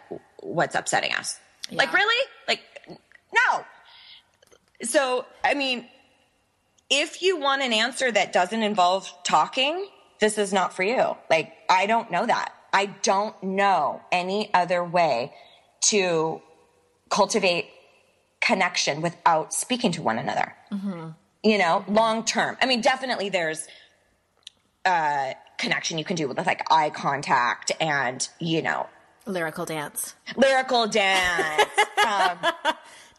what's 0.42 0.76
upsetting 0.76 1.14
us. 1.14 1.40
Yeah. 1.72 1.80
Like, 1.80 1.92
really? 1.92 2.28
Like, 2.48 2.62
no. 2.88 3.66
So, 4.84 5.26
I 5.44 5.56
mean, 5.56 5.88
if 6.92 7.24
you 7.24 7.40
want 7.40 7.64
an 7.64 7.74
answer 7.74 8.12
that 8.12 8.32
doesn't 8.32 8.62
involve 8.62 9.12
talking, 9.24 9.88
this 10.20 10.38
is 10.38 10.54
not 10.54 10.74
for 10.74 10.84
you. 10.84 11.16
Like, 11.30 11.54
I 11.70 11.86
don't 11.86 12.12
know 12.12 12.26
that. 12.26 12.54
I 12.74 12.88
don't 12.88 13.42
know 13.42 14.02
any 14.12 14.54
other 14.54 14.84
way 14.84 15.34
to 15.82 16.42
cultivate 17.10 17.70
connection 18.42 19.02
without 19.02 19.54
speaking 19.54 19.92
to 19.94 20.02
one 20.02 20.18
another. 20.18 20.56
Mm-hmm. 20.72 21.10
You 21.44 21.58
know, 21.58 21.86
long 21.88 22.26
term. 22.26 22.58
I 22.62 22.66
mean, 22.66 22.82
definitely 22.82 23.30
there's 23.30 23.68
uh, 24.86 25.34
connection 25.58 25.98
you 25.98 26.04
can 26.04 26.16
do 26.16 26.28
with 26.28 26.38
like 26.46 26.70
eye 26.72 26.90
contact 26.90 27.72
and, 27.80 28.28
you 28.40 28.62
know, 28.62 28.88
lyrical 29.26 29.66
dance, 29.66 30.16
lyrical 30.36 30.88
dance, 30.88 31.70
um, 32.06 32.38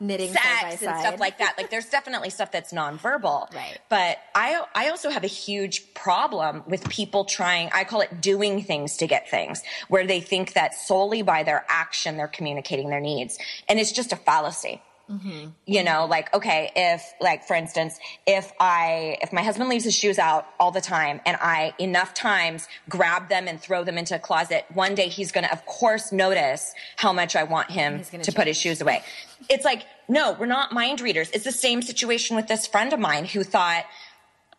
knitting 0.01 0.33
sex 0.33 0.83
and 0.83 0.99
stuff 0.99 1.21
like 1.21 1.39
that. 1.39 1.55
Like 1.57 1.71
there's 1.71 1.87
definitely 1.87 2.31
stuff 2.31 2.51
that's 2.51 2.73
nonverbal. 2.73 3.49
Right. 3.61 3.79
But 3.89 4.19
I 4.35 4.65
I 4.75 4.89
also 4.89 5.11
have 5.11 5.25
a 5.25 5.29
huge 5.29 5.93
problem 5.95 6.63
with 6.67 6.89
people 6.89 7.25
trying 7.25 7.69
I 7.73 7.85
call 7.85 8.01
it 8.01 8.21
doing 8.21 8.63
things 8.63 8.97
to 8.99 9.07
get 9.07 9.29
things, 9.29 9.63
where 9.89 10.07
they 10.07 10.21
think 10.21 10.55
that 10.55 10.75
solely 10.75 11.23
by 11.23 11.43
their 11.43 11.65
action 11.69 12.17
they're 12.17 12.29
communicating 12.29 12.89
their 12.89 13.01
needs. 13.01 13.39
And 13.69 13.79
it's 13.79 13.93
just 13.93 14.13
a 14.13 14.17
fallacy. 14.17 14.81
Mm-hmm. 15.11 15.49
You 15.67 15.83
know, 15.83 16.07
like, 16.07 16.33
okay, 16.33 16.71
if, 16.77 17.03
like, 17.21 17.45
for 17.45 17.55
instance, 17.55 17.99
if 18.27 18.53
I, 18.61 19.19
if 19.23 19.33
my 19.33 19.43
husband 19.43 19.69
leaves 19.69 19.85
his 19.85 19.95
shoes 19.95 20.19
out 20.19 20.47
all 20.61 20.71
the 20.71 20.81
time 20.81 21.21
and 21.27 21.37
I 21.41 21.75
enough 21.79 22.15
times 22.15 22.69
grab 22.89 23.29
them 23.29 23.49
and 23.49 23.61
throw 23.61 23.83
them 23.83 23.99
into 23.99 24.15
a 24.15 24.19
closet, 24.19 24.65
one 24.73 24.95
day 24.95 25.09
he's 25.09 25.33
going 25.33 25.45
to, 25.45 25.53
of 25.53 25.67
course, 25.67 26.13
notice 26.13 26.75
how 26.97 27.13
much 27.13 27.35
I 27.35 27.43
want 27.43 27.71
him 27.71 28.05
to 28.05 28.11
change. 28.11 28.35
put 28.35 28.47
his 28.47 28.57
shoes 28.57 28.81
away. 28.81 29.03
It's 29.49 29.65
like, 29.65 29.85
no, 30.09 30.37
we're 30.39 30.47
not 30.47 30.73
mind 30.73 31.01
readers. 31.01 31.31
It's 31.33 31.45
the 31.45 31.53
same 31.53 31.83
situation 31.83 32.37
with 32.37 32.47
this 32.47 32.67
friend 32.67 32.93
of 32.93 33.01
mine 33.01 33.25
who 33.25 33.43
thought, 33.43 33.85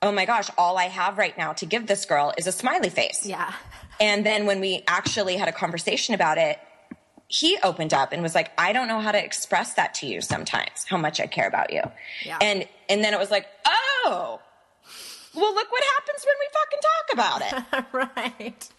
oh 0.01 0.11
my 0.11 0.25
gosh, 0.25 0.49
all 0.57 0.77
I 0.77 0.85
have 0.85 1.17
right 1.17 1.37
now 1.37 1.53
to 1.53 1.65
give 1.65 1.87
this 1.87 2.05
girl 2.05 2.33
is 2.37 2.47
a 2.47 2.51
smiley 2.51 2.89
face. 2.89 3.25
Yeah. 3.25 3.53
And 3.99 4.25
then 4.25 4.47
when 4.47 4.59
we 4.59 4.83
actually 4.87 5.37
had 5.37 5.47
a 5.47 5.51
conversation 5.51 6.15
about 6.15 6.37
it, 6.37 6.59
he 7.31 7.57
opened 7.63 7.93
up 7.93 8.11
and 8.11 8.21
was 8.21 8.35
like, 8.35 8.51
I 8.57 8.73
don't 8.73 8.89
know 8.89 8.99
how 8.99 9.13
to 9.13 9.23
express 9.23 9.75
that 9.75 9.93
to 9.95 10.05
you 10.05 10.19
sometimes, 10.19 10.85
how 10.85 10.97
much 10.97 11.21
I 11.21 11.27
care 11.27 11.47
about 11.47 11.71
you. 11.71 11.81
Yeah. 12.25 12.37
And, 12.41 12.67
and 12.89 13.01
then 13.03 13.13
it 13.13 13.19
was 13.19 13.31
like, 13.31 13.47
oh, 13.65 14.41
well, 15.33 15.55
look 15.55 15.71
what 15.71 15.83
happens 15.95 16.25
when 16.25 16.35
we 16.39 16.47
fucking 16.53 16.79
talk 16.83 17.13
about 17.13 17.41
it. 17.41 18.33
right. 18.43 18.69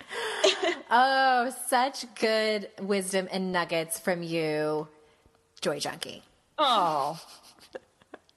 oh, 0.91 1.55
such 1.67 2.15
good 2.17 2.69
wisdom 2.83 3.27
and 3.33 3.53
nuggets 3.53 3.99
from 3.99 4.23
you, 4.23 4.87
Joy 5.63 5.81
Junkie. 5.81 6.23
Oh, 6.59 7.19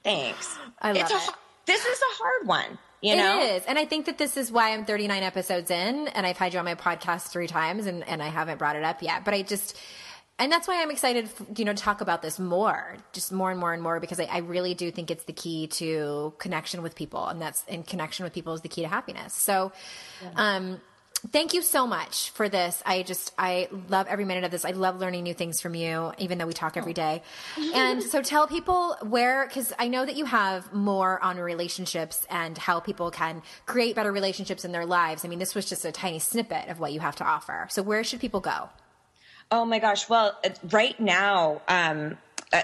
thanks. 0.01 0.57
I 0.81 0.93
love 0.93 1.01
it's 1.01 1.11
a, 1.11 1.17
it. 1.17 1.35
This 1.65 1.85
is 1.85 1.99
a 1.99 2.23
hard 2.23 2.47
one. 2.47 2.77
You 3.01 3.17
know? 3.17 3.41
It 3.41 3.57
is. 3.57 3.65
And 3.65 3.77
I 3.77 3.83
think 3.85 4.05
that 4.05 4.17
this 4.17 4.37
is 4.37 4.49
why 4.49 4.71
I'm 4.71 4.85
39 4.85 5.21
episodes 5.21 5.69
in 5.69 6.07
and 6.07 6.25
I've 6.25 6.37
had 6.37 6.53
you 6.53 6.59
on 6.59 6.65
my 6.65 6.75
podcast 6.75 7.27
three 7.27 7.47
times 7.47 7.85
and, 7.85 8.07
and 8.07 8.23
I 8.23 8.29
haven't 8.29 8.57
brought 8.57 8.77
it 8.77 8.83
up 8.83 9.03
yet. 9.03 9.25
But 9.25 9.33
I 9.33 9.41
just, 9.41 9.77
and 10.37 10.51
that's 10.51 10.67
why 10.67 10.81
I'm 10.81 10.91
excited, 10.91 11.29
you 11.55 11.63
know, 11.63 11.73
to 11.73 11.81
talk 11.81 12.01
about 12.01 12.21
this 12.21 12.39
more, 12.39 12.97
just 13.13 13.31
more 13.31 13.51
and 13.51 13.59
more 13.59 13.73
and 13.73 13.81
more, 13.81 14.01
because 14.01 14.19
I, 14.19 14.25
I, 14.25 14.37
really 14.39 14.73
do 14.73 14.91
think 14.91 15.09
it's 15.09 15.23
the 15.23 15.33
key 15.33 15.67
to 15.67 16.33
connection 16.39 16.81
with 16.81 16.93
people, 16.93 17.25
and 17.27 17.41
that's 17.41 17.63
and 17.69 17.87
connection 17.87 18.25
with 18.25 18.33
people 18.33 18.53
is 18.53 18.59
the 18.59 18.67
key 18.67 18.81
to 18.81 18.89
happiness. 18.89 19.33
So, 19.33 19.71
yeah. 20.21 20.31
um, 20.35 20.81
thank 21.31 21.53
you 21.53 21.61
so 21.61 21.87
much 21.87 22.31
for 22.31 22.49
this. 22.49 22.83
I 22.85 23.03
just 23.03 23.33
I 23.37 23.69
love 23.87 24.07
every 24.07 24.25
minute 24.25 24.43
of 24.43 24.51
this. 24.51 24.65
I 24.65 24.71
love 24.71 24.99
learning 24.99 25.23
new 25.23 25.33
things 25.33 25.61
from 25.61 25.73
you, 25.73 26.11
even 26.17 26.37
though 26.37 26.47
we 26.47 26.53
talk 26.53 26.75
every 26.75 26.93
day. 26.93 27.23
and 27.73 28.03
so, 28.03 28.21
tell 28.21 28.45
people 28.45 28.97
where, 29.03 29.47
because 29.47 29.71
I 29.79 29.87
know 29.87 30.05
that 30.05 30.17
you 30.17 30.25
have 30.25 30.73
more 30.73 31.23
on 31.23 31.37
relationships 31.37 32.27
and 32.29 32.57
how 32.57 32.81
people 32.81 33.09
can 33.09 33.41
create 33.67 33.95
better 33.95 34.11
relationships 34.11 34.65
in 34.65 34.73
their 34.73 34.85
lives. 34.85 35.23
I 35.23 35.29
mean, 35.29 35.39
this 35.39 35.55
was 35.55 35.65
just 35.65 35.85
a 35.85 35.93
tiny 35.93 36.19
snippet 36.19 36.67
of 36.67 36.81
what 36.81 36.91
you 36.91 36.99
have 36.99 37.15
to 37.17 37.23
offer. 37.23 37.67
So, 37.69 37.81
where 37.81 38.03
should 38.03 38.19
people 38.19 38.41
go? 38.41 38.67
Oh 39.51 39.65
my 39.65 39.79
gosh. 39.79 40.09
Well, 40.09 40.37
right 40.71 40.99
now, 40.99 41.61
um, 41.67 42.17
uh, 42.51 42.63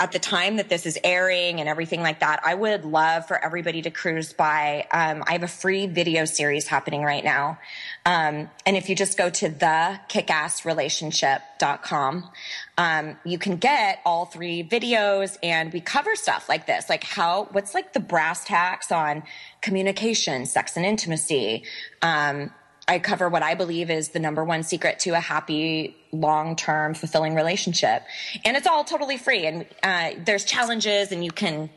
at 0.00 0.12
the 0.12 0.18
time 0.20 0.56
that 0.56 0.68
this 0.68 0.86
is 0.86 0.96
airing 1.02 1.58
and 1.58 1.68
everything 1.68 2.02
like 2.02 2.20
that, 2.20 2.38
I 2.44 2.54
would 2.54 2.84
love 2.84 3.26
for 3.26 3.36
everybody 3.36 3.82
to 3.82 3.90
cruise 3.90 4.32
by. 4.32 4.86
Um, 4.92 5.24
I 5.26 5.32
have 5.32 5.42
a 5.42 5.48
free 5.48 5.88
video 5.88 6.24
series 6.24 6.68
happening 6.68 7.02
right 7.02 7.24
now. 7.24 7.58
Um, 8.06 8.48
and 8.64 8.76
if 8.76 8.88
you 8.88 8.94
just 8.94 9.18
go 9.18 9.28
to 9.28 9.48
the 9.48 9.98
kickassrelationship.com, 10.08 12.30
um, 12.78 13.18
you 13.24 13.38
can 13.38 13.56
get 13.56 14.00
all 14.04 14.26
three 14.26 14.62
videos 14.62 15.36
and 15.42 15.72
we 15.72 15.80
cover 15.80 16.14
stuff 16.14 16.48
like 16.48 16.68
this, 16.68 16.88
like 16.88 17.02
how, 17.02 17.48
what's 17.50 17.74
like 17.74 17.92
the 17.92 18.00
brass 18.00 18.44
tacks 18.44 18.92
on 18.92 19.24
communication, 19.62 20.46
sex 20.46 20.76
and 20.76 20.86
intimacy, 20.86 21.64
um, 22.02 22.52
I 22.88 22.98
cover 22.98 23.28
what 23.28 23.42
I 23.42 23.54
believe 23.54 23.90
is 23.90 24.08
the 24.08 24.18
number 24.18 24.42
one 24.42 24.62
secret 24.62 24.98
to 25.00 25.10
a 25.10 25.20
happy, 25.20 25.94
long-term, 26.10 26.94
fulfilling 26.94 27.34
relationship. 27.34 28.02
And 28.44 28.56
it's 28.56 28.66
all 28.66 28.82
totally 28.82 29.18
free. 29.18 29.46
And 29.46 29.66
uh, 29.82 30.12
there's 30.24 30.44
challenges 30.44 31.12
and 31.12 31.22
you 31.22 31.30
can 31.30 31.68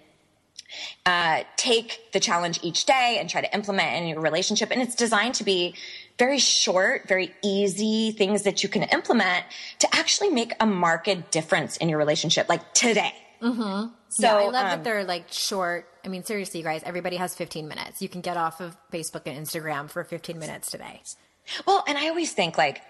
uh, 1.05 1.43
take 1.57 2.11
the 2.13 2.19
challenge 2.19 2.59
each 2.63 2.85
day 2.85 3.17
and 3.19 3.29
try 3.29 3.41
to 3.41 3.53
implement 3.53 3.97
in 3.97 4.07
your 4.07 4.21
relationship. 4.21 4.71
And 4.71 4.81
it's 4.81 4.95
designed 4.95 5.35
to 5.35 5.43
be 5.43 5.75
very 6.17 6.39
short, 6.39 7.07
very 7.07 7.33
easy 7.43 8.11
things 8.11 8.43
that 8.43 8.63
you 8.63 8.69
can 8.69 8.83
implement 8.83 9.43
to 9.79 9.87
actually 9.93 10.29
make 10.29 10.53
a 10.61 10.65
marked 10.65 11.31
difference 11.31 11.75
in 11.77 11.89
your 11.89 11.97
relationship, 11.97 12.47
like 12.47 12.73
today. 12.73 13.13
Mm-hmm. 13.41 13.89
So 14.09 14.27
yeah, 14.27 14.35
I 14.35 14.43
love 14.45 14.53
um, 14.53 14.53
that 14.53 14.83
they're 14.83 15.03
like 15.03 15.25
short. 15.31 15.87
I 16.03 16.07
mean, 16.07 16.23
seriously, 16.23 16.59
you 16.59 16.63
guys, 16.63 16.81
everybody 16.85 17.17
has 17.17 17.35
15 17.35 17.67
minutes. 17.67 18.01
You 18.01 18.09
can 18.09 18.21
get 18.21 18.37
off 18.37 18.59
of 18.59 18.75
Facebook 18.91 19.23
and 19.25 19.45
Instagram 19.45 19.89
for 19.89 20.03
15 20.03 20.37
minutes 20.39 20.71
today. 20.71 21.01
Well, 21.65 21.83
and 21.87 21.97
I 21.97 22.09
always 22.09 22.33
think 22.33 22.57
like 22.57 22.81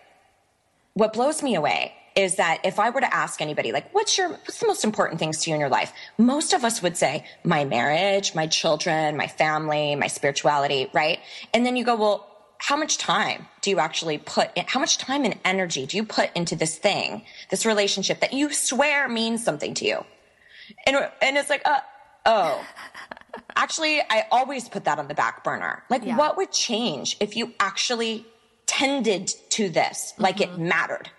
what 0.93 1.13
blows 1.13 1.41
me 1.41 1.55
away 1.55 1.93
is 2.15 2.35
that 2.35 2.59
if 2.65 2.79
I 2.79 2.89
were 2.89 2.99
to 2.99 3.15
ask 3.15 3.41
anybody, 3.41 3.71
like, 3.71 3.93
what's 3.93 4.17
your, 4.17 4.29
what's 4.29 4.59
the 4.59 4.67
most 4.67 4.83
important 4.83 5.19
things 5.19 5.41
to 5.41 5.49
you 5.49 5.55
in 5.55 5.59
your 5.61 5.69
life? 5.69 5.93
Most 6.17 6.53
of 6.53 6.65
us 6.65 6.81
would 6.81 6.97
say, 6.97 7.25
my 7.43 7.63
marriage, 7.63 8.35
my 8.35 8.47
children, 8.47 9.15
my 9.15 9.27
family, 9.27 9.95
my 9.95 10.07
spirituality, 10.07 10.89
right? 10.93 11.19
And 11.53 11.65
then 11.65 11.77
you 11.77 11.85
go, 11.85 11.95
well, 11.95 12.27
how 12.57 12.75
much 12.75 12.97
time 12.97 13.47
do 13.61 13.69
you 13.69 13.79
actually 13.79 14.17
put 14.17 14.49
in, 14.55 14.65
how 14.67 14.79
much 14.79 14.97
time 14.97 15.23
and 15.23 15.39
energy 15.45 15.85
do 15.85 15.97
you 15.97 16.03
put 16.03 16.29
into 16.35 16.55
this 16.55 16.77
thing, 16.77 17.23
this 17.49 17.65
relationship 17.65 18.19
that 18.19 18.33
you 18.33 18.51
swear 18.53 19.07
means 19.07 19.43
something 19.43 19.73
to 19.75 19.85
you? 19.85 20.05
And, 20.85 20.95
and 21.21 21.37
it's 21.37 21.49
like, 21.49 21.61
uh, 21.65 21.79
oh, 22.25 22.63
actually, 23.61 24.01
I 24.01 24.25
always 24.31 24.67
put 24.67 24.85
that 24.85 24.97
on 24.99 25.07
the 25.07 25.13
back 25.13 25.43
burner. 25.43 25.83
Like, 25.89 26.03
yeah. 26.03 26.17
what 26.17 26.37
would 26.37 26.51
change 26.51 27.17
if 27.19 27.35
you 27.35 27.53
actually 27.59 28.25
tended 28.65 29.27
to 29.51 29.69
this 29.69 30.13
like 30.17 30.37
mm-hmm. 30.37 30.61
it 30.61 30.67
mattered? 30.67 31.09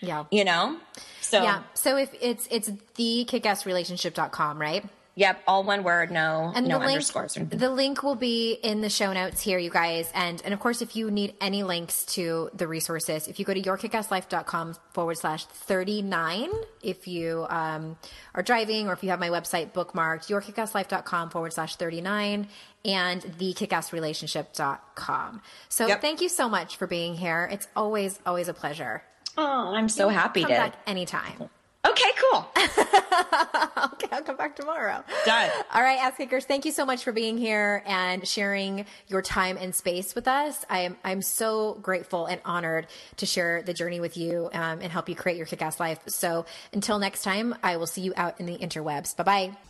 Yeah. 0.00 0.24
You 0.30 0.44
know? 0.44 0.78
So, 1.20 1.42
yeah. 1.42 1.62
So 1.74 1.96
if 1.96 2.10
it's, 2.20 2.48
it's 2.50 2.70
the 2.94 3.26
kickassrelationship.com, 3.28 4.58
right? 4.58 4.84
Yep, 5.16 5.42
all 5.46 5.64
one 5.64 5.82
word, 5.82 6.10
no, 6.10 6.50
and 6.54 6.66
no 6.68 6.78
the 6.78 6.86
underscores. 6.86 7.36
Link, 7.36 7.50
the 7.50 7.68
link 7.68 8.02
will 8.02 8.14
be 8.14 8.52
in 8.52 8.80
the 8.80 8.88
show 8.88 9.12
notes 9.12 9.42
here, 9.42 9.58
you 9.58 9.68
guys. 9.68 10.10
And 10.14 10.40
and 10.44 10.54
of 10.54 10.60
course, 10.60 10.80
if 10.82 10.94
you 10.94 11.10
need 11.10 11.34
any 11.40 11.64
links 11.64 12.04
to 12.14 12.48
the 12.54 12.68
resources, 12.68 13.28
if 13.28 13.38
you 13.38 13.44
go 13.44 13.52
to 13.52 13.60
yourkickasslife.com 13.60 14.76
forward 14.92 15.18
slash 15.18 15.44
39, 15.46 16.48
if 16.82 17.06
you 17.08 17.46
um, 17.50 17.98
are 18.34 18.42
driving 18.42 18.88
or 18.88 18.92
if 18.92 19.02
you 19.02 19.10
have 19.10 19.20
my 19.20 19.30
website 19.30 19.72
bookmarked, 19.72 20.28
yourkickasslife.com 20.28 21.30
forward 21.30 21.52
slash 21.52 21.74
39 21.76 22.48
and 22.84 23.22
thekickassrelationship.com. 23.22 25.42
So 25.68 25.86
yep. 25.86 26.00
thank 26.00 26.20
you 26.20 26.28
so 26.28 26.48
much 26.48 26.76
for 26.76 26.86
being 26.86 27.14
here. 27.14 27.48
It's 27.50 27.66
always, 27.76 28.18
always 28.24 28.48
a 28.48 28.54
pleasure. 28.54 29.02
Oh, 29.36 29.74
I'm 29.74 29.88
so 29.88 30.08
happy 30.08 30.42
come 30.42 30.50
to. 30.50 30.56
back 30.56 30.76
anytime. 30.86 31.50
Okay, 31.86 32.10
cool. 32.30 32.46
okay, 32.58 34.08
I'll 34.12 34.22
come 34.22 34.36
back 34.36 34.54
tomorrow. 34.54 35.02
Done. 35.24 35.50
All 35.72 35.82
right, 35.82 35.98
ass 35.98 36.16
kickers, 36.16 36.44
thank 36.44 36.66
you 36.66 36.72
so 36.72 36.84
much 36.84 37.04
for 37.04 37.12
being 37.12 37.38
here 37.38 37.82
and 37.86 38.26
sharing 38.28 38.84
your 39.08 39.22
time 39.22 39.56
and 39.58 39.74
space 39.74 40.14
with 40.14 40.28
us. 40.28 40.64
I 40.68 40.80
am 40.80 40.96
I'm 41.04 41.22
so 41.22 41.78
grateful 41.80 42.26
and 42.26 42.40
honored 42.44 42.86
to 43.16 43.26
share 43.26 43.62
the 43.62 43.72
journey 43.72 43.98
with 43.98 44.18
you 44.18 44.50
um, 44.52 44.80
and 44.82 44.92
help 44.92 45.08
you 45.08 45.14
create 45.14 45.38
your 45.38 45.46
kick-ass 45.46 45.80
life. 45.80 46.00
So 46.06 46.44
until 46.74 46.98
next 46.98 47.22
time, 47.22 47.54
I 47.62 47.78
will 47.78 47.86
see 47.86 48.02
you 48.02 48.12
out 48.14 48.38
in 48.40 48.46
the 48.46 48.58
interwebs. 48.58 49.16
Bye 49.16 49.24
bye. 49.24 49.69